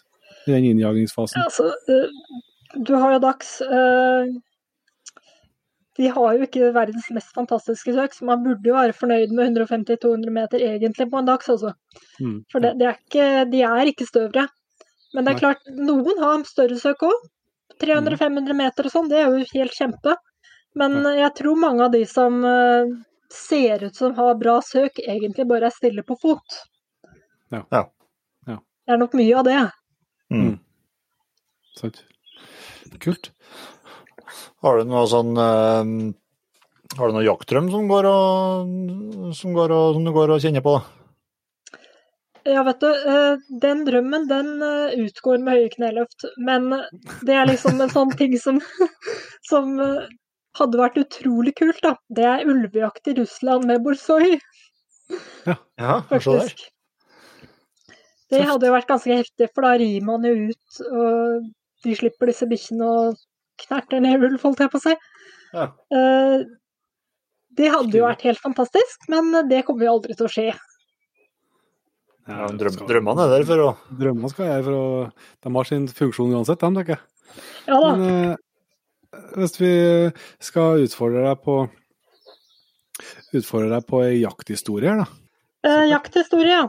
[0.48, 1.46] i den innjagingsfasen?
[1.46, 3.56] Altså, uh, du har jo dags
[5.98, 9.56] De har jo ikke verdens mest fantastiske søk, så man burde jo være fornøyd med
[9.64, 11.72] 150-200 meter egentlig på en dags, altså.
[12.22, 12.44] Mm.
[12.52, 14.44] For det, det er ikke, de er ikke støvere.
[15.16, 17.28] Men det er klart, noen har større søk òg.
[17.82, 20.16] 300-500 meter og sånn, det er jo helt kjempe.
[20.78, 22.90] Men jeg tror mange av de som uh,
[23.34, 26.60] ser ut som har bra søk, egentlig bare er stille på fot.
[27.54, 27.64] Ja.
[27.72, 27.84] ja.
[28.50, 28.58] ja.
[28.58, 29.58] Det er nok mye av det.
[30.34, 30.54] Mm.
[31.78, 32.04] Sant.
[33.04, 33.32] Kult.
[34.66, 35.84] Har du noe sånn uh,
[36.98, 38.72] Har du noe jaktdrøm som går og,
[39.38, 40.80] som, går og, som du går og kjenner på?
[42.48, 46.24] Ja, vet du, eh, den drømmen den eh, utgår med høye kneløft.
[46.40, 46.70] Men
[47.28, 48.62] det er liksom en sånn ting som,
[49.50, 50.06] som eh,
[50.60, 51.98] hadde vært utrolig kult, da.
[52.08, 54.38] Det er ulvejakt i Russland med borsoi.
[55.48, 56.64] Ja, ja faktisk.
[58.32, 61.52] Det hadde jo vært ganske heftig, for da rir man jo ut, og
[61.84, 63.20] de slipper disse bikkjene og
[63.64, 64.96] knerter ned ulv, holdt jeg på å si.
[65.56, 65.68] Ja.
[67.58, 70.50] Det hadde jo vært helt fantastisk, men det kommer jo aldri til å skje.
[72.28, 74.88] Ja, drøm, drømmene er der for å Drømmene skal jeg for å
[75.46, 77.04] De har sin funksjon uansett, de, tenker jeg.
[77.70, 77.92] Ja da.
[77.96, 79.74] Men eh, hvis vi
[80.44, 81.62] skal utfordre deg på
[83.38, 85.08] Utfordre deg på ei jakthistorie her, da?
[85.68, 86.68] Eh, jakthistorie, ja.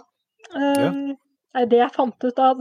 [0.54, 1.64] Eh, ja.
[1.68, 2.60] Det jeg fant ut av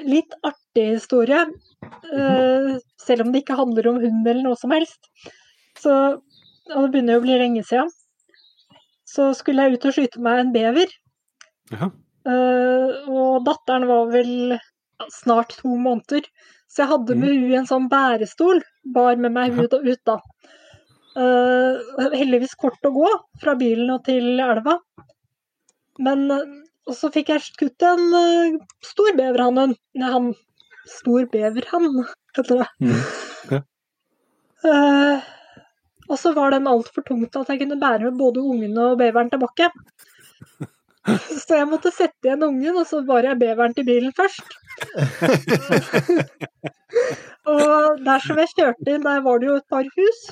[0.00, 1.44] Litt artig historie.
[1.84, 2.68] Eh,
[3.02, 5.10] selv om det ikke handler om hund eller noe som helst.
[5.78, 5.92] Så,
[6.72, 7.92] og det begynner jo å bli lenge siden.
[9.12, 10.94] Så skulle jeg ut og skyte meg en bever.
[11.74, 11.90] Ja.
[12.22, 14.56] Uh, og datteren var vel
[15.10, 16.26] snart to måneder.
[16.70, 18.62] Så jeg hadde med henne i en sånn bærestol.
[18.94, 20.18] Bar med meg ut og ut, da.
[21.12, 21.82] Uh,
[22.14, 23.08] heldigvis kort å gå
[23.42, 24.78] fra bilen og til elva.
[26.00, 29.76] Men Og så fikk jeg skutt en uh, stor beverhann.
[30.02, 30.32] Han
[30.88, 32.00] Stor beverhann,
[32.36, 32.70] heter det.
[32.82, 33.02] Mm.
[33.52, 33.58] Ja.
[36.06, 38.98] og så var den altfor tung til at jeg kunne bære med både ungene og
[38.98, 39.68] beveren tilbake.
[41.42, 44.54] Så jeg måtte sette igjen ungen, og så bar jeg beveren til bilen først.
[47.52, 50.22] og der som jeg kjørte inn, der var det jo et par hus.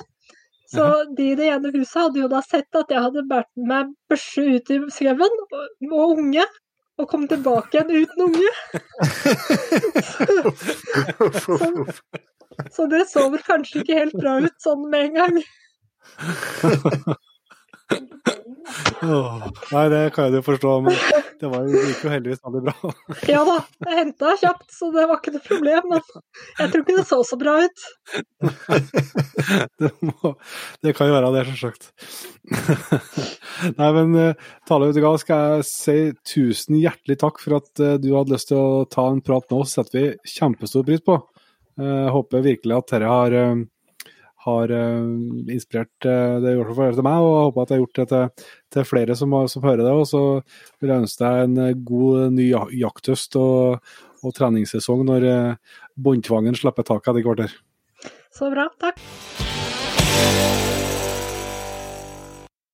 [0.71, 0.87] Så
[1.17, 4.43] de i det ene huset hadde jo da sett at jeg hadde båret meg børse
[4.47, 5.39] ut i skauen,
[5.91, 6.45] og unge.
[6.99, 8.51] Og kom tilbake igjen uten unge.
[11.41, 11.55] så,
[12.75, 15.35] Så det så vel kanskje ikke helt bra ut sånn med en gang.
[19.71, 20.97] Nei, det kan jeg jo forstå, men
[21.41, 22.91] det var det gikk jo heldigvis veldig bra.
[23.29, 23.55] Ja da,
[23.87, 25.89] jeg henta kjapt, så det var ikke noe problem.
[25.93, 26.03] Men
[26.59, 27.85] jeg tror ikke det så så bra ut.
[29.81, 30.33] Det, må,
[30.85, 31.87] det kan jo være det, selvsagt.
[33.79, 35.95] Nei, men uh, Tale Utegard, skal jeg si
[36.27, 39.63] tusen hjertelig takk for at eh, du hadde lyst til å ta en prat nå.
[39.69, 41.17] setter vi kjempestor pris på.
[41.81, 43.63] Eh, Jeg håper virkelig at dette har, eh,
[44.45, 45.09] har eh,
[45.53, 48.07] inspirert eh, det gjort for til meg, og jeg håper at jeg har gjort det
[48.11, 49.93] til, til flere som, som hører det.
[49.93, 50.23] Og så
[50.81, 55.27] vil jeg ønske deg en eh, god ny ja- jakthøst og, og treningssesong når
[55.97, 57.55] båndtvangen slipper taket etter kvarter.
[58.31, 59.01] Så bra, takk.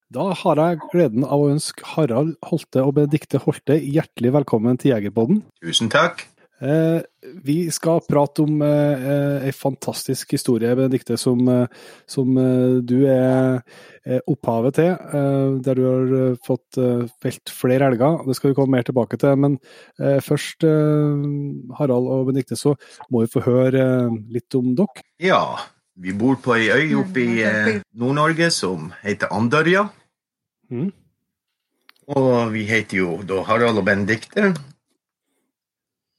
[0.08, 4.94] Da har jeg gleden av å ønske Harald Holte og Benedikte Holte hjertelig velkommen til
[4.94, 5.42] Jegerpodden.
[5.60, 6.24] Tusen takk.
[6.58, 7.02] Eh,
[7.44, 11.68] vi skal prate om eh, eh, en fantastisk historie, Benedikte, som, eh,
[12.10, 13.62] som eh, du er,
[14.32, 14.94] opphavet til.
[14.96, 18.22] Eh, der du har eh, fått eh, felt flere elger.
[18.26, 19.36] Det skal vi komme mer tilbake til.
[19.38, 19.58] Men
[20.00, 21.26] eh, først, eh,
[21.78, 22.74] Harald og Benedikte, så
[23.12, 25.04] må vi få høre eh, litt om dere.
[25.22, 25.42] Ja,
[26.00, 27.70] vi bor på ei øy oppe i eh,
[28.00, 29.90] Nord-Norge som heter Andørja.
[30.72, 30.90] Mm.
[32.16, 34.54] Og vi heter jo da Harald og Benedikte.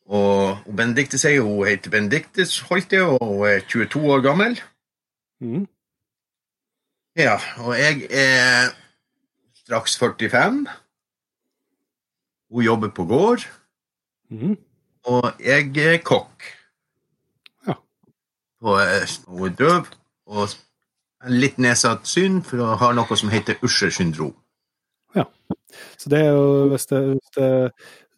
[0.09, 4.55] Og, og Benedicte sier hun heter Benedikte Holte og hun er 22 år gammel.
[5.41, 5.67] Mm.
[7.19, 8.71] Ja, og jeg er
[9.65, 10.67] straks 45.
[12.51, 13.49] Hun jobber på gård,
[14.31, 14.57] Mm.
[15.05, 16.43] og jeg er kokk.
[17.67, 17.75] Ja.
[18.61, 19.87] Og eh, hun er døv
[20.27, 20.49] og
[21.33, 24.35] litt nedsatt syn, for hun har noe som heter Usher syndrom.
[25.99, 27.49] Så det er jo, hvis det, hvis det,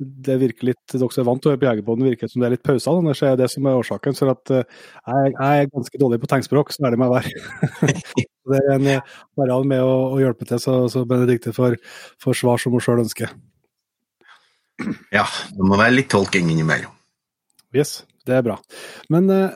[0.01, 2.43] det virker litt Dere som er vant til å høre på Jegerpodden, virker det som
[2.43, 3.13] det er litt pauser.
[3.19, 4.17] Så er det som er årsaken.
[4.17, 7.35] Så at eh, jeg, jeg er ganske dårlig på tegnspråk, så er det meg være.
[8.51, 11.79] det er en eh, Harald med å, å hjelpe til, så, så Benedikte får,
[12.23, 13.35] får svar som hun sjøl ønsker.
[15.13, 16.95] Ja, det må være litt tolking innimellom.
[17.77, 18.57] Yes, det er bra.
[19.13, 19.53] Men eh,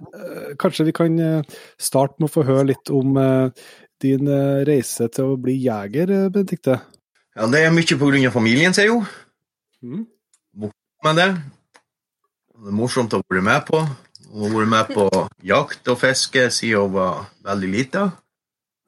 [0.61, 3.67] kanskje vi kan eh, starte med å få høre litt om eh,
[4.05, 4.29] din
[4.69, 6.79] reise til å bli jeger, Benedicte?
[7.35, 10.05] Ja, det er mye på grunn av familien, sier hun.
[11.05, 11.17] Mhm.
[11.17, 11.43] Men det.
[12.65, 13.81] Det er morsomt å være med på.
[14.33, 15.09] Hun har vært med på
[15.45, 18.05] jakt og fiske siden hun var veldig lita.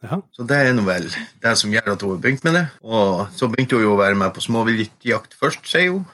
[0.03, 0.21] Ja.
[0.33, 1.11] Så det er nå vel
[1.43, 2.65] det som gjør at hun har begynt med det.
[2.83, 6.07] Og så begynte hun jo å være med på småviltjakt først, sier hun.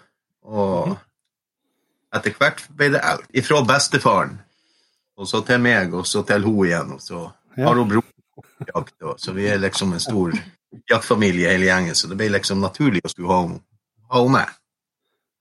[0.43, 0.97] Og
[2.17, 3.29] etter hvert ble det alt.
[3.31, 4.41] Ifra bestefaren,
[5.17, 6.97] og så til meg, og så til hun igjen.
[6.97, 8.05] Og så har hun bror
[8.35, 10.35] på jakt, og så vi er liksom en stor
[10.91, 14.59] jaktfamilie hele gjengen, så det ble liksom naturlig å skulle ha henne med.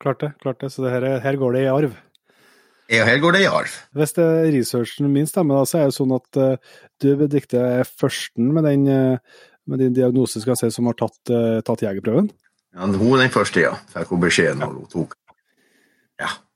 [0.02, 0.32] Klart det.
[0.42, 0.72] klart det.
[0.74, 1.94] Så det her, er- her går det i arv.
[2.92, 3.72] Ja, her går det i arv.
[3.96, 7.62] Hvis det er researchen min stemmer, da, så er det sånn at uh, du, Benedicte,
[7.62, 11.62] er førsten med den uh, med din diagnose skal jeg si, som har tatt, uh,
[11.64, 12.28] tatt jegerprøven.
[12.76, 13.78] Ja, hun er den første, ja.
[13.94, 15.16] Fikk hun beskjed når hun tok.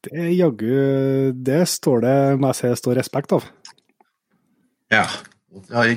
[0.06, 3.48] Det er jaggu Det står det, må jeg si, står respekt av.
[4.94, 5.06] Ja.
[5.56, 5.94] Jeg har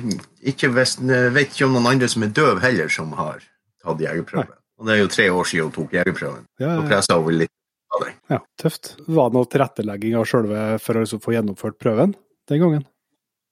[0.49, 3.43] ikke visst, jeg vet ikke om noen andre som er døv heller, som har
[3.83, 4.55] tatt jegerprøven.
[4.79, 6.45] Og det er jo tre år siden hun tok jegerprøven.
[6.61, 7.51] Ja, ja, pressa over litt
[7.95, 8.13] av det.
[8.31, 8.93] ja, tøft.
[9.07, 12.15] Var det noe tilrettelegging av sjølve for å liksom få gjennomført prøven
[12.49, 12.85] den gangen?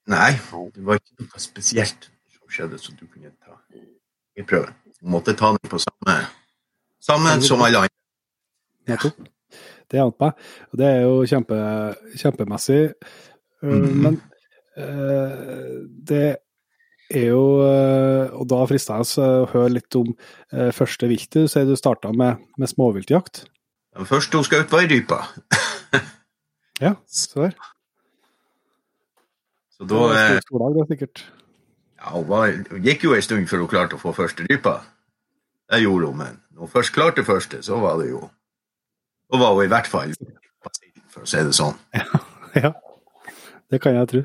[0.08, 0.32] Nei,
[0.76, 3.58] det var ikke noe spesielt som skjedde, så du kunne ta
[4.38, 4.78] jegerprøven.
[4.98, 6.16] Du måtte ta den på samme,
[7.04, 7.98] samme som alle andre.
[8.88, 9.28] Nettopp.
[9.88, 10.48] Det hjalp meg.
[10.72, 11.58] Og det er jo kjempe,
[12.20, 12.82] kjempemessig.
[13.64, 13.86] Mm.
[14.04, 14.18] Men
[14.80, 16.26] uh, det
[17.14, 21.48] er jo uh, Og da frister jeg oss å høre litt om uh, første viltet.
[21.48, 23.46] Du sier du starta med, med småviltjakt.
[23.98, 25.22] Den første hun skjøt, var ei rype.
[26.78, 27.56] Ja, så der.
[29.78, 31.24] Så da eh, det sikkert.
[31.98, 34.80] Ja, hun var, det gikk jo en stund før hun klarte å få første rypa.
[35.70, 38.28] Det gjorde hun, men når hun først klarte første, så var det jo
[39.28, 40.14] Da var hun i hvert fall
[41.12, 41.78] for å si det sånn.
[42.58, 42.72] Ja,
[43.70, 44.22] det kan jeg tro.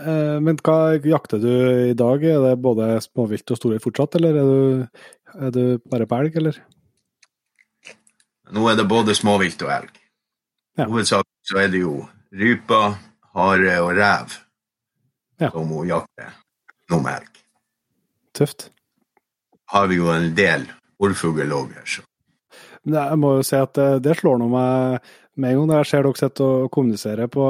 [0.00, 1.50] Eh, Men hva jakter du
[1.90, 2.24] i dag?
[2.24, 5.00] Er det både småvilt og storvilt fortsatt, eller er du,
[5.46, 6.60] er du bare på elg, eller?
[8.50, 9.92] Nå er det både småvilt og elg.
[10.78, 10.86] Ja.
[10.88, 11.96] Hovedsakelig så er det jo
[12.34, 12.80] rype,
[13.34, 14.32] hare og rev
[15.40, 15.50] Ja.
[15.50, 16.32] som hun jakter
[16.90, 17.42] nå med elg.
[18.34, 18.70] Tøft.
[19.70, 20.66] Har vi jo en del
[21.00, 22.02] orrfugl òg her, så
[22.90, 25.02] jeg må jo si at det slår nå meg
[25.36, 27.44] med en gang jeg ser dere sitter og kommunisere på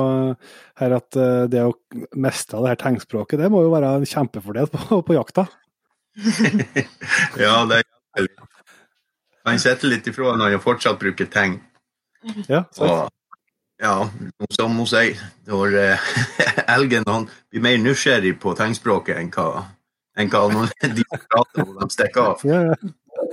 [0.81, 1.73] her, at eh, det å
[2.20, 5.47] miste det her tegnspråket, det må jo være en kjempefordel på, på jakta.
[7.40, 8.28] Ja, det er.
[9.47, 11.59] Kan sette litt ifra når jeg fortsatt bruker tegn.
[12.51, 12.65] Ja?
[12.85, 13.09] Og
[13.81, 13.94] Ja,
[14.52, 15.16] som hun sier,
[15.48, 16.09] når eh,
[16.77, 19.62] elgen han blir mer nysgjerrig på tegnspråket enn hva,
[20.20, 20.43] enn hva
[20.98, 22.44] de prater når de stikker av.
[22.44, 22.77] Ja, ja.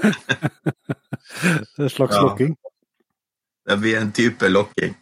[0.07, 2.21] Det er en slags Ja.
[2.23, 2.55] lokking.
[3.67, 4.95] Det blir en type lokking.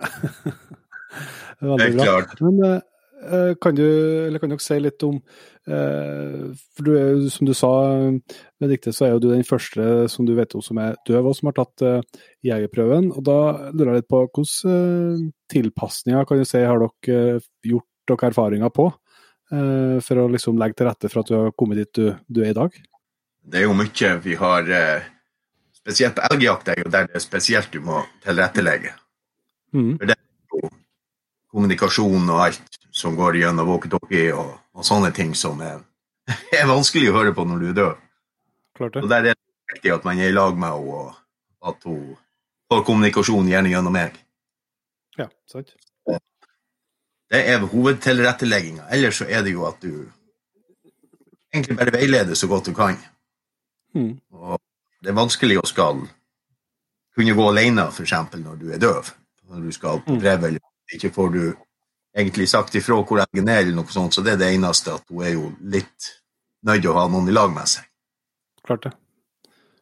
[1.60, 2.04] Veldig bra.
[2.04, 2.40] klart.
[2.40, 3.86] Men eh, kan du,
[4.26, 7.72] eller kan dere si litt om eh, For du er jo, som du sa,
[8.56, 11.36] Benedicte, så er jo du den første som du vet om som er døv, og
[11.36, 13.12] som har tatt eh, jegerprøven.
[13.12, 13.38] Og da
[13.74, 18.32] lurer jeg litt på hvilke eh, tilpasninger kan du si har dere eh, gjort dere
[18.32, 18.88] erfaringer på?
[19.52, 22.42] eh, for å liksom legge til rette for at du har kommet dit du, du
[22.44, 22.76] er i dag?
[23.40, 25.08] Det er jo mye vi har eh,
[25.80, 28.92] Spesielt på elgjakt er jo der det er spesielt du må tilrettelegge.
[29.72, 29.94] Mm.
[29.98, 30.70] For det er jo
[31.50, 35.80] kommunikasjon og alt som går gjennom walkietalkie og, og sånne ting som er,
[36.60, 38.06] er vanskelig å høre på når du er død.
[38.80, 39.08] Klart det.
[39.08, 40.98] der er det viktig at man er i lag med henne,
[41.60, 42.16] og at hun
[42.70, 44.18] får kommunikasjon gjerne gjennom meg.
[45.18, 45.74] Ja, sant.
[47.30, 48.88] Det er hovedtilrettelegginga.
[48.90, 49.92] Ellers så er det jo at du
[51.54, 52.96] egentlig bare veileder så godt du kan.
[53.94, 54.16] Mm.
[54.34, 54.58] Og
[55.00, 56.02] det er vanskelig å skal
[57.16, 58.12] kunne gå alene, f.eks.
[58.36, 59.10] når du er døv.
[59.50, 60.20] Når du skal på Mm.
[60.20, 60.60] brev, eller
[60.94, 61.42] ikke får du
[62.16, 65.04] egentlig sagt ifra hvor elgen er, eller noe sånt, så det er det eneste at
[65.10, 66.10] hun er jo litt
[66.66, 67.84] nødt til å ha noen i lag med seg.
[68.64, 68.92] Klart det.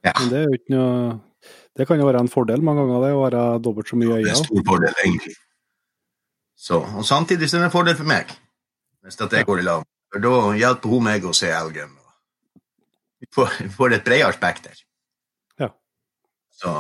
[0.05, 0.13] Ja.
[0.21, 1.21] Men det er jo ikke noe
[1.79, 4.23] Det kan jo være en fordel mange ganger, det å være dobbelt så mye i
[4.25, 5.35] Det er en stor fordel, egentlig.
[6.57, 8.33] Så, og samtidig så er det en fordel for meg,
[9.05, 9.85] hvis at jeg går i lag.
[10.11, 11.93] For da hjelper hun meg å se elgen.
[13.21, 14.75] Vi får, vi får et bredere spekter.
[16.59, 16.73] Så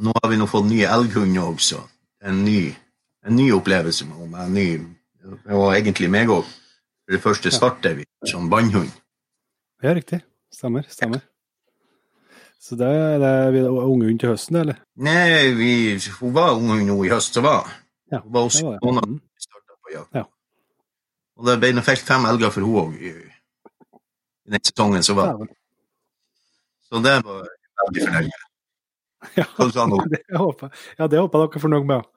[0.00, 1.80] nå har vi nå fått nye elghunder også.
[2.22, 2.70] En ny,
[3.26, 4.44] en ny opplevelse med henne.
[4.46, 4.68] En ny,
[5.50, 6.46] og egentlig meg òg.
[7.04, 8.90] For det første starter vi som bannhund.
[9.82, 10.20] Ja, riktig.
[10.54, 10.84] Stemmer.
[10.92, 11.22] Stemmer.
[12.60, 14.76] Så det er det vi er unge hund til høsten, eller?
[15.00, 15.70] Nei, vi,
[16.20, 17.70] hun var ung hund nå i høst, så var
[18.12, 18.32] Ja, hun.
[18.34, 18.80] var også var det.
[18.84, 19.20] måneder Mm.
[19.34, 20.14] vi starta på jakt.
[20.14, 20.24] Ja.
[21.40, 23.14] Og det ble felt fem elger for hun òg i,
[24.46, 25.32] i den sesongen som var.
[26.90, 27.48] Så det var
[27.86, 28.40] veldig fornøyelig.
[29.36, 30.70] Ja, sa det håper.
[30.98, 32.10] Ja, det håper jeg dere er fornøyd med.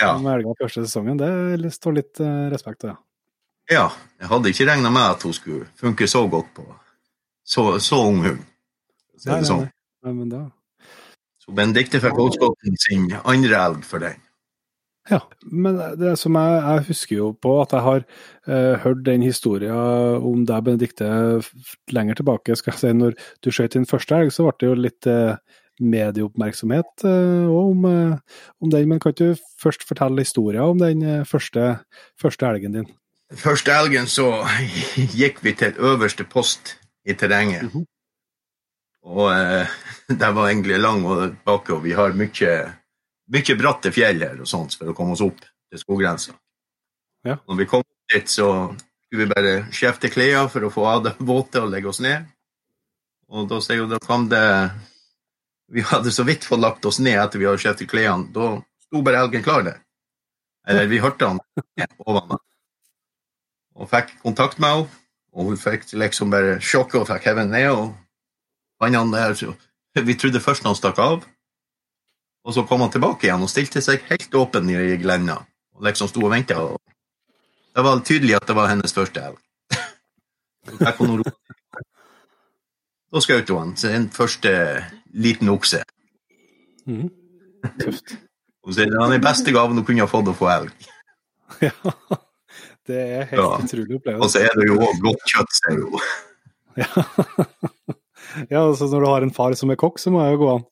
[0.00, 0.14] Ja.
[0.18, 1.20] Med elga første sesongen.
[1.20, 3.76] Det står litt eh, respekt av, ja.
[3.76, 3.84] ja.
[4.20, 6.66] Jeg hadde ikke regna med at hun skulle funke så godt på
[7.44, 8.44] så, så ung hund.
[9.20, 9.64] Så Nei, sånn.
[9.66, 9.72] nei.
[10.04, 10.42] Nei, men da
[11.40, 14.20] Så Benedicte fikk Åsgotten sin andre elg for den.
[15.10, 15.18] Ja,
[15.52, 17.98] men det som jeg, jeg husker jo på at jeg har
[18.48, 19.76] eh, hørt den historien
[20.24, 21.08] om deg, Benedicte,
[21.92, 22.56] lenger tilbake.
[22.56, 25.36] skal jeg si, Når du skjøt din første elg, så ble det jo litt eh,
[25.80, 28.18] medieoppmerksomhet eh, om, eh,
[28.60, 28.88] om den.
[28.88, 31.80] Men kan du først fortelle historien om den eh, første,
[32.20, 32.86] første elgen din?
[33.30, 34.28] Den første elgen så
[35.18, 37.68] gikk vi til øverste post i terrenget.
[37.70, 37.86] Mhm.
[39.04, 39.68] Og eh,
[40.20, 42.54] det var egentlig lang og bakke, og vi har mye,
[43.34, 46.36] mye bratte fjell her og sånt for å komme oss opp til skoggrensa.
[47.24, 47.38] Ja.
[47.48, 48.48] Når vi kom dit, så
[49.04, 52.30] skulle vi bare skifte klær for å få av det våte og legge oss ned.
[53.34, 54.44] Og da da kom det
[55.72, 58.28] Vi hadde så vidt fått lagt oss ned etter vi hadde skiftet klærne.
[58.34, 59.80] Da sto bare elgen klar der.
[60.68, 61.40] Eller vi hørte han
[62.06, 62.42] oven meg.
[63.74, 65.00] Og fikk kontakt med henne.
[65.34, 67.70] Og hun fikk liksom bare sjokket og fikk hevet ned.
[67.70, 67.94] og
[68.80, 69.14] han han
[69.94, 71.24] Vi trodde først han stakk av,
[72.44, 75.46] og så kom han tilbake igjen og stilte seg helt åpen i glenda.
[75.74, 76.58] Og liksom sto og venta.
[77.74, 79.38] Det var tydelig at det var hennes første elg.
[83.14, 84.50] Da skjøt hun en første
[85.14, 85.80] liten okse.
[86.90, 87.08] Mm.
[87.80, 88.16] Tøft.
[88.64, 90.72] Og så er det den beste gaven hun kunne ha fått å få elg.
[91.64, 91.70] Ja,
[92.88, 93.48] det er helt Ja.
[93.62, 95.84] utrolig Og så er det jo òg godt kjøtt, sier du.
[96.80, 96.88] Ja.
[98.50, 100.48] ja, altså når du har en far som er kokk, så må jeg jo gå
[100.56, 100.64] an.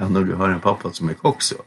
[0.00, 1.60] Ja, når du har en pappa som er kokk, så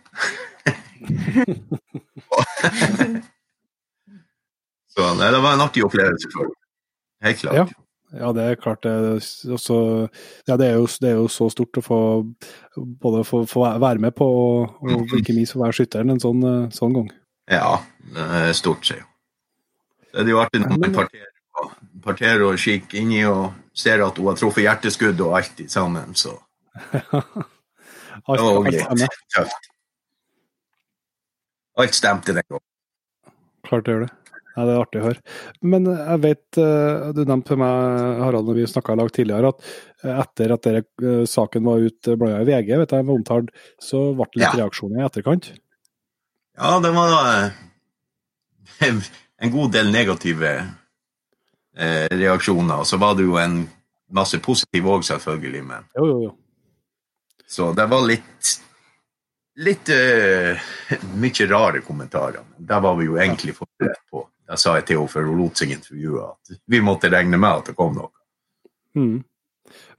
[4.97, 6.49] Så nei, det var en artig opplevelse for.
[7.23, 7.55] Helt klart.
[7.55, 7.65] Ja.
[8.15, 8.91] Ja, det er klart det
[9.51, 9.77] også,
[10.47, 11.99] ja, det, er jo, det er jo så stort å få
[13.03, 16.39] både få, få være med på og, og ikke minst få være skytteren en sånn,
[16.47, 17.09] eh, sånn gang.
[17.51, 17.73] Ja,
[18.55, 19.09] stort, sier jo.
[20.13, 21.75] Det er jo artig når man parterer og,
[22.05, 26.37] parterer og kikker inni og ser at hun har truffet hjerteskudd og alt sammen, så
[28.27, 29.19] Alt, det var greit.
[29.35, 29.67] Tøft.
[31.77, 32.65] Alt stemte den gangen.
[33.67, 34.13] Klart det gjør det.
[34.57, 35.21] Ja, det er artig å høre.
[35.61, 39.51] Men jeg vet, eh, du nevnte for meg, Harald, når vi snakka i lag tidligere,
[39.53, 39.67] at
[40.01, 43.51] eh, etter at dere, eh, saken var ute blanda i VG, vet jeg, var omtalt,
[43.77, 44.63] så ble det litt Ja.
[44.63, 45.51] reaksjoner i etterkant.
[46.57, 47.51] Ja, det var da
[49.45, 50.51] en god del negative
[51.77, 52.81] eh, reaksjoner.
[52.81, 53.59] Og så var det jo en
[54.09, 55.63] masse positive òg, selvfølgelig.
[55.69, 56.35] Men Jo, jo, jo.
[57.47, 58.55] Så det var litt
[59.57, 60.65] litt uh,
[61.21, 62.43] mye rare kommentarer.
[62.57, 64.25] Men Der var vi jo egentlig forberedt på.
[64.47, 67.63] Da sa jeg til henne før hun lot seg intervjue at vi måtte regne med
[67.63, 68.13] at det kom noe.
[68.97, 69.19] Mm.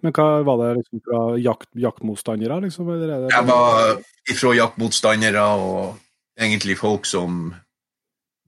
[0.01, 2.89] Men hva var det liksom fra jakt, jaktmotstandere, liksom?
[2.95, 3.99] Eller er det Jeg var
[4.33, 5.99] ifra jaktmotstandere og
[6.39, 7.51] egentlig folk som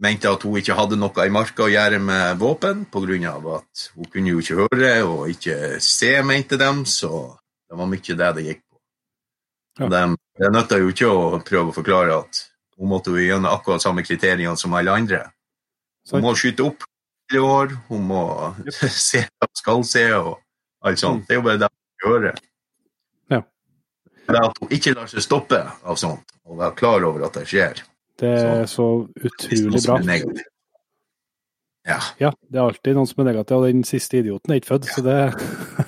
[0.01, 3.35] mente at hun ikke hadde noe i marka å gjøre med våpen, pga.
[3.59, 7.37] at hun kunne jo ikke høre og ikke se, mente dem, så
[7.69, 8.81] det var mye det det gikk på.
[9.81, 9.89] Ja.
[9.89, 12.47] De, Det nytta jo ikke å prøve å forklare at
[12.79, 15.27] hun måtte jo gjennom akkurat samme kriteriene som alle andre.
[16.11, 16.87] Hun må skyte opp
[17.31, 18.23] i år, hun må
[19.11, 20.39] se hva hun skal se, og
[20.87, 21.27] alt sånt.
[21.29, 21.71] Det er jo bare det
[22.05, 22.41] hun gjør.
[23.31, 23.43] Ja.
[24.31, 27.47] Det at hun ikke lar seg stoppe av sånt, og være klar over at det
[27.51, 27.85] skjer.
[28.21, 28.89] Det er så
[29.25, 30.01] utrolig bra.
[30.13, 30.43] Er.
[31.89, 32.01] Ja.
[32.21, 34.91] Ja, det er alltid noen som er negativ, og den siste idioten er ikke født,
[34.93, 35.21] så det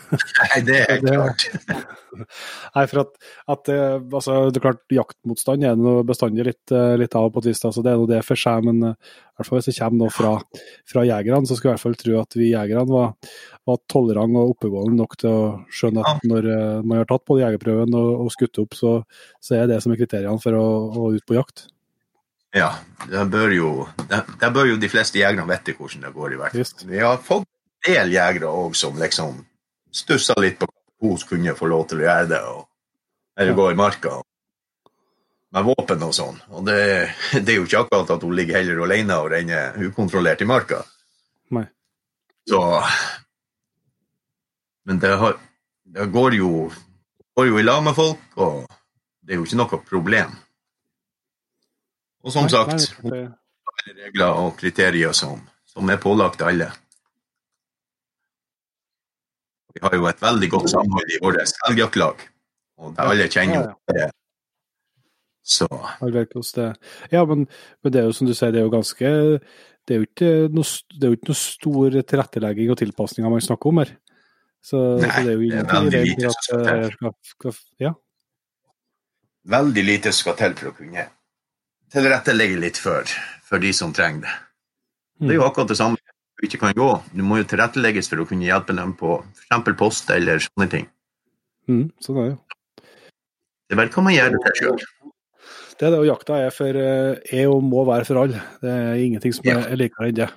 [0.40, 1.44] Nei, det er klart.
[2.76, 3.14] Nei, for at,
[3.54, 7.42] at eh, altså, det er klart, jaktmotstand er noe bestandig litt, eh, litt av på
[7.42, 9.70] et vis, Altså, det er noe det for seg, men eh, i hvert fall hvis
[9.70, 10.32] det kommer noe fra,
[10.92, 13.36] fra jegerne, så skulle jeg i hvert fall tro at vi jegerne var,
[13.68, 16.50] var tolerante og oppegående nok til å skjønne at når
[16.84, 18.96] man har tatt både jegerprøven og, og skutt opp, så,
[19.42, 21.66] så er det som er kriteriene for å, å ut på jakt.
[22.52, 22.74] Ja,
[23.08, 23.54] det bør
[24.52, 26.90] bør jo de fleste jegerne vite hvordan det går, i hvert fall.
[26.90, 29.40] Vi har fått en del jegere òg som liksom
[29.92, 32.66] stussa litt på hvordan hun kunne få lov til å gjøre det, og,
[33.36, 34.20] eller gå i marka
[35.52, 36.38] med våpen og sånn.
[36.56, 36.76] Og det,
[37.44, 40.78] det er jo ikke akkurat at hun ligger heller alene og renner ukontrollert i marka.
[41.52, 41.66] Nei.
[42.48, 42.60] Så
[44.88, 45.36] Men det, har,
[45.84, 46.70] det går jo
[47.36, 48.64] går jo i lag med folk, og
[49.22, 50.32] det er jo ikke noe problem.
[52.22, 56.68] Og som Nei, sagt, nei, det- regler og kriterier som, som er pålagt alle.
[59.72, 62.26] Vi har jo et veldig godt samhold i vårt elgjaktlag,
[62.82, 64.10] og alle kjenner Ja, jo.
[65.42, 65.66] Så
[66.00, 66.68] virket hos det.
[67.10, 67.48] Ja, men,
[67.82, 69.08] men det er jo som du sier, det er jo ganske
[69.82, 73.42] Det er jo ikke noe, det er jo ikke noe stor tilrettelegging og tilpasninger man
[73.42, 73.90] snakker om her.
[74.62, 77.90] Så, Nei, så det er jo ingenting veldig som skal Ja.
[79.50, 81.08] veldig lite skal til for å kunne
[81.90, 83.10] tilrettelegge litt for,
[83.42, 84.36] for de som trenger det.
[85.22, 85.98] Det er jo akkurat det samme
[86.42, 86.90] du ikke kan gå.
[87.14, 89.76] Du må jo tilrettelegges for å kunne hjelpe dem på f.eks.
[89.78, 90.88] post eller sånne ting.
[91.70, 92.88] Mm, sånn er det.
[93.70, 94.58] Det er vel hva man gjør det selv.
[94.58, 95.12] sjøl.
[95.78, 98.42] Det er det, og jakta er for eh, er og må være for alle.
[98.62, 100.28] Det er ingenting som er, er likere enn det.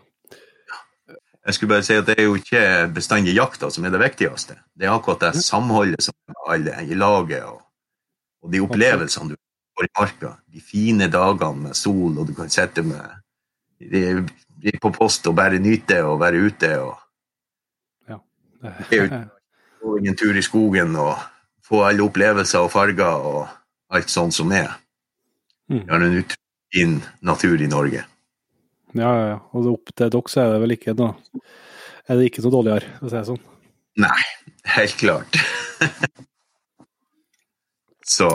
[1.46, 2.62] Jeg skulle bare si at det er jo ikke
[2.94, 4.56] bestandig jakta som er det viktigste.
[4.74, 7.60] Det er akkurat det samholdet som alle i laget, og,
[8.46, 9.38] og de opplevelsene du
[9.78, 10.32] får i marka.
[10.54, 13.25] De fine dagene med sol, og du kan sitte med
[14.82, 16.72] på post og bare nyte og være ute.
[16.82, 16.98] og
[18.92, 19.10] jo-
[19.82, 21.18] gå en tur i skogen og
[21.66, 23.48] få alle opplevelser og farger og
[23.92, 24.72] alt sånt som er.
[25.70, 25.80] Mm.
[25.86, 28.06] Vi har en utrolig fin natur i Norge.
[28.96, 29.40] Ja, ja, ja.
[29.54, 31.16] Og opp til dere så er det vel ikke noe
[32.08, 33.40] Er det ikke noe dårligere, for å si det sånn.
[33.98, 34.22] Nei,
[34.76, 35.38] helt klart.
[38.06, 38.28] Så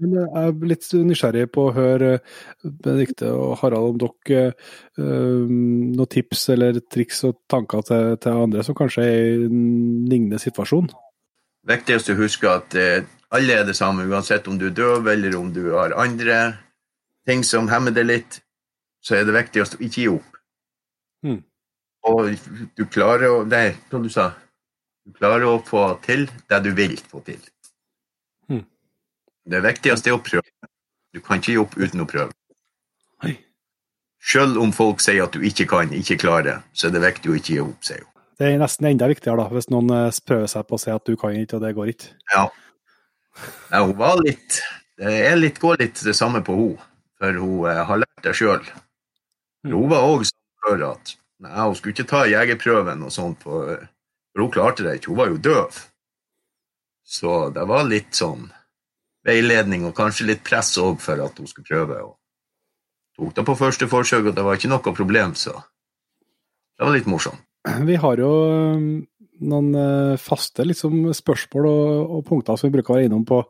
[0.00, 4.54] Men jeg er litt nysgjerrig på å høre eh, Benedikte og Harald om dere
[4.96, 9.60] eh, noen tips eller triks og tanker til, til andre som kanskje er i en
[10.08, 10.88] lignende situasjon.
[11.68, 15.36] viktigst å huske at eh, alle er det samme, uansett om du er døv eller
[15.36, 16.40] om du har andre
[17.28, 18.40] ting som hemmer deg litt,
[19.04, 20.40] så er det viktigst å ikke gi opp.
[21.26, 21.42] Mm.
[22.08, 22.32] Og
[22.78, 24.44] du klarer å Nei, som du sa du?
[25.18, 27.40] klarer å få til det du vil få til.
[29.48, 29.54] Mm.
[29.56, 30.68] Det viktigste er å prøve.
[31.14, 32.32] Du kan ikke gi opp uten å prøve.
[33.24, 33.38] Hei.
[34.20, 37.36] Selv om folk sier at du ikke kan, ikke klarer, så er det viktig å
[37.38, 38.12] ikke gi opp, sier hun.
[38.38, 41.08] Det er nesten enda viktigere da, hvis noen eh, prøver seg på å si at
[41.08, 42.10] du kan ikke, og det går ikke.
[42.34, 42.44] Ja.
[43.72, 44.60] Nei, hun var litt
[44.98, 46.76] Det er litt, går litt det samme på hun,
[47.18, 48.62] for hun eh, har lært det sjøl.
[49.66, 53.88] Hun var òg sånn før at nei, hun skulle ikke ta jegerprøven og sånt, for,
[54.34, 55.14] for hun klarte det ikke.
[55.14, 55.80] Hun var jo døv.
[57.08, 58.50] Så det var litt sånn
[59.28, 62.00] veiledning og kanskje litt press òg for at hun skulle prøve.
[62.06, 62.16] Og
[63.18, 65.54] tok det på første forsøk, og det var ikke noe problem, så
[66.78, 67.44] det var litt morsomt.
[67.84, 68.82] Vi har jo eh,
[69.44, 73.40] noen eh, faste liksom, spørsmål og, og punkter som vi bruker å være innom på,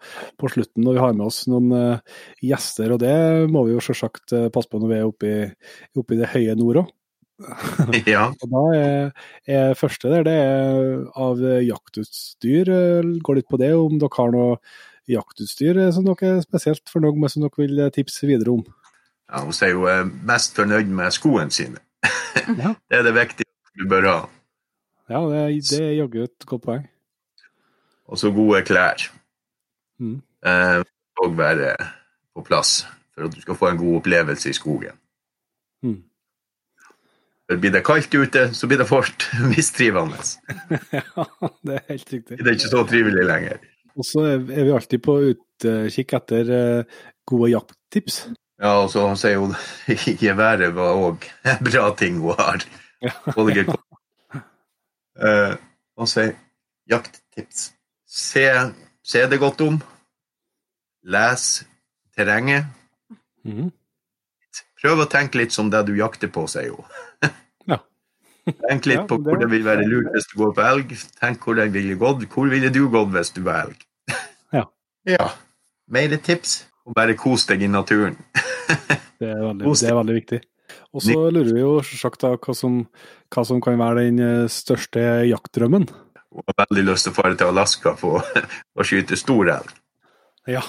[0.40, 3.16] på slutten når vi har med oss noen uh, gjester, og det
[3.52, 5.40] må vi jo selvsagt eh, passe på når vi er oppe i,
[6.00, 6.94] oppe i det høye nord òg.
[8.14, 8.26] ja.
[8.32, 12.72] Og da er, er første der, det er av jaktutstyr.
[13.22, 14.56] Går litt på det, om dere har noe
[15.08, 18.64] jaktutstyr eh, som dere er spesielt fornøyd med, som dere vil eh, tipse videre om.
[19.28, 21.80] ja, hun sier hun er mest fornøyd med skoene sine.
[22.48, 22.70] Ja.
[22.88, 24.18] Det er det viktige du bør ha.
[25.10, 26.84] Ja, det, er- det er jaggu et godt poeng.
[28.08, 29.02] Og så gode klær.
[30.00, 30.20] Mm.
[30.46, 30.82] Eh,
[31.24, 31.74] og være
[32.36, 34.94] på plass for at du skal få en god opplevelse i skogen.
[35.82, 35.98] Mm.
[37.58, 40.16] Blir det kaldt ute, så blir det fort mistrivende.
[40.92, 41.24] ja,
[41.64, 42.38] det er helt riktig.
[42.38, 43.58] Det er ikke så trivelig lenger.
[43.98, 46.98] Og så er vi alltid på utkikk etter eh,
[47.28, 48.20] gode jakttips.
[48.58, 49.54] Ja, og så sier hun
[50.22, 52.66] geværet var òg en bra ting hun har.
[55.18, 55.54] Eh,
[55.98, 56.36] og sier
[56.90, 57.72] jakttips.
[58.06, 58.44] Se,
[59.02, 59.80] se det godt om.
[61.02, 61.48] Les
[62.16, 62.70] terrenget.
[63.46, 63.72] Mhm.
[64.78, 66.86] Prøv å tenke litt som det du jakter på, sier hun.
[68.64, 70.94] Tenk litt Ja, på hvor det vil være lurt hvis du går på elg.
[71.20, 72.24] Tenk hvor den ville gått.
[72.32, 73.84] Hvor ville du gått hvis du var elg?
[74.56, 74.64] Ja.
[75.08, 75.30] ja.
[75.92, 76.62] Mer tips.
[76.88, 78.16] Og bare kos deg i naturen.
[79.18, 80.38] Det er veldig, det er veldig viktig.
[80.96, 82.80] Og så lurer vi jo selvsagt da hva som,
[83.34, 85.84] hva som kan være den eh, største jaktdrømmen.
[86.32, 89.72] Og har veldig lyst til å fare til Alaska for å skyte stor elg.
[90.48, 90.64] Ja,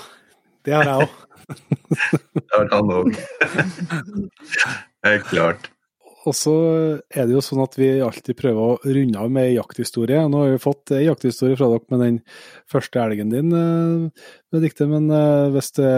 [0.67, 1.17] det har jeg òg.
[1.49, 3.15] Det har han òg.
[5.07, 5.69] Helt klart.
[6.27, 6.53] Og så
[7.07, 10.25] er det jo sånn at vi alltid prøver å runde av med jakthistorie.
[10.27, 12.17] Nå har vi fått ei jakthistorie fra dere med den
[12.69, 13.55] første elgen din,
[14.51, 14.89] Benedicte.
[14.91, 15.93] Men eh, hvis det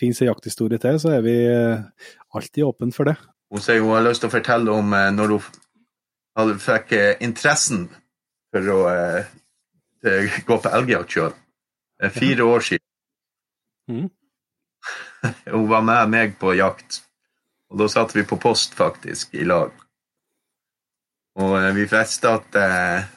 [0.00, 3.18] finnes ei jakthistorie til, så er vi eh, alltid åpne for det.
[3.52, 7.84] Hun sier hun har lyst til å fortelle om eh, når hun fikk eh, interessen
[8.54, 11.36] for å eh, gå på elgjakt sjøl.
[12.16, 12.86] Fire år siden.
[13.92, 14.08] Mm.
[15.54, 17.03] Hun var med meg på jakt.
[17.74, 19.72] Og da satt vi på post, faktisk, i lag.
[21.42, 23.08] Og eh, vi festa at, eh,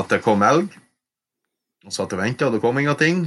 [0.00, 0.70] at det kom elg.
[1.84, 3.26] Og satt og venta, og det kom ingenting.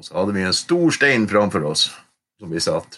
[0.00, 1.90] Og så hadde vi en stor stein framfor oss
[2.40, 2.96] som vi satt.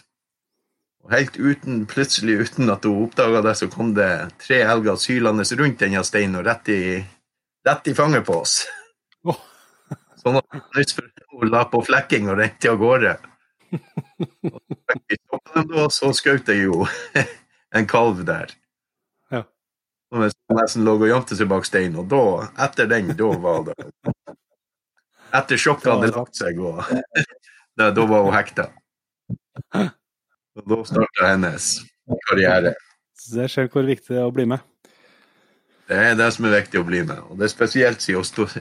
[1.03, 5.49] Og helt uten, plutselig uten at hun oppdaga det, så kom det tre elger sylende
[5.59, 6.83] rundt denne steinen og rett i,
[7.67, 8.61] rett i fanget på oss.
[9.27, 9.43] Oh.
[10.23, 10.47] Sånn at
[11.35, 13.17] hun la på flekking og rente av gårde.
[15.77, 16.87] Og så skjøt jeg jo
[17.77, 18.53] en kalv der.
[19.33, 19.45] Ja.
[20.11, 20.27] Som
[20.59, 22.25] nesten lå og gjemte seg bak steinen, og da,
[22.67, 23.79] etter den, da var det
[25.31, 26.83] Etter sjokket hadde lagt seg, og
[27.79, 28.67] da, da var hun hekta.
[30.59, 31.69] Og da starta hennes
[32.27, 32.75] karriere.
[33.15, 34.65] Så det ser hvor viktig det er å bli med.
[35.91, 37.19] Det er det som er viktig å bli med.
[37.31, 38.59] Og det er spesielt siden, hun stod,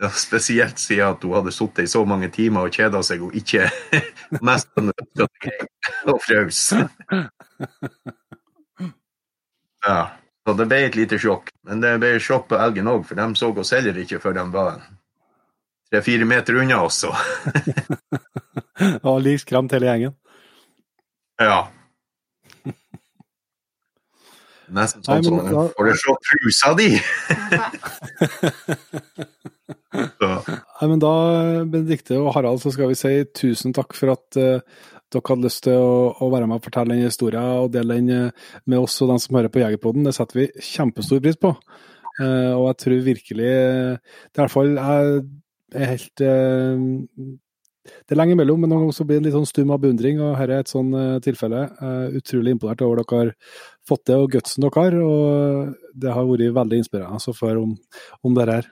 [0.00, 3.34] ja, spesielt siden at hun hadde sittet i så mange timer og kjeda seg og
[3.38, 3.68] ikke
[4.46, 6.62] mest og frøs.
[9.86, 10.00] Ja.
[10.42, 11.52] Så det ble et lite sjokk.
[11.68, 14.42] Men det ble sjokk på elgen òg, for de så oss heller ikke før de
[14.50, 14.80] var
[15.92, 16.98] tre-fire meter unna oss.
[17.04, 17.12] Så.
[19.06, 20.16] Og like skremt hele gjengen.
[21.38, 21.60] Ja.
[24.72, 26.90] Nesten sånn som da- Får du se trusa di?
[29.92, 31.12] Nei, men da,
[31.68, 34.64] Benedikte og Harald, så skal vi si tusen takk for at uh,
[35.12, 35.92] dere hadde lyst til å,
[36.24, 39.20] å være med og fortelle den historien og dele den eh, med oss og dem
[39.20, 40.06] som hører på Jegerpodden.
[40.08, 41.52] Det setter vi kjempestor pris på.
[42.20, 45.12] Uh, og jeg tror virkelig Det er i hvert fall jeg
[45.80, 49.72] er helt Det er lenge imellom, men noen ganger så blir det litt sånn stum
[49.72, 50.92] av beundring, og dette er et sånn
[51.24, 51.62] tilfelle.
[52.20, 53.32] Utrolig imponert over dere har
[53.88, 54.98] fått det, og gutsen dere har.
[55.00, 57.74] Og det har vært veldig inspirerende å få høre om,
[58.22, 58.70] om det her.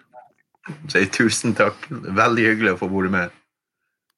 [0.93, 1.87] Si tusen takk.
[1.91, 3.37] Veldig hyggelig å få være med.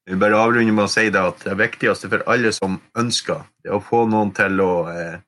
[0.03, 3.45] Jeg vil bare avrunde med å si det at det viktigste for alle som ønsker,
[3.63, 5.21] det er å få noen til å eh,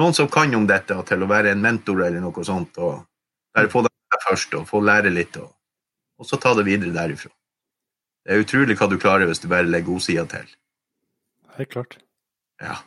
[0.00, 2.78] Noen som kan om dette, til å være en mentor eller noe sånt.
[2.80, 3.02] og
[3.52, 3.90] Bare få det
[4.22, 5.50] først, og få lære litt, og,
[6.16, 7.28] og så ta det videre derifra.
[8.24, 10.48] Det er utrolig hva du klarer hvis du bare legger godsida til.
[11.58, 11.98] Helt klart.
[12.64, 12.78] Ja.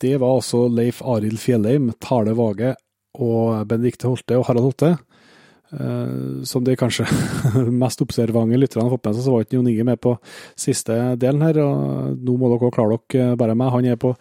[0.00, 2.72] Det var altså Leif Arild Fjellheim, Tale Vage
[3.18, 4.96] og Benedikte Holte og Harald Holte.
[5.68, 7.04] Uh, som de kanskje
[7.82, 10.14] mest observante lytterne har fått med seg, så var ikke Jon Inge med på
[10.56, 11.60] siste delen her.
[11.60, 13.68] og Nå må dere klare dere bare med.
[13.74, 14.14] Han er på,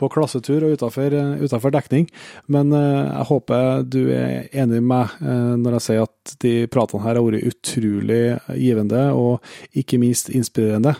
[0.00, 2.08] på klassetur og utenfor dekning.
[2.48, 6.54] Men uh, jeg håper du er enig med meg uh, når jeg sier at de
[6.72, 8.22] pratene her har vært utrolig
[8.56, 10.96] givende og ikke minst inspirerende.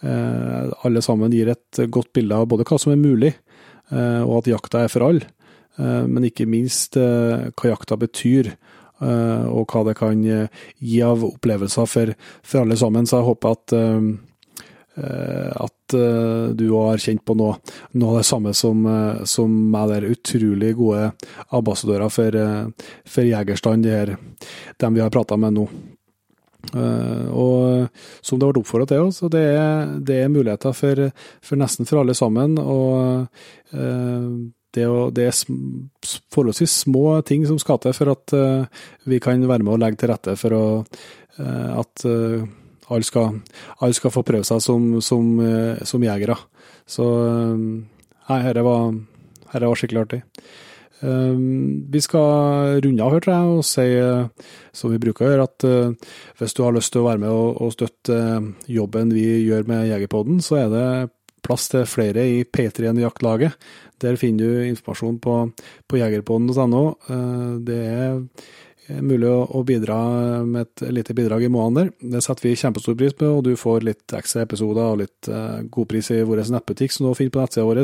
[0.00, 3.32] Eh, alle sammen gir et godt bilde av både hva som er mulig,
[3.90, 5.26] eh, og at jakta er for alle.
[5.78, 11.26] Eh, men ikke minst eh, hva jakta betyr, eh, og hva det kan gi av
[11.26, 13.06] opplevelser for, for alle sammen.
[13.06, 13.78] Så jeg håper at
[14.98, 15.94] at
[16.58, 17.60] du har kjent på noe,
[17.94, 18.80] noe av det samme som,
[19.30, 20.06] som meg der.
[20.10, 21.12] Utrolig gode
[21.54, 22.38] ambassadører for,
[23.06, 24.12] for Jegerstand, de her,
[24.82, 25.68] dem vi har prata med nå.
[26.74, 31.06] Uh, og som det ble oppfordra til og det er, det er muligheter for,
[31.40, 32.58] for nesten for alle sammen.
[32.58, 33.28] Og
[33.72, 34.26] eh,
[34.76, 35.38] det, å, det er
[36.34, 40.02] forholdsvis små ting som skal til for at uh, vi kan være med og legge
[40.02, 40.64] til rette for å,
[41.40, 42.44] uh, at uh,
[42.88, 43.40] alle skal,
[43.80, 45.26] alle skal få prøve seg som, som,
[45.84, 46.38] som jegere.
[46.88, 48.94] Så nei, dette var,
[49.52, 50.22] var skikkelig artig.
[51.92, 53.84] Vi skal runde av tror jeg, og si,
[54.72, 55.68] som vi bruker å gjøre, at
[56.40, 58.16] hvis du har lyst til å være med og, og støtte
[58.72, 60.88] jobben vi gjør med Jegerpodden, så er det
[61.44, 63.56] plass til flere i P3-en Jaktlaget.
[64.02, 65.40] Der finner du informasjon på,
[65.88, 66.84] på jegerpodden.no.
[67.10, 68.18] Uh, det er
[69.04, 69.98] mulig å, å bidra
[70.46, 72.14] med et lite bidrag i måneden der.
[72.16, 75.60] Det setter vi kjempestor pris på, og du får litt ekstra episoder og litt eh,
[75.68, 77.82] godpris i vår nettbutikk som du finner på nettsida vår.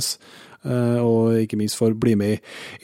[0.65, 2.39] Eh, og ikke minst får bli med i,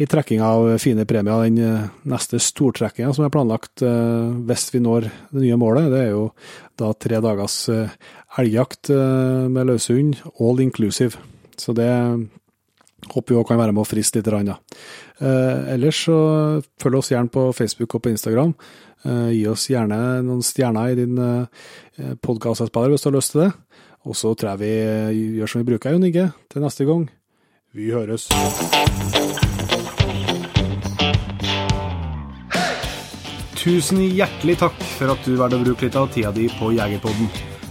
[0.05, 1.47] i trekking av fine premier.
[1.47, 6.05] Den eh, neste stortrekkinga som er planlagt eh, hvis vi når det nye målet, det
[6.05, 6.27] er jo
[6.81, 7.97] da tre dagers eh,
[8.41, 11.17] elgjakt eh, med løshund, all inclusive.
[11.61, 11.89] Så det
[13.09, 14.29] håper vi òg kan være med å friste litt.
[14.31, 14.59] Rann, ja.
[15.21, 16.19] Eh, ellers så
[16.81, 18.55] følg oss gjerne på Facebook og på Instagram.
[19.05, 23.47] Eh, gi oss gjerne noen stjerner i din eh, podkastspiller hvis du har lyst til
[23.47, 23.51] det.
[24.09, 27.09] Og så tror jeg vi eh, gjør som vi bruker, Jon Inge, til neste gang.
[27.77, 28.29] Vi høres.
[33.61, 37.50] Tusen hjertelig takk for at du valgte å bruke litt av tida di på Jegerpodden.